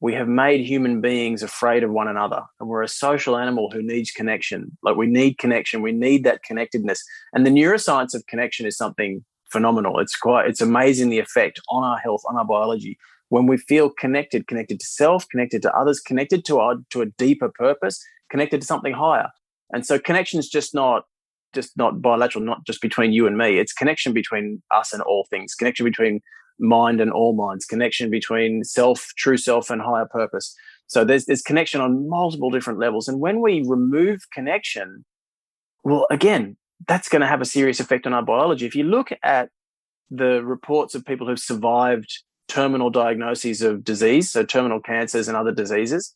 we 0.00 0.12
have 0.12 0.28
made 0.28 0.60
human 0.60 1.00
beings 1.00 1.42
afraid 1.42 1.82
of 1.82 1.90
one 1.90 2.08
another 2.08 2.42
and 2.60 2.68
we're 2.68 2.82
a 2.82 2.88
social 2.88 3.36
animal 3.36 3.70
who 3.70 3.82
needs 3.82 4.10
connection 4.10 4.76
like 4.82 4.96
we 4.96 5.06
need 5.06 5.38
connection 5.38 5.82
we 5.82 5.92
need 5.92 6.24
that 6.24 6.42
connectedness 6.42 7.02
and 7.32 7.46
the 7.46 7.50
neuroscience 7.50 8.14
of 8.14 8.26
connection 8.26 8.66
is 8.66 8.76
something 8.76 9.24
phenomenal. 9.50 9.98
It's 9.98 10.16
quite 10.16 10.46
it's 10.46 10.60
amazing 10.60 11.10
the 11.10 11.18
effect 11.18 11.60
on 11.68 11.84
our 11.84 11.98
health, 11.98 12.22
on 12.28 12.36
our 12.36 12.44
biology 12.44 12.98
when 13.28 13.46
we 13.46 13.56
feel 13.56 13.90
connected, 13.90 14.46
connected 14.46 14.78
to 14.78 14.86
self, 14.86 15.28
connected 15.28 15.62
to 15.62 15.72
others, 15.72 16.00
connected 16.00 16.44
to 16.46 16.58
our 16.58 16.76
to 16.90 17.02
a 17.02 17.06
deeper 17.06 17.50
purpose, 17.54 18.02
connected 18.30 18.60
to 18.60 18.66
something 18.66 18.92
higher. 18.92 19.30
And 19.72 19.84
so 19.84 19.98
connection 19.98 20.38
is 20.38 20.48
just 20.48 20.74
not 20.74 21.04
just 21.54 21.76
not 21.76 22.02
bilateral, 22.02 22.44
not 22.44 22.66
just 22.66 22.82
between 22.82 23.12
you 23.12 23.26
and 23.26 23.38
me. 23.38 23.58
It's 23.58 23.72
connection 23.72 24.12
between 24.12 24.62
us 24.70 24.92
and 24.92 25.02
all 25.02 25.26
things, 25.30 25.54
connection 25.54 25.84
between 25.84 26.20
mind 26.58 27.00
and 27.00 27.10
all 27.10 27.34
minds, 27.34 27.64
connection 27.64 28.10
between 28.10 28.64
self, 28.64 29.12
true 29.16 29.36
self, 29.36 29.70
and 29.70 29.82
higher 29.82 30.06
purpose. 30.06 30.54
So 30.86 31.04
there's 31.04 31.26
there's 31.26 31.42
connection 31.42 31.80
on 31.80 32.08
multiple 32.08 32.50
different 32.50 32.78
levels. 32.78 33.08
And 33.08 33.20
when 33.20 33.40
we 33.40 33.64
remove 33.66 34.20
connection, 34.32 35.04
well, 35.84 36.06
again, 36.10 36.56
that's 36.86 37.08
going 37.08 37.20
to 37.20 37.26
have 37.26 37.40
a 37.40 37.46
serious 37.46 37.80
effect 37.80 38.06
on 38.06 38.14
our 38.14 38.22
biology. 38.22 38.66
If 38.66 38.74
you 38.74 38.84
look 38.84 39.10
at 39.22 39.50
the 40.10 40.44
reports 40.44 40.94
of 40.94 41.04
people 41.04 41.26
who've 41.26 41.38
survived 41.38 42.22
terminal 42.48 42.90
diagnoses 42.90 43.62
of 43.62 43.82
disease, 43.82 44.30
so 44.30 44.44
terminal 44.44 44.80
cancers 44.80 45.26
and 45.26 45.36
other 45.36 45.52
diseases, 45.52 46.14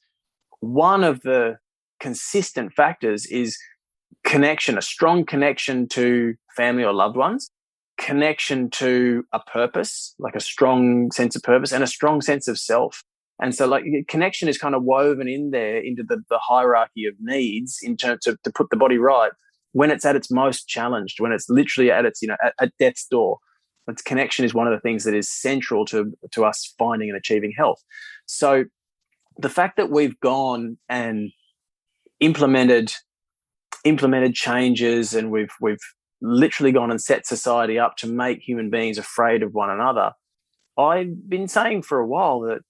one 0.60 1.02
of 1.02 1.22
the 1.22 1.58
consistent 1.98 2.72
factors 2.72 3.26
is 3.26 3.58
connection, 4.24 4.78
a 4.78 4.82
strong 4.82 5.24
connection 5.24 5.88
to 5.88 6.34
family 6.56 6.84
or 6.84 6.92
loved 6.92 7.16
ones, 7.16 7.50
connection 8.00 8.70
to 8.70 9.24
a 9.32 9.40
purpose, 9.40 10.14
like 10.18 10.34
a 10.34 10.40
strong 10.40 11.12
sense 11.12 11.36
of 11.36 11.42
purpose, 11.42 11.70
and 11.70 11.84
a 11.84 11.86
strong 11.86 12.20
sense 12.20 12.48
of 12.48 12.58
self. 12.58 13.04
And 13.42 13.54
so, 13.54 13.66
like, 13.66 13.84
connection 14.08 14.48
is 14.48 14.58
kind 14.58 14.74
of 14.74 14.82
woven 14.82 15.28
in 15.28 15.50
there 15.50 15.78
into 15.78 16.02
the, 16.02 16.22
the 16.28 16.38
hierarchy 16.38 17.04
of 17.04 17.14
needs 17.20 17.78
in 17.82 17.96
terms 17.96 18.26
of 18.26 18.40
to 18.42 18.50
put 18.50 18.70
the 18.70 18.76
body 18.76 18.98
right 18.98 19.30
when 19.72 19.90
it's 19.90 20.04
at 20.04 20.16
its 20.16 20.30
most 20.30 20.66
challenged, 20.66 21.20
when 21.20 21.30
it's 21.30 21.48
literally 21.48 21.90
at 21.90 22.04
its, 22.04 22.20
you 22.20 22.28
know, 22.28 22.36
at, 22.42 22.54
at 22.60 22.72
death's 22.78 23.06
door. 23.06 23.38
Its 23.88 24.02
connection 24.02 24.44
is 24.44 24.54
one 24.54 24.66
of 24.66 24.72
the 24.72 24.80
things 24.80 25.04
that 25.04 25.14
is 25.14 25.28
central 25.28 25.84
to, 25.86 26.12
to 26.32 26.44
us 26.44 26.74
finding 26.78 27.08
and 27.08 27.16
achieving 27.16 27.52
health. 27.56 27.82
So, 28.26 28.64
the 29.38 29.48
fact 29.48 29.76
that 29.76 29.90
we've 29.90 30.18
gone 30.20 30.78
and 30.88 31.30
implemented 32.20 32.92
implemented 33.84 34.34
changes 34.34 35.14
and 35.14 35.30
we've 35.30 35.52
we've 35.60 35.78
literally 36.22 36.72
gone 36.72 36.90
and 36.90 37.00
set 37.00 37.26
society 37.26 37.78
up 37.78 37.96
to 37.96 38.06
make 38.06 38.40
human 38.40 38.70
beings 38.70 38.98
afraid 38.98 39.42
of 39.42 39.54
one 39.54 39.70
another. 39.70 40.12
I've 40.78 41.28
been 41.28 41.48
saying 41.48 41.82
for 41.82 41.98
a 41.98 42.06
while 42.06 42.40
that 42.40 42.60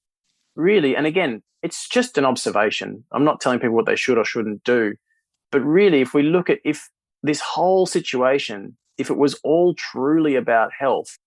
really, 0.56 0.96
and 0.96 1.06
again, 1.06 1.42
it's 1.62 1.88
just 1.88 2.18
an 2.18 2.24
observation. 2.24 3.04
I'm 3.12 3.24
not 3.24 3.40
telling 3.40 3.58
people 3.58 3.76
what 3.76 3.86
they 3.86 3.96
should 3.96 4.18
or 4.18 4.24
shouldn't 4.24 4.64
do, 4.64 4.94
but 5.50 5.60
really, 5.60 6.00
if 6.00 6.14
we 6.14 6.22
look 6.22 6.48
at 6.48 6.58
if 6.64 6.88
this 7.22 7.40
whole 7.40 7.86
situation, 7.86 8.76
if 8.98 9.10
it 9.10 9.16
was 9.16 9.34
all 9.44 9.74
truly 9.74 10.36
about 10.36 10.70
health, 10.78 11.18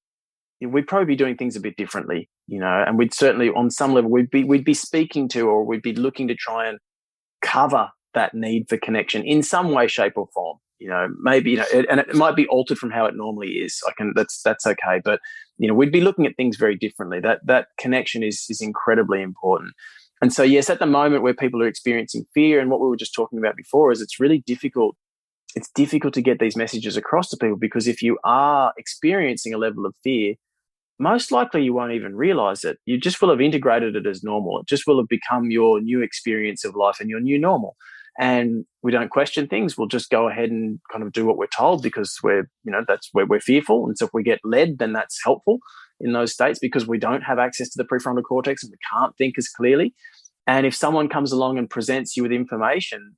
we'd 0.62 0.88
probably 0.88 1.06
be 1.06 1.16
doing 1.16 1.36
things 1.36 1.56
a 1.56 1.60
bit 1.60 1.76
differently, 1.76 2.30
you 2.48 2.60
know, 2.60 2.84
and 2.88 2.98
we'd 2.98 3.14
certainly, 3.14 3.50
on 3.50 3.70
some 3.70 3.94
level, 3.94 4.10
we'd 4.10 4.32
be 4.32 4.44
we'd 4.44 4.66
be 4.66 4.74
speaking 4.74 5.28
to 5.30 5.42
or 5.48 5.64
we'd 5.66 5.82
be 5.82 5.94
looking 5.94 6.28
to 6.30 6.36
try 6.36 6.68
and 6.68 6.80
cover 7.42 7.90
that 8.14 8.34
need 8.34 8.68
for 8.70 8.78
connection 8.78 9.24
in 9.24 9.44
some 9.44 9.72
way, 9.72 9.88
shape, 9.88 10.14
or 10.16 10.28
form. 10.34 10.58
You 10.84 10.90
know, 10.90 11.08
maybe 11.18 11.52
you 11.52 11.58
know, 11.58 11.66
it, 11.74 11.86
and 11.90 12.02
it 12.02 12.14
might 12.14 12.36
be 12.36 12.46
altered 12.48 12.78
from 12.78 12.92
how 12.92 13.06
it 13.06 13.16
normally 13.16 13.52
is. 13.52 13.82
I 13.88 13.94
can 13.98 14.12
that's 14.18 14.42
that's 14.42 14.68
okay, 14.68 15.00
but 15.02 15.22
you 15.58 15.66
know, 15.66 15.74
we'd 15.74 15.94
be 15.94 16.02
looking 16.02 16.26
at 16.26 16.36
things 16.36 16.58
very 16.58 16.76
differently. 16.76 17.22
That 17.22 17.40
that 17.46 17.68
connection 17.80 18.22
is 18.22 18.46
is 18.50 18.60
incredibly 18.60 19.22
important. 19.22 19.72
And 20.22 20.34
so, 20.34 20.44
yes, 20.44 20.70
at 20.70 20.80
the 20.80 20.86
moment 20.86 21.24
where 21.24 21.34
people 21.34 21.64
are 21.64 21.68
experiencing 21.68 22.26
fear, 22.34 22.60
and 22.60 22.70
what 22.70 22.82
we 22.82 22.88
were 22.88 22.98
just 22.98 23.14
talking 23.16 23.40
about 23.40 23.56
before, 23.56 23.94
is 23.94 24.02
it's 24.02 24.20
really 24.20 24.44
difficult. 24.46 24.98
It's 25.56 25.70
difficult 25.74 26.14
to 26.16 26.22
get 26.22 26.40
these 26.40 26.58
messages 26.58 26.98
across 26.98 27.30
to 27.30 27.38
people 27.38 27.56
because 27.56 27.88
if 27.88 28.02
you 28.02 28.20
are 28.26 28.74
experiencing 28.78 29.54
a 29.54 29.58
level 29.58 29.86
of 29.86 29.96
fear, 30.04 30.34
most 31.00 31.32
likely 31.32 31.64
you 31.64 31.74
won't 31.74 31.94
even 31.94 32.14
realize 32.14 32.66
it. 32.66 32.78
You 32.86 33.00
just 33.00 33.22
will 33.22 33.30
have 33.30 33.40
integrated 33.40 33.96
it 33.96 34.06
as 34.06 34.22
normal. 34.22 34.60
It 34.60 34.68
just 34.68 34.86
will 34.86 34.98
have 34.98 35.08
become 35.08 35.50
your 35.50 35.80
new 35.80 36.02
experience 36.02 36.66
of 36.66 36.76
life 36.76 37.00
and 37.00 37.10
your 37.10 37.22
new 37.22 37.40
normal 37.40 37.78
and 38.20 38.66
we 38.84 38.91
don't 38.91 39.09
question 39.09 39.47
things. 39.47 39.78
We'll 39.78 39.88
just 39.88 40.09
go 40.09 40.30
ahead 40.30 40.49
and 40.49 40.80
kind 40.91 41.03
of 41.03 41.11
do 41.11 41.26
what 41.26 41.38
we're 41.38 41.47
told 41.47 41.82
because 41.82 42.20
we're, 42.24 42.49
you 42.64 42.72
know, 42.72 42.84
that's 42.88 43.09
where 43.11 43.26
we're 43.26 43.39
fearful. 43.39 43.88
And 43.88 43.97
so 43.97 44.05
if 44.05 44.11
we 44.14 44.24
get 44.24 44.39
led, 44.43 44.78
then 44.78 44.93
that's 44.93 45.20
helpful 45.24 45.59
in 45.99 46.14
those 46.14 46.32
states 46.32 46.59
because 46.59 46.88
we 46.88 46.99
don't 46.99 47.22
have 47.22 47.39
access 47.39 47.70
to 47.70 47.78
the 47.78 47.86
prefrontal 47.86 48.24
cortex 48.24 48.64
and 48.64 48.72
we 48.72 48.78
can't 48.91 49.16
think 49.18 49.36
as 49.38 49.47
clearly. 49.47 49.93
And 50.45 50.66
if 50.66 50.76
someone 50.76 51.09
comes 51.09 51.32
along 51.32 51.57
and 51.57 51.70
presents 51.70 52.16
you 52.16 52.24
with 52.24 52.32
information 52.32 53.16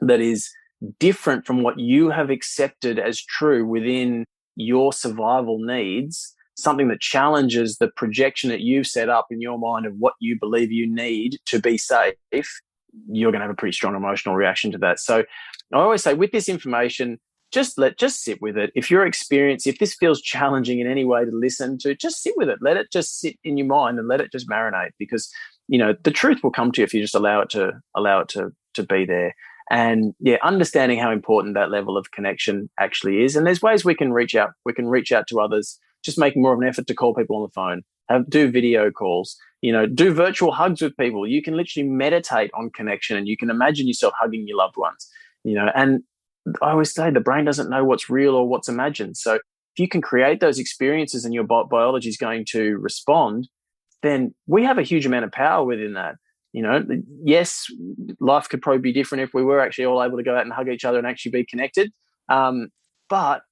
that 0.00 0.20
is 0.20 0.50
different 0.98 1.46
from 1.46 1.62
what 1.62 1.78
you 1.78 2.10
have 2.10 2.30
accepted 2.30 2.98
as 2.98 3.22
true 3.22 3.66
within 3.66 4.24
your 4.56 4.92
survival 4.92 5.58
needs, 5.58 6.34
something 6.56 6.88
that 6.88 7.00
challenges 7.00 7.78
the 7.78 7.88
projection 7.96 8.50
that 8.50 8.60
you've 8.60 8.86
set 8.86 9.08
up 9.08 9.26
in 9.30 9.40
your 9.40 9.58
mind 9.58 9.86
of 9.86 9.94
what 9.98 10.14
you 10.20 10.36
believe 10.38 10.70
you 10.70 10.92
need 10.92 11.38
to 11.46 11.58
be 11.58 11.78
safe, 11.78 12.14
you're 13.10 13.32
going 13.32 13.40
to 13.40 13.46
have 13.46 13.52
a 13.52 13.56
pretty 13.56 13.74
strong 13.74 13.94
emotional 13.94 14.34
reaction 14.34 14.70
to 14.72 14.78
that. 14.78 15.00
So 15.00 15.24
I 15.72 15.76
always 15.76 16.02
say 16.02 16.14
with 16.14 16.32
this 16.32 16.48
information, 16.48 17.18
just 17.52 17.78
let 17.78 17.98
just 17.98 18.22
sit 18.22 18.40
with 18.40 18.56
it. 18.56 18.70
If 18.74 18.90
you're 18.90 19.06
experienced, 19.06 19.66
if 19.66 19.78
this 19.78 19.94
feels 19.94 20.20
challenging 20.20 20.80
in 20.80 20.86
any 20.86 21.04
way 21.04 21.24
to 21.24 21.30
listen 21.32 21.78
to, 21.78 21.94
just 21.94 22.22
sit 22.22 22.34
with 22.36 22.48
it. 22.48 22.58
Let 22.60 22.76
it 22.76 22.92
just 22.92 23.18
sit 23.18 23.36
in 23.42 23.56
your 23.56 23.66
mind 23.66 23.98
and 23.98 24.08
let 24.08 24.20
it 24.20 24.30
just 24.32 24.48
marinate 24.48 24.90
because 24.98 25.30
you 25.68 25.78
know 25.78 25.94
the 26.02 26.10
truth 26.10 26.42
will 26.42 26.52
come 26.52 26.72
to 26.72 26.80
you 26.80 26.84
if 26.84 26.94
you 26.94 27.00
just 27.00 27.14
allow 27.14 27.40
it 27.40 27.50
to 27.50 27.72
allow 27.96 28.20
it 28.20 28.28
to 28.30 28.52
to 28.74 28.82
be 28.82 29.04
there. 29.04 29.34
And 29.70 30.14
yeah, 30.18 30.36
understanding 30.42 30.98
how 30.98 31.12
important 31.12 31.54
that 31.54 31.70
level 31.70 31.96
of 31.96 32.10
connection 32.10 32.68
actually 32.80 33.22
is. 33.22 33.36
And 33.36 33.46
there's 33.46 33.62
ways 33.62 33.84
we 33.84 33.94
can 33.94 34.12
reach 34.12 34.34
out. 34.34 34.50
We 34.64 34.72
can 34.72 34.88
reach 34.88 35.12
out 35.12 35.28
to 35.28 35.40
others, 35.40 35.78
just 36.04 36.18
making 36.18 36.42
more 36.42 36.52
of 36.52 36.60
an 36.60 36.66
effort 36.66 36.88
to 36.88 36.94
call 36.94 37.14
people 37.14 37.36
on 37.36 37.42
the 37.42 37.52
phone, 37.52 37.82
have 38.08 38.28
do 38.28 38.50
video 38.50 38.90
calls, 38.90 39.36
you 39.62 39.72
know, 39.72 39.86
do 39.86 40.12
virtual 40.12 40.52
hugs 40.52 40.80
with 40.80 40.96
people. 40.96 41.26
You 41.26 41.42
can 41.42 41.56
literally 41.56 41.88
meditate 41.88 42.50
on 42.54 42.70
connection 42.70 43.16
and 43.16 43.28
you 43.28 43.36
can 43.36 43.50
imagine 43.50 43.86
yourself 43.86 44.14
hugging 44.18 44.46
your 44.48 44.56
loved 44.56 44.76
ones, 44.76 45.08
you 45.44 45.54
know, 45.54 45.70
and 45.74 46.02
I 46.62 46.70
always 46.70 46.92
say 46.92 47.10
the 47.10 47.20
brain 47.20 47.44
doesn't 47.44 47.70
know 47.70 47.84
what's 47.84 48.08
real 48.08 48.34
or 48.34 48.48
what's 48.48 48.68
imagined. 48.68 49.16
So 49.16 49.34
if 49.34 49.78
you 49.78 49.88
can 49.88 50.00
create 50.00 50.40
those 50.40 50.58
experiences 50.58 51.24
and 51.24 51.34
your 51.34 51.44
biology 51.44 52.08
is 52.08 52.16
going 52.16 52.46
to 52.50 52.78
respond, 52.78 53.48
then 54.02 54.34
we 54.46 54.64
have 54.64 54.78
a 54.78 54.82
huge 54.82 55.06
amount 55.06 55.24
of 55.24 55.32
power 55.32 55.64
within 55.64 55.94
that. 55.94 56.16
You 56.52 56.62
know, 56.62 56.84
yes, 57.22 57.66
life 58.18 58.48
could 58.48 58.62
probably 58.62 58.80
be 58.80 58.92
different 58.92 59.22
if 59.22 59.34
we 59.34 59.44
were 59.44 59.60
actually 59.60 59.84
all 59.84 60.02
able 60.02 60.16
to 60.16 60.24
go 60.24 60.34
out 60.34 60.42
and 60.42 60.52
hug 60.52 60.68
each 60.68 60.84
other 60.84 60.98
and 60.98 61.06
actually 61.06 61.32
be 61.32 61.44
connected. 61.44 61.92
Um, 62.28 62.70
but 63.08 63.42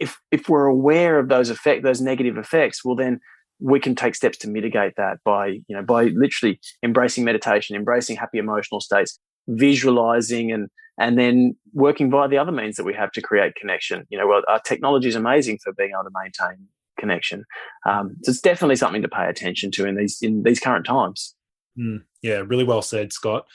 if 0.00 0.18
if 0.32 0.48
we're 0.48 0.66
aware 0.66 1.20
of 1.20 1.28
those 1.28 1.50
effect, 1.50 1.84
those 1.84 2.00
negative 2.00 2.36
effects, 2.36 2.84
well, 2.84 2.96
then 2.96 3.20
we 3.60 3.80
can 3.80 3.94
take 3.94 4.14
steps 4.14 4.38
to 4.38 4.48
mitigate 4.48 4.94
that 4.96 5.18
by 5.24 5.46
you 5.46 5.76
know 5.76 5.82
by 5.82 6.04
literally 6.04 6.60
embracing 6.82 7.24
meditation 7.24 7.76
embracing 7.76 8.16
happy 8.16 8.38
emotional 8.38 8.80
states 8.80 9.18
visualizing 9.48 10.52
and 10.52 10.68
and 11.00 11.16
then 11.16 11.56
working 11.72 12.10
via 12.10 12.28
the 12.28 12.38
other 12.38 12.52
means 12.52 12.76
that 12.76 12.84
we 12.84 12.92
have 12.92 13.12
to 13.12 13.22
create 13.22 13.54
connection. 13.54 14.06
You 14.10 14.18
know 14.18 14.26
well 14.26 14.42
our 14.48 14.60
technology 14.60 15.08
is 15.08 15.16
amazing 15.16 15.58
for 15.62 15.72
being 15.72 15.90
able 15.90 16.04
to 16.04 16.16
maintain 16.22 16.66
connection. 16.98 17.44
Um, 17.86 18.16
so 18.22 18.30
it's 18.30 18.40
definitely 18.40 18.76
something 18.76 19.02
to 19.02 19.08
pay 19.08 19.28
attention 19.28 19.70
to 19.72 19.86
in 19.86 19.96
these 19.96 20.18
in 20.22 20.42
these 20.42 20.60
current 20.60 20.86
times. 20.86 21.34
Mm, 21.78 22.02
yeah 22.22 22.42
really 22.46 22.64
well 22.64 22.82
said 22.82 23.12
scott. 23.12 23.46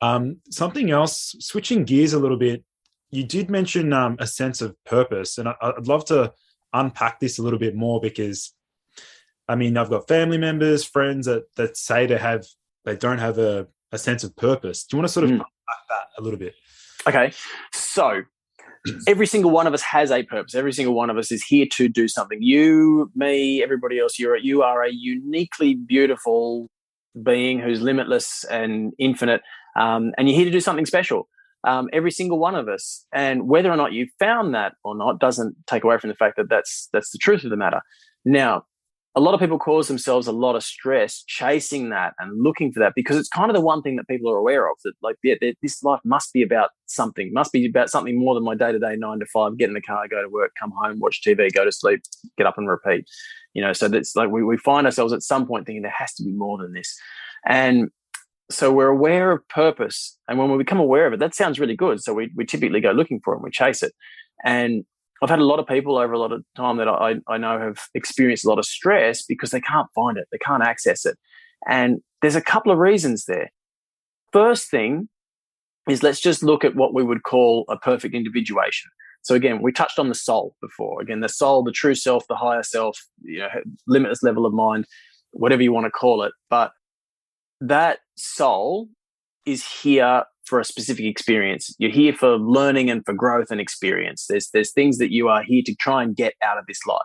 Um, 0.00 0.38
something 0.50 0.90
else 0.90 1.36
switching 1.38 1.84
gears 1.84 2.12
a 2.12 2.18
little 2.18 2.36
bit 2.36 2.64
you 3.12 3.22
did 3.22 3.50
mention 3.50 3.92
um, 3.92 4.16
a 4.18 4.26
sense 4.26 4.60
of 4.60 4.74
purpose 4.84 5.38
and 5.38 5.48
I, 5.48 5.54
i'd 5.60 5.86
love 5.86 6.04
to 6.06 6.32
unpack 6.72 7.20
this 7.20 7.38
a 7.38 7.42
little 7.42 7.58
bit 7.58 7.76
more 7.76 8.00
because 8.00 8.52
I 9.48 9.56
mean, 9.56 9.76
I've 9.76 9.90
got 9.90 10.08
family 10.08 10.38
members, 10.38 10.84
friends 10.84 11.26
that 11.26 11.44
that 11.56 11.76
say 11.76 12.06
they 12.06 12.18
have 12.18 12.44
they 12.84 12.96
don't 12.96 13.18
have 13.18 13.38
a, 13.38 13.66
a 13.90 13.98
sense 13.98 14.24
of 14.24 14.34
purpose. 14.36 14.84
Do 14.84 14.96
you 14.96 14.98
want 15.00 15.08
to 15.08 15.12
sort 15.12 15.24
of 15.24 15.30
mm. 15.30 15.38
that 15.38 16.06
a 16.18 16.22
little 16.22 16.38
bit? 16.38 16.54
Okay, 17.06 17.32
so 17.74 18.22
every 19.06 19.26
single 19.26 19.50
one 19.50 19.66
of 19.66 19.74
us 19.74 19.82
has 19.82 20.10
a 20.10 20.22
purpose. 20.22 20.54
Every 20.54 20.72
single 20.72 20.94
one 20.94 21.10
of 21.10 21.18
us 21.18 21.30
is 21.32 21.42
here 21.42 21.66
to 21.72 21.88
do 21.88 22.08
something. 22.08 22.38
You, 22.40 23.10
me, 23.14 23.62
everybody 23.62 23.98
else. 23.98 24.18
You're 24.18 24.36
you 24.36 24.62
are 24.62 24.82
a 24.82 24.90
uniquely 24.90 25.74
beautiful 25.74 26.70
being 27.22 27.58
who's 27.58 27.80
limitless 27.80 28.44
and 28.44 28.92
infinite, 28.98 29.42
um, 29.78 30.12
and 30.16 30.28
you're 30.28 30.36
here 30.36 30.46
to 30.46 30.50
do 30.50 30.60
something 30.60 30.86
special. 30.86 31.28
Um, 31.64 31.88
every 31.92 32.10
single 32.10 32.40
one 32.40 32.56
of 32.56 32.68
us, 32.68 33.06
and 33.12 33.48
whether 33.48 33.70
or 33.70 33.76
not 33.76 33.92
you 33.92 34.08
found 34.18 34.54
that 34.54 34.72
or 34.82 34.96
not 34.96 35.20
doesn't 35.20 35.54
take 35.68 35.84
away 35.84 35.98
from 35.98 36.08
the 36.08 36.16
fact 36.16 36.36
that 36.36 36.48
that's 36.48 36.88
that's 36.92 37.10
the 37.10 37.18
truth 37.18 37.44
of 37.44 37.50
the 37.50 37.56
matter. 37.56 37.80
Now, 38.24 38.64
a 39.14 39.20
lot 39.20 39.34
of 39.34 39.40
people 39.40 39.58
cause 39.58 39.88
themselves 39.88 40.26
a 40.26 40.32
lot 40.32 40.56
of 40.56 40.62
stress 40.62 41.22
chasing 41.26 41.90
that 41.90 42.14
and 42.18 42.42
looking 42.42 42.72
for 42.72 42.80
that 42.80 42.94
because 42.96 43.16
it's 43.18 43.28
kind 43.28 43.50
of 43.50 43.54
the 43.54 43.60
one 43.60 43.82
thing 43.82 43.96
that 43.96 44.08
people 44.08 44.30
are 44.30 44.38
aware 44.38 44.70
of 44.70 44.76
that 44.84 44.94
like 45.02 45.16
yeah, 45.22 45.34
this 45.62 45.82
life 45.82 46.00
must 46.04 46.32
be 46.32 46.42
about 46.42 46.70
something 46.86 47.32
must 47.32 47.52
be 47.52 47.66
about 47.66 47.90
something 47.90 48.18
more 48.18 48.34
than 48.34 48.44
my 48.44 48.54
day-to-day 48.54 48.96
nine 48.96 49.18
to 49.18 49.26
five 49.26 49.56
get 49.58 49.68
in 49.68 49.74
the 49.74 49.82
car 49.82 50.08
go 50.08 50.22
to 50.22 50.28
work 50.28 50.52
come 50.58 50.72
home 50.82 50.98
watch 51.00 51.22
tv 51.26 51.52
go 51.52 51.64
to 51.64 51.72
sleep 51.72 52.00
get 52.36 52.46
up 52.46 52.56
and 52.56 52.68
repeat 52.68 53.06
you 53.54 53.62
know? 53.62 53.72
So 53.72 53.88
that's 53.88 54.16
like 54.16 54.30
we, 54.30 54.42
we 54.42 54.56
find 54.56 54.86
ourselves 54.86 55.12
at 55.12 55.22
some 55.22 55.46
point 55.46 55.66
thinking 55.66 55.82
there 55.82 55.94
has 55.96 56.14
to 56.14 56.24
be 56.24 56.32
more 56.32 56.58
than 56.58 56.72
this. 56.72 56.96
And 57.46 57.90
so 58.50 58.72
we're 58.72 58.88
aware 58.88 59.32
of 59.32 59.46
purpose 59.48 60.18
and 60.28 60.38
when 60.38 60.50
we 60.50 60.58
become 60.58 60.78
aware 60.78 61.06
of 61.06 61.12
it 61.14 61.20
that 61.20 61.34
sounds 61.34 61.58
really 61.58 61.76
good. 61.76 62.02
So 62.02 62.12
we, 62.12 62.30
we 62.34 62.44
typically 62.44 62.80
go 62.80 62.90
looking 62.90 63.20
for 63.24 63.32
it 63.32 63.38
and 63.38 63.44
we 63.44 63.50
chase 63.50 63.82
it. 63.82 63.92
And 64.44 64.84
I've 65.22 65.30
had 65.30 65.38
a 65.38 65.44
lot 65.44 65.60
of 65.60 65.66
people 65.68 65.96
over 65.98 66.12
a 66.12 66.18
lot 66.18 66.32
of 66.32 66.44
time 66.56 66.78
that 66.78 66.88
I, 66.88 67.14
I 67.28 67.38
know 67.38 67.58
have 67.58 67.78
experienced 67.94 68.44
a 68.44 68.48
lot 68.48 68.58
of 68.58 68.64
stress 68.64 69.22
because 69.22 69.50
they 69.50 69.60
can't 69.60 69.86
find 69.94 70.18
it, 70.18 70.26
they 70.32 70.38
can't 70.38 70.64
access 70.64 71.06
it. 71.06 71.16
And 71.68 72.00
there's 72.20 72.34
a 72.34 72.42
couple 72.42 72.72
of 72.72 72.78
reasons 72.78 73.24
there. 73.26 73.50
First 74.32 74.68
thing 74.68 75.08
is 75.88 76.02
let's 76.02 76.20
just 76.20 76.42
look 76.42 76.64
at 76.64 76.74
what 76.74 76.92
we 76.92 77.04
would 77.04 77.22
call 77.22 77.64
a 77.68 77.76
perfect 77.76 78.14
individuation. 78.14 78.90
So 79.22 79.36
again, 79.36 79.62
we 79.62 79.70
touched 79.70 80.00
on 80.00 80.08
the 80.08 80.14
soul 80.14 80.56
before. 80.60 81.00
Again, 81.00 81.20
the 81.20 81.28
soul, 81.28 81.62
the 81.62 81.70
true 81.70 81.94
self, 81.94 82.26
the 82.26 82.34
higher 82.34 82.64
self, 82.64 82.98
you 83.22 83.38
know, 83.38 83.48
limitless 83.86 84.24
level 84.24 84.44
of 84.44 84.52
mind, 84.52 84.86
whatever 85.30 85.62
you 85.62 85.72
want 85.72 85.86
to 85.86 85.90
call 85.90 86.24
it. 86.24 86.32
But 86.50 86.72
that 87.60 88.00
soul 88.16 88.88
is 89.46 89.64
here 89.64 90.24
for 90.44 90.60
a 90.60 90.64
specific 90.64 91.04
experience. 91.04 91.74
You're 91.78 91.90
here 91.90 92.12
for 92.12 92.36
learning 92.36 92.90
and 92.90 93.04
for 93.04 93.14
growth 93.14 93.50
and 93.50 93.60
experience. 93.60 94.26
There's 94.28 94.50
there's 94.52 94.72
things 94.72 94.98
that 94.98 95.12
you 95.12 95.28
are 95.28 95.42
here 95.42 95.62
to 95.66 95.74
try 95.76 96.02
and 96.02 96.16
get 96.16 96.34
out 96.44 96.58
of 96.58 96.66
this 96.66 96.80
life. 96.86 97.00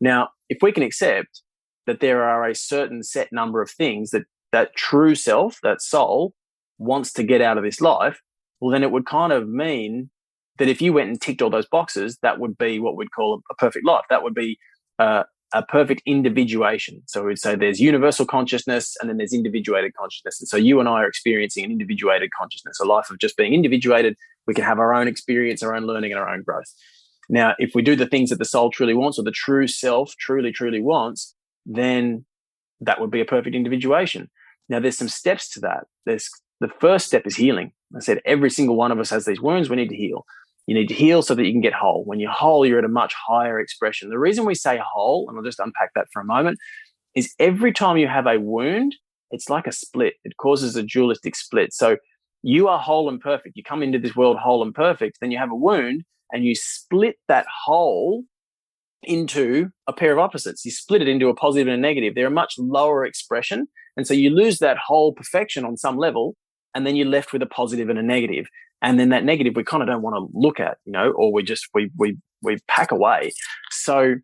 Now, 0.00 0.30
if 0.48 0.58
we 0.62 0.72
can 0.72 0.82
accept 0.82 1.42
that 1.86 2.00
there 2.00 2.22
are 2.24 2.48
a 2.48 2.54
certain 2.54 3.02
set 3.02 3.28
number 3.32 3.62
of 3.62 3.70
things 3.70 4.10
that 4.10 4.24
that 4.52 4.74
true 4.74 5.14
self, 5.14 5.58
that 5.62 5.80
soul, 5.80 6.34
wants 6.78 7.12
to 7.12 7.22
get 7.22 7.40
out 7.40 7.58
of 7.58 7.64
this 7.64 7.80
life, 7.80 8.20
well, 8.60 8.70
then 8.70 8.82
it 8.82 8.90
would 8.90 9.06
kind 9.06 9.32
of 9.32 9.48
mean 9.48 10.10
that 10.58 10.68
if 10.68 10.82
you 10.82 10.92
went 10.92 11.08
and 11.08 11.20
ticked 11.20 11.40
all 11.40 11.50
those 11.50 11.68
boxes, 11.68 12.18
that 12.22 12.38
would 12.38 12.58
be 12.58 12.78
what 12.78 12.96
we'd 12.96 13.12
call 13.12 13.40
a, 13.50 13.54
perfect 13.54 13.86
life. 13.86 14.04
That 14.10 14.22
would 14.22 14.34
be 14.34 14.58
uh, 14.98 15.24
a 15.52 15.62
perfect 15.62 16.02
individuation. 16.06 17.02
So 17.06 17.24
we'd 17.24 17.38
say 17.38 17.54
there's 17.56 17.80
universal 17.80 18.24
consciousness 18.24 18.96
and 19.00 19.10
then 19.10 19.16
there's 19.16 19.32
individuated 19.32 19.94
consciousness. 19.94 20.40
And 20.40 20.48
so 20.48 20.56
you 20.56 20.78
and 20.80 20.88
I 20.88 21.02
are 21.02 21.08
experiencing 21.08 21.64
an 21.64 21.72
individuated 21.72 22.30
consciousness, 22.38 22.78
a 22.80 22.84
life 22.84 23.10
of 23.10 23.18
just 23.18 23.36
being 23.36 23.52
individuated. 23.52 24.16
We 24.46 24.54
can 24.54 24.64
have 24.64 24.78
our 24.78 24.94
own 24.94 25.08
experience, 25.08 25.62
our 25.62 25.74
own 25.74 25.84
learning, 25.84 26.12
and 26.12 26.20
our 26.20 26.28
own 26.28 26.42
growth. 26.42 26.72
Now, 27.28 27.54
if 27.58 27.74
we 27.74 27.82
do 27.82 27.96
the 27.96 28.06
things 28.06 28.30
that 28.30 28.38
the 28.38 28.44
soul 28.44 28.70
truly 28.70 28.94
wants 28.94 29.18
or 29.18 29.22
the 29.22 29.30
true 29.30 29.66
self 29.66 30.14
truly, 30.18 30.52
truly 30.52 30.80
wants, 30.80 31.34
then 31.66 32.24
that 32.80 33.00
would 33.00 33.10
be 33.10 33.20
a 33.20 33.24
perfect 33.24 33.54
individuation. 33.54 34.30
Now, 34.68 34.80
there's 34.80 34.98
some 34.98 35.08
steps 35.08 35.48
to 35.50 35.60
that. 35.60 35.86
There's 36.06 36.30
the 36.60 36.70
first 36.80 37.06
step 37.06 37.26
is 37.26 37.36
healing. 37.36 37.72
I 37.96 38.00
said 38.00 38.20
every 38.24 38.50
single 38.50 38.76
one 38.76 38.92
of 38.92 39.00
us 39.00 39.10
has 39.10 39.24
these 39.24 39.40
wounds 39.40 39.68
we 39.68 39.76
need 39.76 39.88
to 39.88 39.96
heal. 39.96 40.24
You 40.70 40.76
need 40.76 40.86
to 40.90 40.94
heal 40.94 41.20
so 41.20 41.34
that 41.34 41.44
you 41.44 41.50
can 41.50 41.60
get 41.60 41.72
whole. 41.72 42.04
When 42.04 42.20
you're 42.20 42.30
whole, 42.30 42.64
you're 42.64 42.78
at 42.78 42.84
a 42.84 42.88
much 42.88 43.12
higher 43.26 43.58
expression. 43.58 44.08
The 44.08 44.20
reason 44.20 44.44
we 44.44 44.54
say 44.54 44.78
whole, 44.80 45.28
and 45.28 45.36
I'll 45.36 45.42
just 45.42 45.58
unpack 45.58 45.90
that 45.96 46.06
for 46.12 46.22
a 46.22 46.24
moment, 46.24 46.60
is 47.16 47.34
every 47.40 47.72
time 47.72 47.96
you 47.96 48.06
have 48.06 48.28
a 48.28 48.38
wound, 48.38 48.94
it's 49.32 49.50
like 49.50 49.66
a 49.66 49.72
split. 49.72 50.14
It 50.22 50.36
causes 50.36 50.76
a 50.76 50.84
dualistic 50.84 51.34
split. 51.34 51.72
So 51.72 51.96
you 52.42 52.68
are 52.68 52.78
whole 52.78 53.08
and 53.08 53.20
perfect. 53.20 53.56
You 53.56 53.64
come 53.64 53.82
into 53.82 53.98
this 53.98 54.14
world 54.14 54.36
whole 54.36 54.62
and 54.62 54.72
perfect, 54.72 55.18
then 55.20 55.32
you 55.32 55.38
have 55.38 55.50
a 55.50 55.56
wound 55.56 56.04
and 56.32 56.44
you 56.44 56.54
split 56.54 57.16
that 57.26 57.46
whole 57.64 58.22
into 59.02 59.70
a 59.88 59.92
pair 59.92 60.12
of 60.12 60.20
opposites. 60.20 60.64
You 60.64 60.70
split 60.70 61.02
it 61.02 61.08
into 61.08 61.30
a 61.30 61.34
positive 61.34 61.66
and 61.66 61.74
a 61.74 61.80
negative. 61.80 62.14
They're 62.14 62.28
a 62.28 62.30
much 62.30 62.54
lower 62.58 63.04
expression. 63.04 63.66
And 63.96 64.06
so 64.06 64.14
you 64.14 64.30
lose 64.30 64.60
that 64.60 64.78
whole 64.78 65.14
perfection 65.14 65.64
on 65.64 65.76
some 65.76 65.98
level, 65.98 66.36
and 66.76 66.86
then 66.86 66.94
you're 66.94 67.08
left 67.08 67.32
with 67.32 67.42
a 67.42 67.46
positive 67.46 67.88
and 67.88 67.98
a 67.98 68.04
negative 68.04 68.46
and 68.82 68.98
then 68.98 69.10
that 69.10 69.24
negative 69.24 69.54
we 69.56 69.64
kind 69.64 69.82
of 69.82 69.88
don't 69.88 70.02
want 70.02 70.16
to 70.16 70.38
look 70.38 70.60
at 70.60 70.78
you 70.84 70.92
know 70.92 71.10
or 71.12 71.32
we 71.32 71.42
just 71.42 71.68
we 71.74 71.90
we 71.96 72.16
we 72.42 72.58
pack 72.68 72.90
away 72.90 73.30
so 73.70 74.14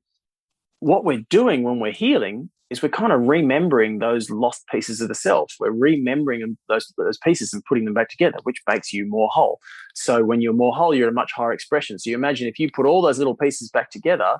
what 0.81 1.05
we're 1.05 1.25
doing 1.31 1.63
when 1.63 1.81
we're 1.81 1.93
healing 1.93 2.51
is 2.69 2.83
we're 2.83 2.89
kind 2.89 3.13
of 3.13 3.21
remembering 3.29 4.01
those 4.01 4.29
lost 4.29 4.67
pieces 4.69 5.01
of 5.01 5.09
the 5.09 5.15
self 5.15 5.53
we're 5.61 5.71
remembering 5.71 6.57
those 6.69 6.93
those 6.99 7.19
pieces 7.19 7.53
and 7.53 7.65
putting 7.65 7.85
them 7.85 7.95
back 7.95 8.09
together 8.09 8.39
which 8.43 8.63
makes 8.69 8.93
you 8.93 9.07
more 9.09 9.29
whole 9.33 9.59
so 9.95 10.25
when 10.25 10.41
you're 10.41 10.53
more 10.53 10.75
whole 10.75 10.95
you're 10.95 11.09
a 11.09 11.13
much 11.13 11.33
higher 11.33 11.53
expression 11.53 11.99
so 11.99 12.11
you 12.11 12.17
imagine 12.17 12.49
if 12.49 12.59
you 12.59 12.71
put 12.75 12.87
all 12.87 13.03
those 13.03 13.19
little 13.19 13.37
pieces 13.37 13.71
back 13.71 13.91
together 13.91 14.37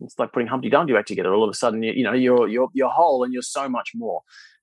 it's 0.00 0.18
like 0.18 0.32
putting 0.32 0.48
Humpty 0.48 0.70
Dumpty 0.70 0.92
back 0.92 1.06
together. 1.06 1.32
All 1.34 1.44
of 1.44 1.50
a 1.50 1.54
sudden, 1.54 1.82
you, 1.82 1.92
you 1.92 2.04
know, 2.04 2.12
you're 2.12 2.48
you're 2.48 2.68
you're 2.72 2.88
whole 2.88 3.22
and 3.22 3.32
you're 3.32 3.42
so 3.42 3.68
much 3.68 3.90
more. 3.94 4.22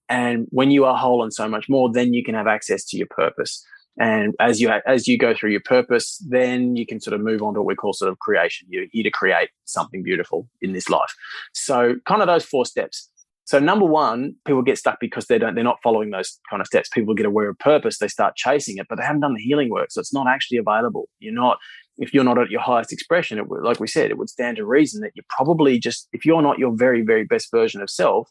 And 0.10 0.48
when 0.50 0.72
you 0.72 0.86
are 0.86 0.98
whole 0.98 1.24
and 1.24 1.34
so 1.34 1.48
much 1.48 1.68
more, 1.68 1.92
then 1.92 2.14
you 2.14 2.24
can 2.24 2.34
have 2.34 2.48
access 2.48 2.86
to 2.86 2.98
your 2.98 3.08
purpose. 3.08 3.64
And 4.00 4.36
as 4.40 4.62
you 4.62 4.70
as 4.86 5.08
you 5.08 5.18
go 5.18 5.34
through 5.34 5.52
your 5.52 5.62
purpose, 5.62 6.24
then 6.28 6.76
you 6.76 6.86
can 6.86 7.00
sort 7.00 7.14
of 7.16 7.22
move 7.22 7.42
on 7.42 7.56
to 7.56 7.62
what 7.62 7.68
we 7.68 7.76
call 7.76 7.94
sort 7.94 8.12
of 8.12 8.20
creation. 8.20 8.68
You're 8.70 8.86
here 8.92 9.04
to 9.04 9.10
create 9.10 9.50
something 9.66 10.04
beautiful 10.04 10.48
in 10.62 10.74
this 10.74 10.90
life. 10.90 11.14
So 11.54 11.96
kind 12.06 12.22
of 12.22 12.28
those 12.28 12.46
four 12.46 12.66
steps. 12.66 13.10
So 13.46 13.60
number 13.60 13.86
one, 13.86 14.36
people 14.46 14.62
get 14.62 14.78
stuck 14.78 15.00
because 15.00 15.28
they 15.28 15.38
don't 15.38 15.56
they're 15.56 15.64
not 15.64 15.82
following 15.82 16.12
those 16.12 16.38
kind 16.50 16.62
of 16.62 16.68
steps. 16.68 16.90
People 16.90 17.16
get 17.16 17.26
aware 17.26 17.50
of 17.50 17.58
purpose, 17.60 17.98
they 17.98 18.08
start 18.08 18.36
chasing 18.36 18.78
it, 18.78 18.88
but 18.90 18.98
they 18.98 19.06
haven't 19.06 19.22
done 19.22 19.34
the 19.34 19.42
healing 19.42 19.70
work. 19.70 19.90
So 19.90 20.00
it's 20.00 20.14
not 20.14 20.28
actually 20.28 20.58
available. 20.58 21.10
You're 21.20 21.34
not 21.34 21.58
if 21.98 22.14
you're 22.14 22.24
not 22.24 22.38
at 22.38 22.52
your 22.52 22.62
highest 22.62 22.94
expression, 22.94 23.40
it 23.40 23.48
would, 23.48 23.64
like 23.64 23.80
we 23.80 23.88
said, 23.88 24.12
it 24.12 24.18
would 24.20 24.30
stand 24.30 24.58
to 24.58 24.66
reason 24.66 25.02
that 25.02 25.14
you're 25.16 25.26
probably 25.30 25.80
just 25.80 26.08
if 26.14 26.26
you're 26.26 26.42
not 26.42 26.60
your 26.60 26.76
very, 26.76 27.02
very 27.02 27.24
best 27.24 27.50
version 27.50 27.82
of 27.82 27.90
self, 27.90 28.30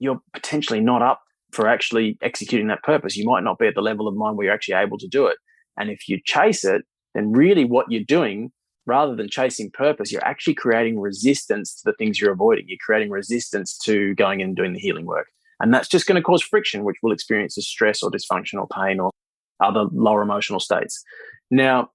you're 0.00 0.20
potentially 0.32 0.80
not 0.80 1.02
up 1.02 1.20
for 1.52 1.68
actually 1.68 2.18
executing 2.22 2.68
that 2.68 2.82
purpose. 2.82 3.16
You 3.16 3.26
might 3.26 3.44
not 3.44 3.58
be 3.58 3.66
at 3.66 3.74
the 3.74 3.82
level 3.82 4.08
of 4.08 4.14
mind 4.14 4.36
where 4.36 4.46
you're 4.46 4.54
actually 4.54 4.74
able 4.74 4.98
to 4.98 5.08
do 5.08 5.26
it. 5.26 5.36
And 5.78 5.90
if 5.90 6.08
you 6.08 6.20
chase 6.24 6.64
it, 6.64 6.82
then 7.14 7.32
really 7.32 7.64
what 7.64 7.90
you're 7.90 8.04
doing, 8.04 8.52
rather 8.86 9.14
than 9.16 9.28
chasing 9.28 9.70
purpose, 9.70 10.12
you're 10.12 10.24
actually 10.24 10.54
creating 10.54 11.00
resistance 11.00 11.74
to 11.76 11.82
the 11.90 11.96
things 11.96 12.20
you're 12.20 12.32
avoiding. 12.32 12.66
You're 12.68 12.78
creating 12.84 13.10
resistance 13.10 13.78
to 13.84 14.14
going 14.14 14.40
in 14.40 14.48
and 14.48 14.56
doing 14.56 14.72
the 14.72 14.80
healing 14.80 15.06
work. 15.06 15.26
And 15.60 15.72
that's 15.74 15.88
just 15.88 16.06
going 16.06 16.16
to 16.16 16.22
cause 16.22 16.42
friction, 16.42 16.84
which 16.84 16.96
will 17.02 17.12
experience 17.12 17.58
as 17.58 17.66
stress 17.66 18.02
or 18.02 18.10
dysfunction 18.10 18.58
or 18.58 18.66
pain 18.68 18.98
or 18.98 19.10
other 19.62 19.84
lower 19.92 20.22
emotional 20.22 20.60
states. 20.60 21.02
Now, 21.50 21.90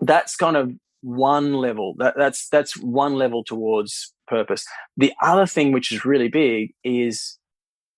that's 0.00 0.36
kind 0.36 0.56
of 0.56 0.72
one 1.00 1.54
level. 1.54 1.94
That, 1.98 2.14
that's 2.16 2.48
that's 2.48 2.76
one 2.76 3.14
level 3.14 3.44
towards 3.44 4.12
purpose. 4.28 4.64
The 4.96 5.12
other 5.22 5.46
thing, 5.46 5.72
which 5.72 5.90
is 5.92 6.04
really 6.04 6.28
big, 6.28 6.74
is 6.84 7.38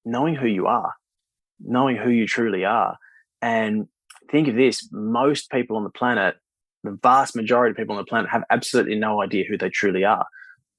knowing 0.04 0.34
who 0.34 0.46
you 0.46 0.66
are, 0.66 0.92
knowing 1.60 1.96
who 1.96 2.10
you 2.10 2.26
truly 2.26 2.64
are. 2.64 2.96
And 3.42 3.86
think 4.30 4.48
of 4.48 4.56
this 4.56 4.88
most 4.92 5.50
people 5.50 5.76
on 5.76 5.84
the 5.84 5.90
planet, 5.90 6.36
the 6.82 6.98
vast 7.02 7.36
majority 7.36 7.72
of 7.72 7.76
people 7.76 7.96
on 7.96 8.02
the 8.02 8.08
planet, 8.08 8.30
have 8.30 8.44
absolutely 8.50 8.96
no 8.96 9.22
idea 9.22 9.44
who 9.48 9.58
they 9.58 9.70
truly 9.70 10.04
are. 10.04 10.26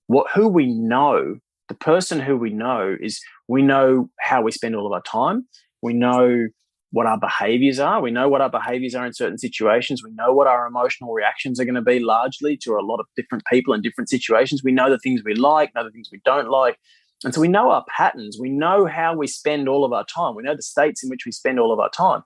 What 0.07 0.28
who 0.34 0.47
we 0.47 0.67
know, 0.67 1.38
the 1.67 1.76
person 1.76 2.19
who 2.19 2.38
we 2.38 2.51
know 2.51 2.95
is 2.99 3.19
we 3.47 3.61
know 3.61 4.09
how 4.19 4.41
we 4.41 4.51
spend 4.51 4.76
all 4.76 4.86
of 4.86 4.91
our 4.91 5.01
time. 5.01 5.47
We 5.82 5.93
know 5.93 6.47
what 6.91 7.07
our 7.07 7.19
behaviors 7.19 7.78
are. 7.78 8.01
We 8.01 8.11
know 8.11 8.30
what 8.30 8.39
our 8.39 8.49
behaviors 8.49 8.95
are 8.95 9.05
in 9.05 9.13
certain 9.13 9.38
situations. 9.38 10.01
We 10.01 10.11
know 10.11 10.32
what 10.32 10.47
our 10.47 10.65
emotional 10.65 11.11
reactions 11.11 11.59
are 11.59 11.65
going 11.65 11.76
to 11.76 11.82
be 11.82 11.99
largely 11.99 12.55
to 12.63 12.76
a 12.76 12.86
lot 12.86 13.01
of 13.01 13.05
different 13.17 13.43
people 13.51 13.73
in 13.73 13.82
different 13.82 14.09
situations. 14.09 14.63
We 14.63 14.71
know 14.71 14.89
the 14.89 14.99
things 14.99 15.21
we 15.26 15.36
like, 15.36 15.76
know 15.76 15.84
the 15.84 15.91
things 15.91 16.07
we 16.11 16.21
don't 16.23 16.49
like. 16.49 16.80
And 17.24 17.34
so 17.34 17.41
we 17.41 17.47
know 17.47 17.72
our 17.72 17.86
patterns. 17.95 18.38
We 18.39 18.49
know 18.49 18.86
how 18.86 19.16
we 19.16 19.28
spend 19.28 19.70
all 19.70 19.86
of 19.86 19.93
our 19.93 20.05
time. 20.05 20.36
We 20.36 20.43
know 20.43 20.55
the 20.55 20.61
states 20.61 21.03
in 21.03 21.09
which 21.09 21.26
we 21.26 21.32
spend 21.32 21.59
all 21.59 21.72
of 21.72 21.80
our 21.80 21.89
time. 21.89 22.24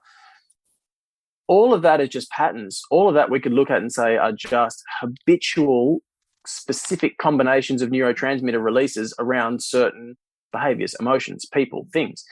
All 1.48 1.72
of 1.72 1.82
that 1.82 2.00
is 2.00 2.08
just 2.08 2.30
patterns. 2.30 2.82
All 2.90 3.08
of 3.08 3.14
that 3.14 3.30
we 3.30 3.40
could 3.40 3.52
look 3.52 3.70
at 3.70 3.80
and 3.80 3.92
say 3.92 4.16
are 4.16 4.32
just 4.32 4.82
habitual, 5.00 6.00
specific 6.46 7.18
combinations 7.18 7.82
of 7.82 7.90
neurotransmitter 7.90 8.62
releases 8.62 9.14
around 9.18 9.62
certain 9.62 10.16
behaviors, 10.52 10.94
emotions, 10.98 11.46
people, 11.52 11.86
things. 11.92 12.24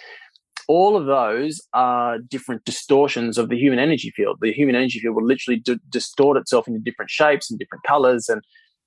All 0.67 0.97
of 0.97 1.07
those 1.07 1.61
are 1.73 2.19
different 2.19 2.65
distortions 2.65 3.39
of 3.39 3.49
the 3.49 3.57
human 3.57 3.79
energy 3.79 4.11
field. 4.11 4.39
The 4.41 4.53
human 4.53 4.75
energy 4.75 4.99
field 4.99 5.17
will 5.17 5.25
literally 5.25 5.61
d- 5.61 5.81
distort 5.89 6.37
itself 6.37 6.69
into 6.69 6.81
different 6.81 7.11
shapes 7.11 7.51
and 7.51 7.59
different 7.59 7.85
colors 7.85 8.29
and, 8.29 8.43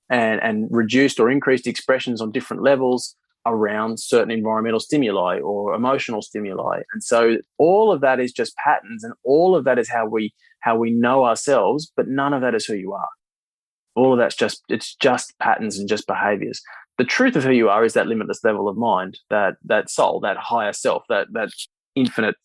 and, 0.08 0.40
and 0.42 0.68
reduced 0.70 1.18
or 1.18 1.30
increased 1.30 1.66
expressions 1.66 2.20
on 2.20 2.30
different 2.30 2.62
levels 2.62 3.16
around 3.46 3.98
certain 3.98 4.30
environmental 4.30 4.80
stimuli 4.80 5.40
or 5.40 5.74
emotional 5.74 6.22
stimuli. 6.22 6.80
And 6.92 7.02
so 7.02 7.36
all 7.58 7.92
of 7.92 8.00
that 8.00 8.20
is 8.20 8.32
just 8.32 8.54
patterns 8.56 9.02
and 9.02 9.12
all 9.24 9.56
of 9.56 9.64
that 9.64 9.78
is 9.78 9.88
how 9.88 10.06
we 10.06 10.32
how 10.60 10.76
we 10.76 10.92
know 10.92 11.24
ourselves 11.24 11.90
but 11.96 12.06
none 12.08 12.32
of 12.32 12.40
that 12.42 12.54
is 12.54 12.64
who 12.64 12.74
you 12.74 12.92
are. 12.92 13.08
All 13.94 14.12
of 14.12 14.18
that's 14.18 14.36
just 14.36 14.62
it's 14.68 14.94
just 14.94 15.36
patterns 15.38 15.78
and 15.78 15.88
just 15.88 16.06
behaviors. 16.06 16.60
The 16.98 17.04
truth 17.04 17.36
of 17.36 17.42
who 17.42 17.50
you 17.50 17.68
are 17.68 17.84
is 17.84 17.94
that 17.94 18.06
limitless 18.06 18.44
level 18.44 18.68
of 18.68 18.76
mind 18.76 19.18
that 19.30 19.54
that 19.64 19.90
soul 19.90 20.20
that 20.20 20.36
higher 20.36 20.72
self 20.72 21.02
that 21.08 21.28
that 21.32 21.48
infinite 21.94 22.36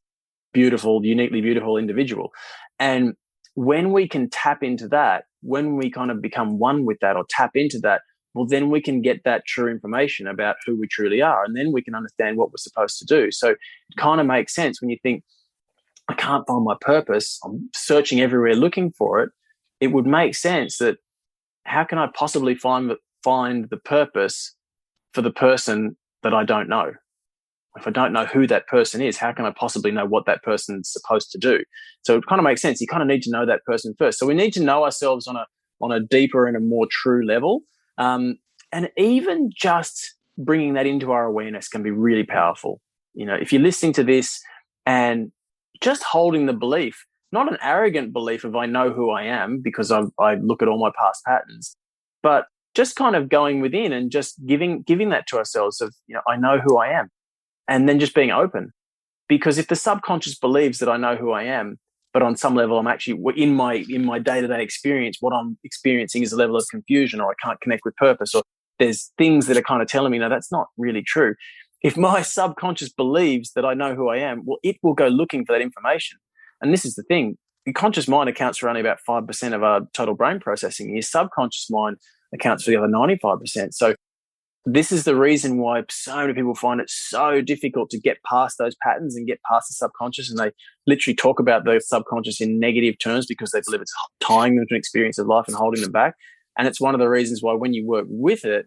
beautiful 0.54 1.06
uniquely 1.06 1.42
beautiful 1.42 1.78
individual. 1.78 2.32
And 2.80 3.14
when 3.54 3.92
we 3.92 4.08
can 4.08 4.30
tap 4.30 4.64
into 4.64 4.88
that 4.88 5.26
when 5.42 5.78
we 5.78 5.90
kind 5.90 6.12
of 6.12 6.22
become 6.22 6.60
one 6.60 6.86
with 6.86 6.98
that 7.02 7.16
or 7.16 7.26
tap 7.30 7.52
into 7.54 7.80
that 7.80 8.02
well, 8.38 8.46
then 8.46 8.70
we 8.70 8.82
can 8.82 9.02
get 9.02 9.24
that 9.24 9.46
true 9.46 9.70
information 9.70 10.28
about 10.28 10.58
who 10.66 10.80
we 10.80 10.88
truly 10.88 11.22
are. 11.22 11.44
And 11.44 11.56
then 11.56 11.72
we 11.72 11.82
can 11.82 11.96
understand 11.96 12.38
what 12.38 12.50
we're 12.50 12.58
supposed 12.58 13.00
to 13.00 13.06
do. 13.06 13.32
So 13.32 13.50
it 13.50 13.58
kind 13.98 14.22
of 14.22 14.28
makes 14.28 14.54
sense 14.54 14.80
when 14.82 14.90
you 14.90 14.98
think, 15.02 15.24
I 16.08 16.14
can't 16.14 16.48
find 16.48 16.64
my 16.64 16.76
purpose. 16.80 17.40
I'm 17.44 17.70
searching 17.76 18.22
everywhere 18.22 18.56
looking 18.56 18.92
for 18.92 19.22
it. 19.22 19.32
It 19.82 19.88
would 19.88 20.06
make 20.06 20.36
sense 20.36 20.78
that 20.78 20.98
how 21.66 21.84
can 21.84 21.98
I 21.98 22.08
possibly 22.14 22.56
find 22.56 22.94
find 23.24 23.70
the 23.70 23.78
purpose 23.78 24.56
for 25.14 25.22
the 25.22 25.32
person 25.32 25.98
that 26.24 26.34
I 26.34 26.46
don't 26.46 26.70
know? 26.70 26.94
If 27.76 27.86
I 27.86 27.92
don't 27.92 28.14
know 28.14 28.26
who 28.26 28.48
that 28.48 28.68
person 28.68 29.02
is, 29.02 29.18
how 29.18 29.34
can 29.34 29.46
I 29.46 29.52
possibly 29.52 29.92
know 29.92 30.06
what 30.06 30.26
that 30.26 30.44
person's 30.44 30.92
supposed 30.92 31.32
to 31.32 31.38
do? 31.38 31.64
So 32.04 32.18
it 32.18 32.26
kind 32.26 32.40
of 32.40 32.46
makes 32.46 32.62
sense. 32.62 32.82
You 32.82 32.88
kind 32.88 33.04
of 33.04 33.08
need 33.08 33.22
to 33.24 33.32
know 33.32 33.46
that 33.46 33.64
person 33.66 33.94
first. 34.00 34.18
So 34.18 34.26
we 34.26 34.34
need 34.34 34.54
to 34.54 34.64
know 34.64 34.84
ourselves 34.84 35.28
on 35.28 35.36
a 35.36 35.46
on 35.82 35.92
a 35.92 36.00
deeper 36.00 36.48
and 36.48 36.58
a 36.58 36.60
more 36.60 36.88
true 36.90 37.26
level. 37.26 37.62
Um, 37.98 38.38
and 38.72 38.90
even 38.98 39.52
just 39.54 40.16
bringing 40.38 40.74
that 40.74 40.86
into 40.86 41.12
our 41.12 41.26
awareness 41.26 41.68
can 41.68 41.84
be 41.84 41.92
really 41.92 42.24
powerful. 42.24 42.80
You 43.14 43.26
know, 43.26 43.36
if 43.36 43.52
you're 43.52 43.62
listening 43.62 43.94
to 43.94 44.04
this 44.04 44.42
and 44.86 45.32
just 45.82 46.04
holding 46.04 46.46
the 46.46 46.54
belief, 46.54 47.06
not 47.32 47.52
an 47.52 47.58
arrogant 47.62 48.14
belief 48.14 48.44
of 48.44 48.56
I 48.56 48.66
know 48.66 48.92
who 48.92 49.10
I 49.10 49.24
am 49.24 49.60
because 49.60 49.92
I, 49.92 50.04
I 50.20 50.36
look 50.36 50.62
at 50.62 50.68
all 50.68 50.80
my 50.80 50.92
past 51.00 51.24
patterns, 51.26 51.76
but 52.22 52.46
just 52.76 52.96
kind 52.96 53.16
of 53.16 53.30
going 53.30 53.60
within 53.60 53.92
and 53.92 54.12
just 54.12 54.46
giving 54.46 54.84
giving 54.84 55.10
that 55.10 55.26
to 55.28 55.38
ourselves 55.38 55.82
of 55.82 55.96
you 56.06 56.14
know 56.14 56.22
I 56.28 56.36
know 56.36 56.60
who 56.64 56.78
I 56.78 56.90
am, 56.90 57.10
and 57.68 57.90
then 57.90 58.00
just 58.00 58.16
being 58.16 58.32
open. 58.32 58.72
Because 59.28 59.58
if 59.58 59.68
the 59.68 59.76
subconscious 59.76 60.38
believes 60.38 60.80
that 60.80 60.88
I 60.88 60.96
know 60.96 61.16
who 61.16 61.32
I 61.32 61.44
am, 61.44 61.80
but 62.18 62.26
on 62.26 62.36
some 62.36 62.56
level 62.56 62.80
I'm 62.80 62.88
actually 62.88 63.22
in 63.36 63.54
my 63.54 63.86
in 63.88 64.04
my 64.04 64.18
day 64.18 64.42
to 64.42 64.48
day 64.48 64.64
experience, 64.64 65.18
what 65.20 65.34
I'm 65.34 65.56
experiencing 65.64 66.24
is 66.24 66.34
a 66.34 66.36
level 66.36 66.56
of 66.56 66.66
confusion, 66.72 67.22
or 67.22 67.30
I 67.30 67.36
can't 67.40 67.62
connect 67.62 67.86
with 67.86 67.96
purpose, 67.96 68.34
or 68.34 68.42
there's 68.80 69.12
things 69.20 69.46
that 69.46 69.56
are 69.56 69.62
kind 69.62 69.84
of 69.84 69.88
telling 69.88 70.12
me 70.12 70.18
no, 70.18 70.28
that's 70.28 70.52
not 70.52 70.66
really 70.78 71.04
true. 71.04 71.36
If 71.84 71.96
my 71.96 72.22
subconscious 72.38 72.90
believes 72.90 73.52
that 73.54 73.66
I 73.66 73.76
know 73.76 73.94
who 73.94 74.10
I 74.10 74.18
am, 74.18 74.42
well, 74.46 74.58
it 74.64 74.78
will 74.82 74.96
go 74.96 75.10
looking 75.10 75.46
for 75.46 75.54
that 75.54 75.62
information. 75.62 76.18
And 76.60 76.74
this 76.74 76.86
is 76.86 76.96
the 76.96 77.04
thing: 77.04 77.38
the 77.68 77.74
conscious 77.74 78.08
mind 78.08 78.30
accounts 78.30 78.58
for 78.58 78.68
only 78.68 78.82
about 78.82 79.00
five 79.02 79.28
percent 79.28 79.54
of 79.54 79.62
our 79.62 79.82
total 79.94 80.16
brain 80.16 80.40
processing. 80.40 80.90
Your 80.90 81.04
subconscious 81.04 81.68
mind 81.70 81.98
accounts 82.34 82.64
for 82.64 82.72
the 82.72 82.78
other 82.78 82.88
95%. 82.88 83.76
So 83.76 83.94
this 84.70 84.92
is 84.92 85.06
the 85.06 85.16
reason 85.16 85.60
why 85.60 85.82
so 85.90 86.18
many 86.18 86.34
people 86.34 86.54
find 86.54 86.82
it 86.82 86.90
so 86.90 87.40
difficult 87.40 87.90
to 87.90 87.98
get 87.98 88.18
past 88.30 88.58
those 88.58 88.76
patterns 88.84 89.16
and 89.16 89.26
get 89.26 89.40
past 89.50 89.70
the 89.70 89.74
subconscious. 89.74 90.30
And 90.30 90.38
they 90.38 90.52
literally 90.86 91.16
talk 91.16 91.40
about 91.40 91.64
the 91.64 91.80
subconscious 91.80 92.42
in 92.42 92.60
negative 92.60 93.00
terms 93.00 93.26
because 93.26 93.52
they 93.52 93.62
believe 93.66 93.80
it's 93.80 93.94
tying 94.20 94.58
them 94.58 94.66
to 94.68 94.76
an 94.76 94.78
experience 94.78 95.18
of 95.18 95.28
life 95.28 95.46
and 95.48 95.56
holding 95.56 95.82
them 95.82 95.94
back. 95.94 96.16
And 96.58 96.68
it's 96.68 96.82
one 96.82 96.94
of 96.94 97.00
the 97.00 97.08
reasons 97.08 97.42
why 97.42 97.54
when 97.54 97.74
you 97.74 97.88
work 97.88 98.08
with 98.10 98.44
it, 98.44 98.66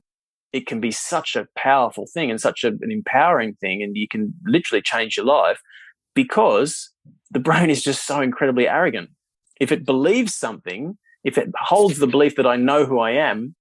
it 0.54 0.66
can 0.66 0.80
be 0.80 0.90
such 0.90 1.36
a 1.36 1.46
powerful 1.54 2.06
thing 2.14 2.30
and 2.30 2.40
such 2.40 2.64
a, 2.64 2.68
an 2.68 2.90
empowering 2.90 3.54
thing. 3.60 3.82
And 3.82 3.94
you 3.94 4.08
can 4.08 4.32
literally 4.46 4.80
change 4.80 5.18
your 5.18 5.26
life 5.26 5.60
because 6.14 6.90
the 7.30 7.40
brain 7.40 7.68
is 7.68 7.82
just 7.82 8.06
so 8.06 8.22
incredibly 8.22 8.66
arrogant. 8.66 9.10
If 9.60 9.70
it 9.70 9.84
believes 9.84 10.34
something, 10.34 10.96
if 11.24 11.36
it 11.36 11.50
holds 11.58 11.98
the 11.98 12.06
belief 12.06 12.36
that 12.36 12.46
I 12.46 12.56
know 12.56 12.86
who 12.86 13.00
I 13.00 13.10
am, 13.10 13.54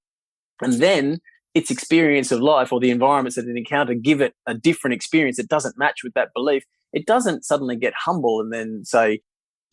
and 0.62 0.74
then 0.74 1.20
its 1.54 1.72
experience 1.72 2.32
of 2.32 2.42
life 2.42 2.72
or 2.72 2.80
the 2.80 2.92
environments 2.92 3.36
that 3.36 3.48
it 3.48 3.58
encounter 3.58 3.94
give 3.94 4.22
it 4.22 4.34
a 4.48 4.54
different 4.54 4.94
experience 4.94 5.38
that 5.38 5.48
doesn't 5.48 5.78
match 5.78 6.04
with 6.04 6.14
that 6.14 6.30
belief, 6.36 6.64
it 6.94 7.06
doesn't 7.06 7.44
suddenly 7.44 7.76
get 7.76 7.94
humble 7.96 8.40
and 8.40 8.54
then 8.54 8.82
say, 8.86 9.22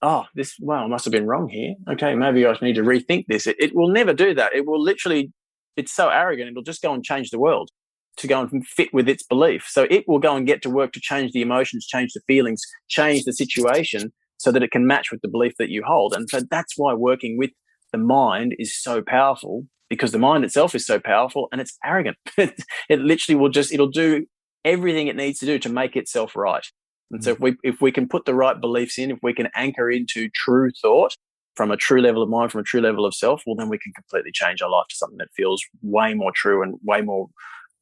oh, 0.03 0.24
this, 0.35 0.55
well, 0.61 0.85
I 0.85 0.87
must 0.87 1.05
have 1.05 1.12
been 1.12 1.27
wrong 1.27 1.49
here. 1.49 1.74
Okay, 1.91 2.14
maybe 2.14 2.47
I 2.47 2.57
need 2.62 2.74
to 2.77 2.83
rethink 2.83 3.27
this. 3.29 3.47
It, 3.47 3.57
it 3.59 3.74
will 3.74 3.89
never 3.89 4.12
do 4.12 4.35
that. 4.35 4.55
It 4.55 4.66
will 4.66 4.83
literally, 4.83 5.33
it's 5.77 5.93
so 5.93 6.09
arrogant, 6.09 6.51
it'll 6.51 6.62
just 6.62 6.83
go 6.83 6.93
and 6.95 7.05
change 7.05 7.31
the 7.31 7.39
world 7.39 7.70
to 8.18 8.27
go 8.27 8.41
and 8.41 8.66
fit 8.66 8.93
with 8.95 9.09
its 9.09 9.22
belief. 9.22 9.66
So 9.68 9.87
it 9.91 10.05
will 10.09 10.18
go 10.18 10.37
and 10.37 10.47
get 10.47 10.62
to 10.62 10.70
work 10.70 10.93
to 10.93 11.01
change 11.01 11.33
the 11.33 11.43
emotions, 11.43 11.87
change 11.87 12.12
the 12.14 12.22
feelings, 12.27 12.62
change 12.89 13.24
the 13.24 13.33
situation 13.33 14.12
so 14.39 14.51
that 14.53 14.62
it 14.62 14.70
can 14.70 14.87
match 14.87 15.11
with 15.11 15.20
the 15.22 15.29
belief 15.29 15.53
that 15.59 15.68
you 15.68 15.83
hold. 15.87 16.14
And 16.14 16.29
so 16.29 16.41
that's 16.51 16.74
why 16.77 16.95
working 16.95 17.37
with 17.37 17.51
the 17.93 17.99
mind 17.99 18.55
is 18.59 18.79
so 18.81 19.03
powerful 19.03 19.66
because 19.89 20.12
the 20.12 20.18
mind 20.18 20.45
itself 20.45 20.74
is 20.74 20.87
so 20.87 20.99
powerful 20.99 21.49
and 21.53 21.61
it's 21.61 21.78
arrogant. 21.84 22.16
it 22.39 23.01
literally 23.01 23.39
will 23.39 23.49
just 23.49 23.72
it'll 23.72 23.89
do 23.89 24.26
everything 24.64 25.07
it 25.07 25.16
needs 25.16 25.39
to 25.39 25.47
do 25.47 25.59
to 25.61 25.68
make 25.68 25.97
itself 25.97 26.34
right. 26.37 26.66
And 27.12 27.22
so 27.22 27.30
if 27.32 27.41
we 27.41 27.57
if 27.62 27.80
we 27.80 27.93
can 27.93 28.09
put 28.09 28.24
the 28.24 28.34
right 28.34 28.61
beliefs 28.61 28.99
in, 28.99 29.11
if 29.11 29.18
we 29.22 29.32
can 29.32 29.49
anchor 29.55 29.91
into 29.91 30.28
true 30.30 30.70
thought 30.82 31.14
from 31.55 31.70
a 31.70 31.76
true 31.76 32.01
level 32.01 32.22
of 32.22 32.28
mind, 32.28 32.51
from 32.51 32.61
a 32.61 32.64
true 32.64 32.80
level 32.80 33.07
of 33.07 33.14
self, 33.14 33.43
well 33.47 33.55
then 33.55 33.68
we 33.68 33.78
can 33.78 33.93
completely 33.93 34.32
change 34.32 34.61
our 34.61 34.68
life 34.68 34.87
to 34.89 34.97
something 34.97 35.18
that 35.18 35.28
feels 35.37 35.62
way 35.82 36.14
more 36.14 36.32
true 36.34 36.62
and 36.62 36.74
way 36.82 37.01
more 37.01 37.28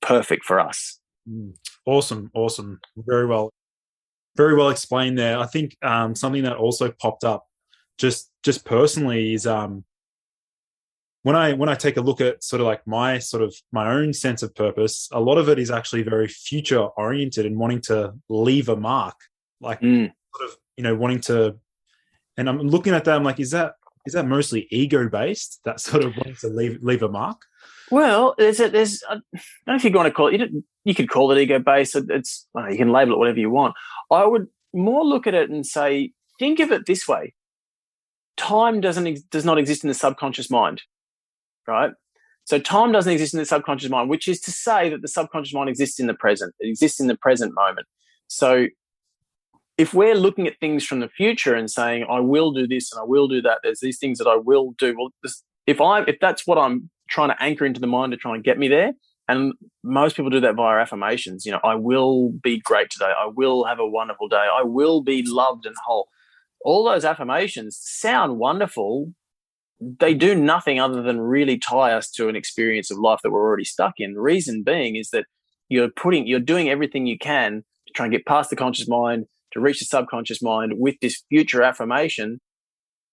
perfect 0.03 0.45
for 0.45 0.61
us. 0.61 0.99
Mm. 1.29 1.55
Awesome, 1.87 2.31
awesome, 2.35 2.81
very 2.97 3.27
well, 3.27 3.51
very 4.37 4.55
well 4.55 4.69
explained 4.69 5.19
there. 5.19 5.39
I 5.39 5.47
think 5.47 5.77
um, 5.83 6.15
something 6.15 6.43
that 6.45 6.57
also 6.57 6.91
popped 6.91 7.25
up 7.25 7.47
just 7.99 8.31
just 8.43 8.65
personally 8.67 9.33
is 9.33 9.47
um, 9.47 9.85
when 11.25 11.37
I 11.37 11.55
when 11.55 11.71
I 11.71 11.75
take 11.75 11.97
a 11.97 12.03
look 12.03 12.21
at 12.21 12.45
sort 12.45 12.61
of 12.61 12.67
like 12.67 12.87
my 12.87 13.19
sort 13.19 13.43
of 13.43 13.55
my 13.73 13.91
own 13.91 14.13
sense 14.13 14.43
of 14.43 14.55
purpose, 14.55 15.09
a 15.11 15.21
lot 15.21 15.39
of 15.39 15.49
it 15.49 15.59
is 15.59 15.71
actually 15.71 16.03
very 16.03 16.29
future 16.29 16.81
oriented 16.81 17.47
and 17.47 17.59
wanting 17.59 17.81
to 17.83 18.13
leave 18.29 18.69
a 18.69 18.77
mark, 18.77 19.17
like 19.59 19.81
mm. 19.81 20.13
sort 20.37 20.51
of 20.51 20.57
you 20.77 20.85
know 20.85 20.95
wanting 20.95 21.21
to. 21.23 21.57
And 22.37 22.49
I'm 22.49 22.59
looking 22.59 22.93
at 22.93 23.05
that. 23.05 23.17
I'm 23.17 23.25
like, 23.25 23.41
is 23.41 23.53
that 23.53 23.73
is 24.05 24.13
that 24.13 24.27
mostly 24.27 24.69
ego 24.71 25.09
based? 25.09 25.61
That 25.65 25.81
sort 25.81 26.05
of 26.05 26.15
wanting 26.15 26.37
to 26.37 26.49
leave 26.49 26.83
leave 26.83 27.03
a 27.03 27.09
mark. 27.09 27.41
Well, 27.91 28.35
there's 28.37 28.61
a, 28.61 28.69
there's 28.69 29.03
I 29.09 29.15
don't 29.15 29.67
know 29.67 29.77
if 29.77 29.85
you 29.85 29.93
want 29.93 30.09
to 30.09 30.13
call 30.13 30.27
it. 30.27 30.39
You, 30.39 30.63
you 30.85 30.95
could 30.95 31.09
call 31.09 31.33
it 31.33 31.39
ego 31.39 31.59
based. 31.59 31.97
It's 31.97 32.47
well, 32.53 32.71
you 32.71 32.77
can 32.77 32.93
label 32.93 33.15
it 33.15 33.19
whatever 33.19 33.39
you 33.39 33.49
want. 33.49 33.75
I 34.11 34.27
would 34.27 34.49
more 34.75 35.03
look 35.03 35.27
at 35.27 35.33
it 35.33 35.49
and 35.49 35.65
say, 35.65 36.13
think 36.39 36.61
of 36.61 36.71
it 36.71 36.85
this 36.85 37.09
way: 37.09 37.33
time 38.37 38.83
doesn't 38.83 39.31
does 39.31 39.47
not 39.47 39.57
exist 39.57 39.85
in 39.85 39.89
the 39.89 39.95
subconscious 39.95 40.51
mind 40.51 40.83
right? 41.67 41.93
So 42.45 42.59
time 42.59 42.93
doesn't 42.93 43.13
exist 43.13 43.33
in 43.33 43.41
the 43.41 43.47
subconscious 43.47 43.91
mind, 43.91 44.11
which 44.11 44.29
is 44.29 44.41
to 44.43 44.51
say 44.51 44.91
that 44.91 45.01
the 45.01 45.09
subconscious 45.09 45.55
mind 45.55 45.71
exists 45.71 45.99
in 45.99 46.07
the 46.07 46.15
present. 46.15 46.55
It 46.61 46.69
exists 46.69 47.01
in 47.01 47.07
the 47.07 47.17
present 47.17 47.55
moment. 47.55 47.87
So 48.29 48.67
if 49.79 49.95
we're 49.95 50.15
looking 50.15 50.47
at 50.47 50.59
things 50.61 50.85
from 50.85 51.01
the 51.01 51.09
future 51.09 51.55
and 51.55 51.71
saying, 51.71 52.07
I 52.09 52.21
will 52.21 52.53
do 52.53 52.67
this 52.67 52.93
and 52.93 53.01
I 53.01 53.05
will 53.05 53.29
do 53.29 53.41
that, 53.43 53.61
there's 53.63 53.81
these 53.81 53.99
things 53.99 54.19
that 54.19 54.29
I 54.29 54.37
will 54.37 54.73
do. 54.79 54.95
Well, 54.97 55.11
if 55.67 55.81
I 55.81 56.03
if 56.03 56.19
that's 56.21 56.47
what 56.47 56.59
I'm 56.59 56.91
trying 57.09 57.31
to 57.31 57.43
anchor 57.43 57.65
into 57.65 57.81
the 57.81 57.87
mind 57.87 58.13
to 58.13 58.17
try 58.17 58.35
and 58.35 58.45
get 58.45 58.59
me 58.59 58.69
there, 58.69 58.93
and 59.29 59.55
most 59.83 60.17
people 60.17 60.31
do 60.31 60.41
that 60.41 60.55
via 60.55 60.81
affirmations, 60.81 61.47
you 61.47 61.53
know, 61.53 61.61
I 61.65 61.75
will 61.75 62.31
be 62.43 62.61
great 62.61 62.91
today. 62.91 63.11
I 63.19 63.27
will 63.27 63.65
have 63.65 63.81
a 63.81 63.87
wonderful 63.87 64.29
day. 64.29 64.37
I 64.37 64.63
will 64.63 65.03
be 65.03 65.25
loved 65.27 65.67
and 65.67 65.75
whole. 65.85 66.09
All 66.63 66.85
those 66.85 67.05
affirmations 67.05 67.79
sound 67.81 68.39
wonderful, 68.39 69.15
they 69.81 70.15
do 70.15 70.35
nothing 70.35 70.81
other 70.81 71.03
than 71.03 71.21
really 71.21 71.59
tie 71.59 71.93
us 71.93 72.11
to 72.13 72.29
an 72.29 72.37
experience 72.37 72.91
of 72.91 72.99
life 72.99 73.21
that 73.23 73.31
we're 73.31 73.45
already 73.45 73.65
stuck 73.65 73.95
in. 73.99 74.15
The 74.15 74.21
reason 74.21 74.63
being 74.63 74.97
is 74.97 75.11
that 75.11 75.27
you're 75.69 75.91
putting, 75.91 76.27
you're 76.27 76.41
doing 76.41 76.69
everything 76.69 77.07
you 77.07 77.19
can 77.19 77.65
to 77.87 77.93
try 77.95 78.07
and 78.07 78.13
get 78.13 78.27
past 78.27 78.51
the 78.51 78.57
conscious 78.57 78.89
mind, 78.89 79.27
to 79.53 79.61
reach 79.61 79.81
the 79.81 79.85
subconscious 79.85 80.43
mind 80.43 80.75
with 80.77 80.97
this 81.01 81.23
future 81.29 81.63
affirmation, 81.63 82.41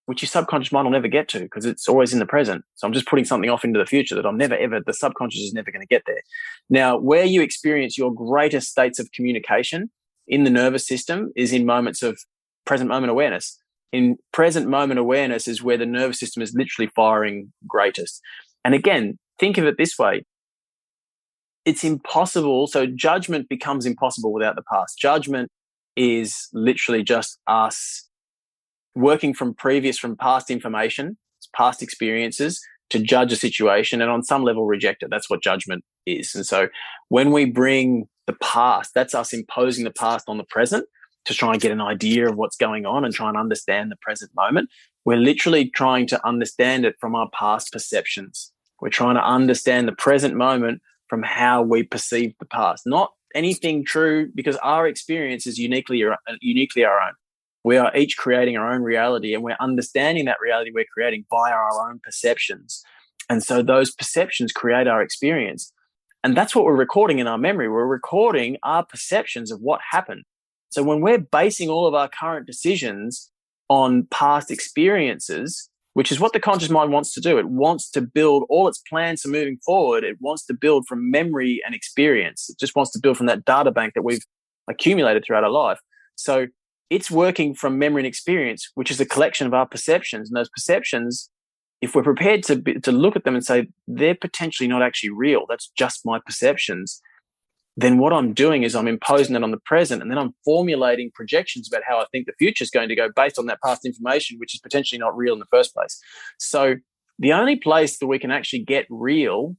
which 0.06 0.22
your 0.22 0.28
subconscious 0.28 0.72
mind 0.72 0.86
will 0.86 0.92
never 0.92 1.08
get 1.08 1.28
to 1.30 1.40
because 1.40 1.66
it's 1.66 1.88
always 1.88 2.14
in 2.14 2.20
the 2.20 2.26
present. 2.26 2.64
So 2.76 2.88
I'm 2.88 2.94
just 2.94 3.08
putting 3.08 3.26
something 3.26 3.50
off 3.50 3.66
into 3.66 3.80
the 3.80 3.86
future 3.86 4.16
that 4.16 4.26
I'm 4.26 4.38
never 4.38 4.56
ever, 4.56 4.80
the 4.86 4.94
subconscious 4.94 5.42
is 5.42 5.54
never 5.54 5.72
going 5.72 5.82
to 5.82 5.88
get 5.88 6.04
there. 6.06 6.22
Now, 6.70 6.98
where 6.98 7.26
you 7.26 7.42
experience 7.42 7.98
your 7.98 8.14
greatest 8.14 8.70
states 8.70 9.00
of 9.00 9.12
communication 9.12 9.90
in 10.28 10.44
the 10.44 10.50
nervous 10.50 10.86
system 10.88 11.32
is 11.36 11.54
in 11.54 11.66
moments 11.66 12.04
of 12.04 12.20
present 12.66 12.90
moment 12.90 13.12
awareness 13.12 13.58
in 13.92 14.18
present 14.32 14.68
moment 14.68 15.00
awareness 15.00 15.48
is 15.48 15.62
where 15.62 15.78
the 15.78 15.86
nervous 15.86 16.20
system 16.20 16.42
is 16.42 16.54
literally 16.54 16.90
firing 16.96 17.52
greatest. 17.68 18.22
And 18.64 18.74
again, 18.74 19.18
think 19.40 19.58
of 19.58 19.66
it 19.66 19.78
this 19.78 19.98
way 19.98 20.24
it's 21.64 21.84
impossible. 21.84 22.68
So 22.68 22.88
judgment 22.88 23.48
becomes 23.48 23.86
impossible 23.86 24.34
without 24.34 24.56
the 24.56 24.64
past. 24.64 24.98
Judgment 24.98 25.50
is 25.96 26.48
literally 26.54 27.04
just 27.04 27.38
us 27.48 28.08
working 28.96 29.34
from 29.34 29.54
previous, 29.54 29.98
from 29.98 30.18
past 30.18 30.50
information, 30.50 31.18
past 31.56 31.84
experiences 31.84 32.60
to 32.90 33.00
judge 33.00 33.32
a 33.32 33.36
situation 33.36 34.02
and 34.02 34.12
on 34.12 34.24
some 34.24 34.44
level 34.44 34.66
reject 34.66 35.04
it. 35.04 35.10
That's 35.10 35.30
what 35.30 35.42
judgment 35.42 35.84
is. 36.06 36.36
And 36.36 36.46
so 36.46 36.68
when 37.10 37.32
we 37.32 37.46
bring 37.46 38.08
the 38.28 38.34
past, 38.34 38.92
that's 38.94 39.16
us 39.16 39.34
imposing 39.34 39.86
the 39.86 39.92
past 39.92 40.26
on 40.28 40.38
the 40.38 40.44
present 40.44 40.86
to 41.26 41.34
try 41.34 41.54
and 41.54 41.62
get 41.62 41.72
an 41.72 41.82
idea 41.82 42.30
of 42.30 42.36
what's 42.36 42.58
going 42.58 42.86
on 42.86 43.06
and 43.06 43.14
try 43.14 43.30
and 43.30 43.38
understand 43.38 43.92
the 43.92 43.98
present 43.98 44.32
moment. 44.36 44.70
We're 45.06 45.18
literally 45.18 45.70
trying 45.70 46.08
to 46.08 46.28
understand 46.28 46.86
it 46.86 46.96
from 47.00 47.16
our 47.16 47.30
past 47.38 47.72
perceptions. 47.72 48.52
We're 48.80 48.90
trying 48.90 49.16
to 49.16 49.24
understand 49.24 49.88
the 49.88 49.94
present 49.94 50.36
moment 50.36 50.82
from 51.08 51.24
how 51.24 51.62
we 51.62 51.84
perceive 51.84 52.34
the 52.40 52.46
past, 52.46 52.84
not 52.86 53.12
anything 53.36 53.86
true 53.86 54.30
because 54.34 54.58
our 54.58 54.88
experience 54.88 55.46
is 55.48 55.58
uniquely 55.58 56.04
uh, 56.04 56.16
uniquely 56.42 56.84
our 56.84 57.00
own. 57.00 57.14
We 57.64 57.78
are 57.78 57.96
each 57.96 58.18
creating 58.18 58.58
our 58.58 58.72
own 58.72 58.82
reality 58.82 59.34
and 59.34 59.44
we're 59.44 59.58
understanding 59.60 60.26
that 60.26 60.38
reality 60.42 60.72
we're 60.74 60.86
creating 60.92 61.26
via 61.30 61.54
our 61.54 61.90
own 61.90 62.00
perceptions. 62.04 62.84
And 63.30 63.44
so 63.44 63.62
those 63.62 63.92
perceptions 63.92 64.52
create 64.52 64.88
our 64.88 65.02
experience. 65.02 65.72
And 66.24 66.36
that's 66.36 66.56
what 66.56 66.66
we're 66.66 66.76
recording 66.76 67.20
in 67.20 67.28
our 67.28 67.38
memory. 67.38 67.70
We're 67.70 67.86
recording 67.86 68.58
our 68.64 68.86
perceptions 68.86 69.52
of 69.52 69.62
what 69.62 69.80
happened. 69.92 70.24
So 70.72 70.84
when 70.84 71.02
we're 71.02 71.20
basing 71.20 71.70
all 71.70 71.86
of 71.86 71.94
our 71.94 72.10
current 72.10 72.48
decisions 72.48 73.30
on 73.70 74.08
past 74.10 74.50
experiences, 74.50 75.70
which 75.94 76.12
is 76.12 76.20
what 76.20 76.34
the 76.34 76.40
conscious 76.40 76.70
mind 76.70 76.92
wants 76.92 77.14
to 77.14 77.22
do, 77.22 77.38
it 77.38 77.50
wants 77.50 77.90
to 77.92 78.02
build 78.02 78.46
all 78.50 78.68
its 78.68 78.82
plans 78.90 79.22
for 79.22 79.28
moving 79.28 79.58
forward. 79.66 80.04
It 80.04 80.18
wants 80.20 80.46
to 80.46 80.54
build 80.54 80.88
from 80.88 81.12
memory 81.12 81.62
and 81.66 81.76
experience. 81.76 82.50
It 82.50 82.58
just 82.58 82.76
wants 82.76 82.92
to 82.94 83.00
build 83.00 83.18
from 83.18 83.28
that 83.28 83.46
data 83.46 83.72
bank 83.72 83.94
that 83.94 84.04
we've 84.04 84.26
accumulated 84.70 85.24
throughout 85.26 85.44
our 85.44 85.50
life. 85.50 85.80
So 86.16 86.48
it's 86.90 87.12
working 87.12 87.54
from 87.54 87.78
memory 87.78 88.02
and 88.02 88.08
experience, 88.08 88.72
which 88.76 88.92
is 88.92 89.00
a 89.00 89.06
collection 89.06 89.48
of 89.48 89.54
our 89.54 89.66
perceptions. 89.66 90.30
And 90.30 90.38
those 90.38 90.50
perceptions 90.50 91.30
if 91.82 91.96
we're 91.96 92.04
prepared 92.04 92.44
to 92.44 92.56
be, 92.56 92.76
to 92.76 92.92
look 92.92 93.16
at 93.16 93.24
them 93.24 93.34
and 93.36 93.44
say 93.44 93.68
they're 93.88 94.16
potentially 94.16 94.68
not 94.68 94.84
actually 94.84 95.10
real, 95.10 95.46
that's 95.50 95.72
just 95.76 96.06
my 96.06 96.20
perceptions. 96.26 97.02
Then 97.78 97.98
what 97.98 98.12
I'm 98.12 98.34
doing 98.34 98.64
is 98.64 98.76
I'm 98.76 98.88
imposing 98.88 99.36
it 99.36 99.44
on 99.44 99.52
the 99.52 99.60
present, 99.66 100.02
and 100.02 100.12
then 100.12 100.18
I'm 100.18 100.36
formulating 100.44 101.12
projections 101.14 101.70
about 101.72 101.84
how 101.88 102.00
I 102.00 102.06
think 102.12 102.26
the 102.26 102.34
future 102.38 102.64
is 102.64 102.70
going 102.70 102.90
to 102.90 102.96
go 102.96 103.10
based 103.16 103.40
on 103.40 103.46
that 103.46 103.62
past 103.64 103.86
information, 103.86 104.38
which 104.40 104.54
is 104.54 104.60
potentially 104.60 105.00
not 105.00 105.16
real 105.16 105.34
in 105.34 105.40
the 105.40 105.46
first 105.52 105.74
place. 105.74 106.00
So 106.38 106.76
the 107.18 107.34
only 107.34 107.56
place 107.56 108.00
that 108.00 108.08
we 108.08 108.20
can 108.20 108.32
actually 108.32 108.64
get 108.64 108.88
real 108.90 109.56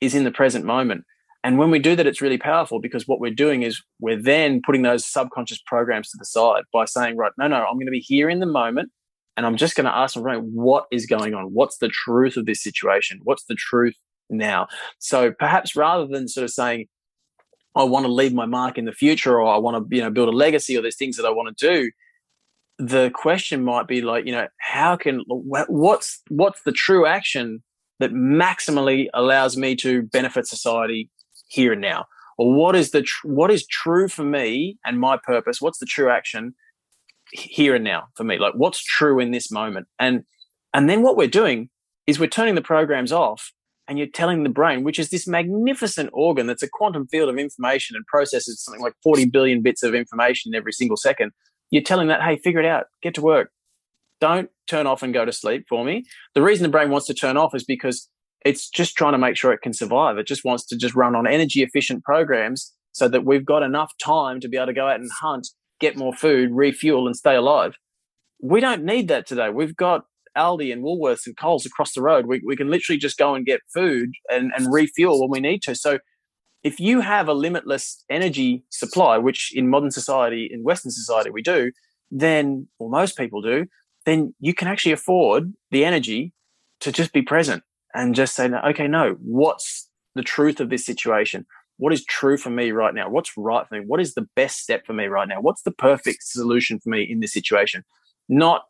is 0.00 0.14
in 0.14 0.24
the 0.24 0.30
present 0.30 0.64
moment. 0.64 1.04
And 1.44 1.58
when 1.58 1.70
we 1.70 1.78
do 1.78 1.96
that, 1.96 2.06
it's 2.06 2.20
really 2.20 2.38
powerful 2.38 2.80
because 2.80 3.08
what 3.08 3.20
we're 3.20 3.34
doing 3.34 3.62
is 3.62 3.82
we're 4.00 4.20
then 4.20 4.60
putting 4.64 4.82
those 4.82 5.04
subconscious 5.04 5.60
programs 5.66 6.10
to 6.10 6.16
the 6.18 6.24
side 6.24 6.62
by 6.72 6.84
saying, 6.84 7.16
right, 7.16 7.32
no, 7.36 7.48
no, 7.48 7.56
I'm 7.56 7.74
going 7.74 7.86
to 7.86 7.92
be 7.92 8.00
here 8.00 8.28
in 8.28 8.40
the 8.40 8.46
moment 8.46 8.90
and 9.36 9.46
I'm 9.46 9.56
just 9.56 9.74
going 9.74 9.86
to 9.86 9.96
ask 9.96 10.16
my 10.16 10.36
what 10.36 10.86
is 10.92 11.06
going 11.06 11.34
on? 11.34 11.46
What's 11.46 11.78
the 11.78 11.88
truth 11.88 12.36
of 12.36 12.46
this 12.46 12.62
situation? 12.62 13.20
What's 13.24 13.44
the 13.44 13.54
truth 13.54 13.96
now? 14.30 14.68
So 14.98 15.32
perhaps 15.32 15.74
rather 15.74 16.06
than 16.06 16.28
sort 16.28 16.44
of 16.44 16.50
saying, 16.50 16.86
I 17.74 17.84
want 17.84 18.06
to 18.06 18.12
leave 18.12 18.32
my 18.34 18.46
mark 18.46 18.78
in 18.78 18.84
the 18.84 18.92
future 18.92 19.40
or 19.40 19.52
I 19.52 19.58
want 19.58 19.90
to, 19.90 19.96
you 19.96 20.02
know, 20.02 20.10
build 20.10 20.28
a 20.28 20.32
legacy 20.36 20.76
or 20.76 20.82
there's 20.82 20.96
things 20.96 21.16
that 21.16 21.26
I 21.26 21.30
want 21.30 21.56
to 21.56 21.68
do, 21.74 21.90
the 22.78 23.10
question 23.14 23.64
might 23.64 23.86
be 23.86 24.02
like, 24.02 24.26
you 24.26 24.32
know, 24.32 24.48
how 24.58 24.96
can, 24.96 25.22
what's, 25.26 26.20
what's 26.28 26.62
the 26.62 26.72
true 26.72 27.06
action 27.06 27.62
that 28.00 28.12
maximally 28.12 29.06
allows 29.14 29.56
me 29.56 29.76
to 29.76 30.02
benefit 30.02 30.46
society 30.46 31.10
here 31.48 31.72
and 31.72 31.80
now? 31.80 32.06
Or 32.38 32.52
what 32.52 32.74
is 32.76 32.90
the, 32.90 33.02
tr- 33.02 33.28
what 33.28 33.50
is 33.50 33.66
true 33.66 34.08
for 34.08 34.24
me 34.24 34.78
and 34.84 34.98
my 34.98 35.18
purpose? 35.22 35.60
What's 35.60 35.78
the 35.78 35.86
true 35.86 36.10
action 36.10 36.54
here 37.32 37.74
and 37.74 37.84
now 37.84 38.08
for 38.14 38.24
me 38.24 38.38
like 38.38 38.52
what's 38.54 38.82
true 38.82 39.18
in 39.18 39.30
this 39.30 39.50
moment 39.50 39.86
and 39.98 40.24
and 40.74 40.88
then 40.88 41.02
what 41.02 41.16
we're 41.16 41.26
doing 41.26 41.70
is 42.06 42.18
we're 42.18 42.26
turning 42.26 42.54
the 42.54 42.62
programs 42.62 43.10
off 43.10 43.52
and 43.88 43.98
you're 43.98 44.06
telling 44.06 44.42
the 44.42 44.48
brain 44.48 44.84
which 44.84 44.98
is 44.98 45.10
this 45.10 45.26
magnificent 45.26 46.10
organ 46.12 46.46
that's 46.46 46.62
a 46.62 46.68
quantum 46.68 47.06
field 47.06 47.28
of 47.28 47.38
information 47.38 47.96
and 47.96 48.06
processes 48.06 48.62
something 48.62 48.82
like 48.82 48.94
40 49.02 49.26
billion 49.26 49.62
bits 49.62 49.82
of 49.82 49.94
information 49.94 50.54
every 50.54 50.72
single 50.72 50.96
second 50.96 51.32
you're 51.70 51.82
telling 51.82 52.08
that 52.08 52.22
hey 52.22 52.38
figure 52.38 52.60
it 52.60 52.66
out 52.66 52.86
get 53.02 53.14
to 53.14 53.22
work 53.22 53.50
don't 54.20 54.50
turn 54.68 54.86
off 54.86 55.02
and 55.02 55.14
go 55.14 55.24
to 55.24 55.32
sleep 55.32 55.64
for 55.68 55.84
me 55.84 56.04
the 56.34 56.42
reason 56.42 56.62
the 56.62 56.68
brain 56.68 56.90
wants 56.90 57.06
to 57.06 57.14
turn 57.14 57.36
off 57.36 57.54
is 57.54 57.64
because 57.64 58.08
it's 58.44 58.68
just 58.68 58.96
trying 58.96 59.12
to 59.12 59.18
make 59.18 59.36
sure 59.36 59.52
it 59.52 59.62
can 59.62 59.72
survive 59.72 60.18
it 60.18 60.26
just 60.26 60.44
wants 60.44 60.66
to 60.66 60.76
just 60.76 60.94
run 60.94 61.14
on 61.14 61.26
energy 61.26 61.62
efficient 61.62 62.04
programs 62.04 62.72
so 62.92 63.08
that 63.08 63.24
we've 63.24 63.46
got 63.46 63.62
enough 63.62 63.92
time 64.02 64.38
to 64.38 64.48
be 64.48 64.56
able 64.56 64.66
to 64.66 64.72
go 64.72 64.86
out 64.86 65.00
and 65.00 65.10
hunt 65.20 65.48
get 65.82 65.96
more 65.96 66.14
food, 66.14 66.50
refuel, 66.52 67.06
and 67.06 67.14
stay 67.14 67.34
alive. 67.34 67.74
We 68.40 68.60
don't 68.60 68.84
need 68.84 69.08
that 69.08 69.26
today. 69.26 69.50
We've 69.50 69.76
got 69.76 70.04
Aldi 70.36 70.72
and 70.72 70.82
Woolworths 70.82 71.26
and 71.26 71.36
Coles 71.36 71.66
across 71.66 71.92
the 71.92 72.02
road. 72.02 72.26
We, 72.26 72.40
we 72.44 72.56
can 72.56 72.70
literally 72.70 72.98
just 72.98 73.18
go 73.18 73.34
and 73.34 73.46
get 73.46 73.60
food 73.72 74.12
and, 74.30 74.52
and 74.56 74.72
refuel 74.72 75.20
when 75.20 75.30
we 75.30 75.40
need 75.40 75.62
to. 75.62 75.74
So 75.74 75.98
if 76.62 76.78
you 76.78 77.00
have 77.00 77.28
a 77.28 77.34
limitless 77.34 78.04
energy 78.08 78.64
supply, 78.70 79.18
which 79.18 79.52
in 79.54 79.68
modern 79.68 79.90
society, 79.90 80.48
in 80.52 80.62
Western 80.62 80.92
society, 80.92 81.30
we 81.30 81.42
do, 81.42 81.72
then, 82.10 82.68
or 82.78 82.88
most 82.90 83.16
people 83.16 83.42
do, 83.42 83.66
then 84.06 84.34
you 84.40 84.54
can 84.54 84.68
actually 84.68 84.92
afford 84.92 85.52
the 85.70 85.84
energy 85.84 86.32
to 86.80 86.92
just 86.92 87.12
be 87.12 87.22
present 87.22 87.62
and 87.94 88.14
just 88.14 88.34
say, 88.34 88.48
okay, 88.48 88.88
no, 88.88 89.16
what's 89.20 89.88
the 90.14 90.22
truth 90.22 90.60
of 90.60 90.70
this 90.70 90.84
situation? 90.84 91.46
what 91.82 91.92
is 91.92 92.04
true 92.04 92.36
for 92.36 92.48
me 92.48 92.70
right 92.70 92.94
now? 92.94 93.08
What's 93.08 93.36
right 93.36 93.66
for 93.66 93.74
me? 93.74 93.84
What 93.84 94.00
is 94.00 94.14
the 94.14 94.28
best 94.36 94.60
step 94.60 94.86
for 94.86 94.92
me 94.92 95.06
right 95.06 95.26
now? 95.26 95.40
What's 95.40 95.62
the 95.62 95.72
perfect 95.72 96.22
solution 96.22 96.78
for 96.78 96.90
me 96.90 97.02
in 97.02 97.18
this 97.18 97.32
situation? 97.32 97.82
Not 98.28 98.62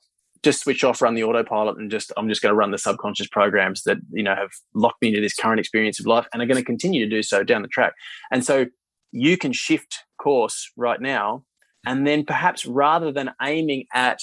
just 0.43 0.61
switch 0.61 0.83
off, 0.83 1.01
run 1.01 1.15
the 1.15 1.23
autopilot, 1.23 1.79
and 1.79 1.91
just 1.91 2.13
I'm 2.17 2.29
just 2.29 2.43
going 2.43 2.51
to 2.51 2.57
run 2.57 2.71
the 2.71 2.79
subconscious 2.79 3.29
programs 3.29 3.83
that 3.85 3.99
you 4.13 4.23
know 4.23 4.35
have 4.35 4.51
locked 4.75 5.03
me 5.03 5.09
into 5.09 5.21
this 5.21 5.35
current 5.35 5.61
experience 5.61 6.01
of 6.01 6.07
life, 6.07 6.27
and 6.33 6.43
are 6.43 6.47
going 6.47 6.59
to 6.59 6.65
continue 6.65 7.05
to 7.05 7.11
do 7.11 7.23
so 7.23 7.43
down 7.43 7.63
the 7.63 7.69
track. 7.69 7.95
And 8.31 8.45
so 8.45 8.67
you 9.13 9.37
can 9.37 9.53
shift 9.53 10.05
course 10.21 10.71
right 10.77 11.01
now, 11.01 11.45
and 11.87 12.07
then 12.07 12.25
perhaps 12.25 12.67
rather 12.67 13.13
than 13.13 13.31
aiming 13.41 13.87
at 13.95 14.21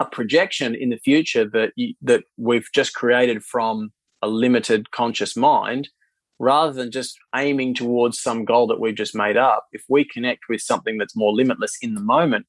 a 0.00 0.04
projection 0.04 0.74
in 0.74 0.90
the 0.90 0.98
future 0.98 1.48
that 1.48 1.72
you, 1.76 1.94
that 2.02 2.24
we've 2.36 2.68
just 2.74 2.94
created 2.94 3.42
from 3.44 3.92
a 4.22 4.28
limited 4.28 4.90
conscious 4.90 5.36
mind, 5.36 5.88
rather 6.38 6.72
than 6.72 6.90
just 6.90 7.16
aiming 7.34 7.74
towards 7.74 8.20
some 8.20 8.44
goal 8.44 8.66
that 8.66 8.80
we've 8.80 8.96
just 8.96 9.14
made 9.14 9.36
up, 9.36 9.66
if 9.72 9.84
we 9.88 10.04
connect 10.04 10.44
with 10.48 10.60
something 10.60 10.98
that's 10.98 11.16
more 11.16 11.32
limitless 11.32 11.76
in 11.80 11.94
the 11.94 12.00
moment, 12.00 12.46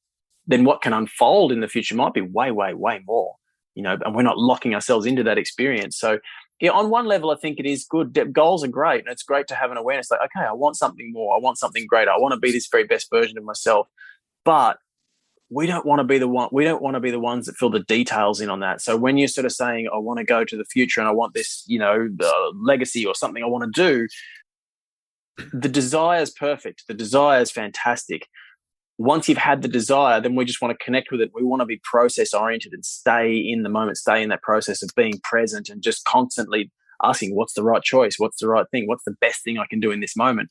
then 0.48 0.64
what 0.64 0.82
can 0.82 0.94
unfold 0.94 1.52
in 1.52 1.60
the 1.60 1.68
future 1.68 1.96
might 1.96 2.14
be 2.14 2.22
way, 2.22 2.52
way, 2.52 2.74
way 2.74 3.02
more. 3.06 3.36
You 3.74 3.84
know, 3.84 3.98
and 4.06 4.16
we're 4.16 4.22
not 4.22 4.38
locking 4.38 4.74
ourselves 4.74 5.06
into 5.06 5.24
that 5.24 5.38
experience. 5.38 5.98
So, 5.98 6.20
yeah, 6.62 6.72
on 6.72 6.90
one 6.90 7.08
level, 7.08 7.32
I 7.32 7.36
think 7.36 7.60
it 7.60 7.66
is 7.66 7.86
good. 7.86 8.18
Goals 8.32 8.64
are 8.64 8.70
great, 8.70 9.02
and 9.02 9.12
it's 9.12 9.24
great 9.24 9.48
to 9.48 9.56
have 9.56 9.72
an 9.72 9.78
awareness 9.78 10.10
like, 10.10 10.22
okay, 10.22 10.46
I 10.46 10.54
want 10.54 10.78
something 10.78 11.12
more. 11.12 11.36
I 11.36 11.40
want 11.40 11.58
something 11.58 11.86
greater. 11.86 12.10
I 12.10 12.18
want 12.18 12.34
to 12.34 12.40
be 12.40 12.52
this 12.52 12.68
very 12.68 12.86
best 12.86 13.10
version 13.10 13.38
of 13.38 13.44
myself. 13.44 13.90
But 14.46 14.78
we 15.50 15.68
don't 15.68 15.86
want 15.86 16.00
to 16.00 16.04
be 16.04 16.18
the 16.18 16.28
one 16.28 16.50
we 16.52 16.64
don't 16.64 16.82
want 16.82 16.96
to 16.96 17.00
be 17.00 17.12
the 17.12 17.20
ones 17.20 17.46
that 17.46 17.56
fill 17.56 17.70
the 17.70 17.82
details 17.82 18.42
in 18.42 18.50
on 18.50 18.62
that 18.62 18.82
so 18.82 18.98
when 18.98 19.18
you're 19.18 19.28
sort 19.28 19.46
of 19.46 19.52
saying 19.52 19.88
i 19.94 19.98
want 19.98 20.18
to 20.18 20.24
go 20.24 20.44
to 20.44 20.58
the 20.58 20.66
future 20.66 21.00
and 21.00 21.08
i 21.08 21.12
want 21.12 21.34
this 21.34 21.64
you 21.68 21.78
know 21.78 22.08
the 22.16 22.54
legacy 22.56 23.06
or 23.06 23.14
something 23.14 23.44
i 23.44 23.48
want 23.48 23.64
to 23.64 23.82
do 23.82 24.08
the 25.54 25.70
desire 25.70 26.22
is 26.22 26.32
perfect 26.32 26.84
the 26.88 26.94
desire 26.94 27.42
is 27.42 27.52
fantastic 27.52 28.28
once 28.98 29.28
you've 29.28 29.38
had 29.38 29.62
the 29.62 29.68
desire 29.68 30.22
then 30.22 30.36
we 30.36 30.46
just 30.46 30.62
want 30.62 30.78
to 30.78 30.84
connect 30.84 31.12
with 31.12 31.22
it 31.22 31.32
we 31.34 31.44
want 31.44 31.60
to 31.60 31.66
be 31.66 31.80
process 31.84 32.34
oriented 32.34 32.74
and 32.74 32.86
stay 32.86 33.36
in 33.36 33.64
the 33.64 33.70
moment 33.70 33.98
stay 33.98 34.22
in 34.22 34.30
that 34.30 34.42
process 34.42 34.82
of 34.82 34.90
being 34.96 35.20
present 35.24 35.70
and 35.70 35.82
just 35.82 36.04
constantly 36.06 36.72
asking 37.04 37.36
what's 37.36 37.54
the 37.54 37.64
right 37.64 37.84
choice 37.84 38.16
what's 38.18 38.40
the 38.40 38.48
right 38.48 38.66
thing 38.72 38.88
what's 38.88 39.04
the 39.06 39.16
best 39.20 39.44
thing 39.44 39.58
i 39.58 39.66
can 39.70 39.80
do 39.80 39.92
in 39.92 40.00
this 40.00 40.16
moment 40.16 40.50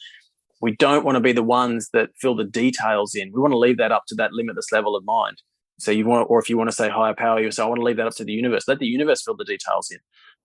we 0.64 0.74
don't 0.76 1.04
want 1.04 1.16
to 1.16 1.20
be 1.20 1.32
the 1.32 1.42
ones 1.42 1.90
that 1.92 2.08
fill 2.18 2.34
the 2.34 2.44
details 2.44 3.14
in. 3.14 3.30
We 3.34 3.38
want 3.38 3.52
to 3.52 3.58
leave 3.58 3.76
that 3.76 3.92
up 3.92 4.04
to 4.08 4.14
that 4.14 4.32
limitless 4.32 4.72
level 4.72 4.96
of 4.96 5.04
mind. 5.04 5.42
So 5.78 5.90
you 5.90 6.06
want, 6.06 6.30
or 6.30 6.38
if 6.38 6.48
you 6.48 6.56
want 6.56 6.70
to 6.70 6.74
say 6.74 6.88
higher 6.88 7.14
power, 7.14 7.38
you 7.38 7.50
say, 7.50 7.62
I 7.62 7.66
want 7.66 7.80
to 7.80 7.84
leave 7.84 7.98
that 7.98 8.06
up 8.06 8.14
to 8.16 8.24
the 8.24 8.32
universe. 8.32 8.66
Let 8.66 8.78
the 8.78 8.86
universe 8.86 9.22
fill 9.22 9.36
the 9.36 9.44
details 9.44 9.90
in. 9.90 9.98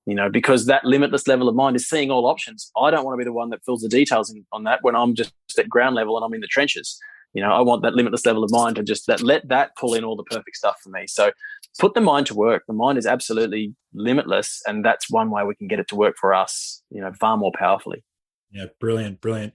You 0.05 0.15
know, 0.15 0.29
because 0.29 0.65
that 0.65 0.83
limitless 0.83 1.25
level 1.25 1.47
of 1.47 1.55
mind 1.55 1.77
is 1.77 1.87
seeing 1.87 2.11
all 2.11 2.25
options. 2.25 2.69
I 2.75 2.91
don't 2.91 3.05
want 3.05 3.13
to 3.13 3.17
be 3.17 3.23
the 3.23 3.31
one 3.31 3.49
that 3.51 3.63
fills 3.63 3.81
the 3.81 3.87
details 3.87 4.29
in 4.29 4.45
on 4.51 4.65
that 4.65 4.79
when 4.81 4.93
I'm 4.93 5.15
just 5.15 5.31
at 5.57 5.69
ground 5.69 5.95
level 5.95 6.17
and 6.17 6.25
I'm 6.25 6.33
in 6.33 6.41
the 6.41 6.47
trenches. 6.47 6.99
You 7.33 7.43
know, 7.43 7.51
I 7.51 7.61
want 7.61 7.83
that 7.83 7.93
limitless 7.93 8.25
level 8.25 8.43
of 8.43 8.51
mind 8.51 8.77
to 8.77 8.83
just 8.83 9.05
that 9.07 9.21
let 9.21 9.47
that 9.49 9.75
pull 9.77 9.93
in 9.93 10.03
all 10.03 10.15
the 10.15 10.23
perfect 10.23 10.55
stuff 10.55 10.77
for 10.83 10.89
me. 10.89 11.05
So 11.07 11.31
put 11.79 11.93
the 11.93 12.01
mind 12.01 12.25
to 12.27 12.35
work. 12.35 12.63
The 12.67 12.73
mind 12.73 12.97
is 12.97 13.05
absolutely 13.05 13.75
limitless, 13.93 14.61
and 14.65 14.83
that's 14.83 15.09
one 15.11 15.29
way 15.29 15.43
we 15.43 15.55
can 15.55 15.67
get 15.67 15.79
it 15.79 15.87
to 15.89 15.95
work 15.95 16.15
for 16.19 16.33
us. 16.33 16.81
You 16.89 17.01
know, 17.01 17.11
far 17.19 17.37
more 17.37 17.51
powerfully. 17.57 18.03
Yeah, 18.51 18.65
brilliant, 18.79 19.21
brilliant. 19.21 19.53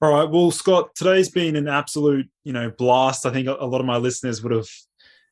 All 0.00 0.12
right. 0.12 0.30
Well, 0.30 0.50
Scott, 0.50 0.94
today's 0.94 1.30
been 1.30 1.56
an 1.56 1.68
absolute, 1.68 2.28
you 2.44 2.52
know, 2.52 2.70
blast. 2.70 3.24
I 3.24 3.32
think 3.32 3.48
a 3.48 3.64
lot 3.64 3.80
of 3.80 3.86
my 3.86 3.96
listeners 3.96 4.42
would 4.42 4.52
have 4.52 4.68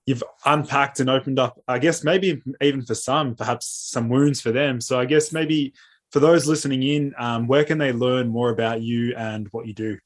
you've 0.07 0.23
unpacked 0.45 1.01
and 1.01 1.09
opened 1.09 1.39
up, 1.39 1.61
I 1.67 1.79
guess 1.79 2.05
maybe 2.05 2.43
even 2.61 2.83
for 2.83 2.95
some, 2.95 3.35
perhaps 3.35 3.67
some 3.91 4.09
wounds 4.09 4.41
for 4.41 4.53
them. 4.53 4.81
So 4.81 4.99
I 4.99 5.07
guess 5.07 5.33
maybe 5.33 5.73
for 6.13 6.21
those 6.21 6.47
listening 6.47 6.83
in, 6.83 7.15
um, 7.19 7.47
where 7.47 7.65
can 7.65 7.79
they 7.79 7.93
learn 7.93 8.29
more 8.29 8.51
about 8.51 8.83
you 8.83 9.15
and 9.17 9.49
what 9.51 9.67
you 9.67 9.75
do? 9.75 9.99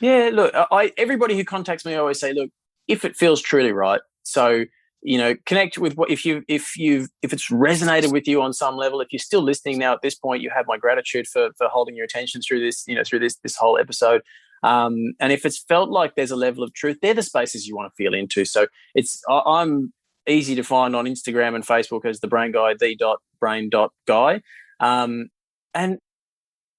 Yeah, 0.00 0.30
look, 0.32 0.52
I 0.54 0.92
everybody 0.96 1.36
who 1.36 1.44
contacts 1.44 1.84
me, 1.84 1.94
I 1.94 1.98
always 1.98 2.20
say, 2.20 2.32
look, 2.32 2.50
if 2.88 3.04
it 3.04 3.16
feels 3.16 3.40
truly 3.40 3.72
right. 3.72 4.00
So 4.22 4.64
you 5.02 5.18
know 5.18 5.34
connect 5.46 5.78
with 5.78 5.96
what 5.96 6.10
if 6.10 6.24
you 6.24 6.42
if 6.48 6.76
you 6.76 7.08
if 7.22 7.32
it's 7.32 7.50
resonated 7.50 8.12
with 8.12 8.26
you 8.28 8.40
on 8.40 8.52
some 8.52 8.76
level 8.76 9.00
if 9.00 9.08
you're 9.10 9.18
still 9.18 9.42
listening 9.42 9.78
now 9.78 9.92
at 9.92 10.00
this 10.00 10.14
point 10.14 10.42
you 10.42 10.50
have 10.54 10.64
my 10.68 10.78
gratitude 10.78 11.26
for 11.26 11.50
for 11.58 11.68
holding 11.68 11.96
your 11.96 12.04
attention 12.04 12.40
through 12.40 12.60
this 12.60 12.84
you 12.86 12.94
know 12.94 13.02
through 13.04 13.18
this 13.18 13.36
this 13.42 13.56
whole 13.56 13.78
episode 13.78 14.22
um, 14.64 14.94
and 15.18 15.32
if 15.32 15.44
it's 15.44 15.58
felt 15.58 15.90
like 15.90 16.14
there's 16.14 16.30
a 16.30 16.36
level 16.36 16.62
of 16.62 16.72
truth 16.72 16.98
they're 17.02 17.14
the 17.14 17.22
spaces 17.22 17.66
you 17.66 17.74
want 17.74 17.90
to 17.90 17.94
feel 17.96 18.14
into 18.14 18.44
so 18.44 18.66
it's 18.94 19.20
i'm 19.28 19.92
easy 20.28 20.54
to 20.54 20.62
find 20.62 20.94
on 20.94 21.04
instagram 21.04 21.56
and 21.56 21.66
facebook 21.66 22.04
as 22.04 22.20
the 22.20 22.28
brain 22.28 22.52
guy 22.52 22.72
the 22.78 22.94
dot 22.96 23.18
brain 23.40 23.68
dot 23.68 23.90
guy 24.06 24.40
um, 24.78 25.28
and 25.74 25.98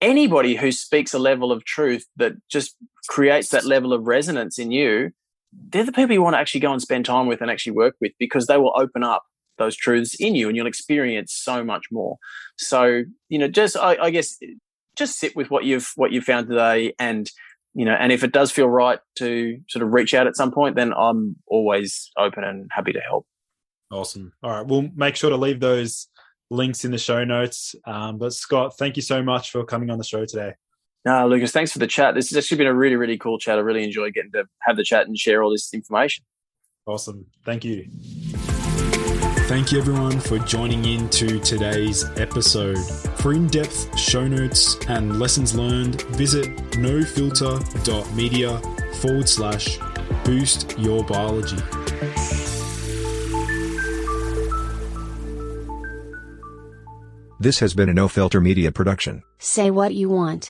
anybody 0.04 0.56
who 0.56 0.72
speaks 0.72 1.14
a 1.14 1.20
level 1.20 1.52
of 1.52 1.66
truth 1.66 2.06
that 2.18 2.34
just 2.50 2.76
creates 3.08 3.50
that 3.50 3.66
level 3.66 3.94
of 3.94 4.06
resonance 4.06 4.60
in 4.60 4.70
you 4.72 5.12
they're 5.70 5.86
the 5.86 5.92
people 5.92 6.14
you 6.14 6.22
want 6.22 6.36
to 6.36 6.40
actually 6.40 6.62
go 6.62 6.72
and 6.72 6.82
spend 6.82 7.06
time 7.06 7.28
with 7.28 7.42
and 7.42 7.50
actually 7.50 7.74
work 7.74 7.96
with 8.02 8.12
because 8.20 8.48
they 8.48 8.58
will 8.58 8.74
open 8.76 9.04
up 9.04 9.24
those 9.58 9.76
truths 9.76 10.16
in 10.20 10.36
you 10.36 10.48
and 10.48 10.58
you'll 10.58 10.68
experience 10.68 11.34
so 11.34 11.64
much 11.64 11.86
more. 11.92 12.18
So, 12.58 13.04
you 13.30 13.40
know, 13.40 13.48
just 13.48 13.78
I, 13.78 13.98
I 14.02 14.10
guess 14.10 14.38
just 14.96 15.20
sit 15.20 15.36
with 15.36 15.50
what 15.50 15.64
you've 15.64 15.92
what 15.96 16.12
you've 16.12 16.24
found 16.24 16.48
today 16.48 16.94
and 17.00 17.30
you 17.76 17.86
know, 17.86 17.94
and 17.94 18.12
if 18.12 18.24
it 18.24 18.32
does 18.32 18.52
feel 18.52 18.70
right 18.70 19.00
to 19.16 19.60
sort 19.68 19.82
of 19.82 19.92
reach 19.94 20.14
out 20.14 20.28
at 20.28 20.36
some 20.36 20.52
point, 20.52 20.76
then 20.76 20.94
I'm 20.96 21.36
always 21.48 22.12
open 22.18 22.44
and 22.44 22.70
happy 22.72 22.94
to 22.94 23.00
help. 23.00 23.26
Awesome. 23.92 24.34
All 24.44 24.52
right. 24.52 24.66
We'll 24.66 24.90
make 24.96 25.16
sure 25.16 25.32
to 25.32 25.38
leave 25.38 25.60
those 25.60 26.08
links 26.50 26.86
in 26.86 26.92
the 26.92 26.98
show 26.98 27.24
notes. 27.24 27.76
Um, 27.86 28.18
but 28.18 28.34
Scott, 28.34 28.78
thank 28.78 28.96
you 28.96 29.02
so 29.02 29.24
much 29.24 29.52
for 29.52 29.64
coming 29.64 29.90
on 29.90 29.98
the 29.98 30.04
show 30.04 30.26
today. 30.26 30.54
No, 31.06 31.28
Lucas, 31.28 31.52
thanks 31.52 31.72
for 31.72 31.80
the 31.80 31.88
chat. 31.88 32.16
This 32.16 32.30
has 32.30 32.38
actually 32.38 32.58
been 32.58 32.68
a 32.68 32.74
really, 32.74 32.96
really 32.96 33.18
cool 33.18 33.38
chat. 33.38 33.58
I 33.58 33.62
really 33.62 33.84
enjoyed 33.84 34.14
getting 34.14 34.32
to 34.32 34.46
have 34.62 34.78
the 34.78 34.84
chat 34.84 35.08
and 35.08 35.18
share 35.18 35.44
all 35.44 35.52
this 35.52 35.74
information. 35.74 36.24
Awesome. 36.86 37.26
Thank 37.46 37.66
you. 37.66 37.88
Thank 39.48 39.74
you 39.74 39.80
everyone 39.80 40.22
for 40.22 40.40
joining 40.40 40.86
in 40.86 41.10
to 41.10 41.40
today's 41.40 42.06
episode. 42.18 42.78
For 43.18 43.34
in 43.34 43.48
depth 43.48 44.00
show 44.00 44.26
notes 44.26 44.78
and 44.88 45.20
lessons 45.20 45.54
learned, 45.54 46.02
visit 46.14 46.56
nofilter.media 46.72 48.58
forward 48.96 49.28
slash 49.28 49.78
boost 50.24 50.80
your 50.80 51.04
biology. 51.04 51.58
This 57.44 57.60
has 57.60 57.74
been 57.74 57.90
a 57.90 57.94
No 57.94 58.08
Filter 58.08 58.40
Media 58.40 58.72
production. 58.72 59.22
Say 59.38 59.70
what 59.70 59.94
you 59.94 60.08
want. 60.08 60.50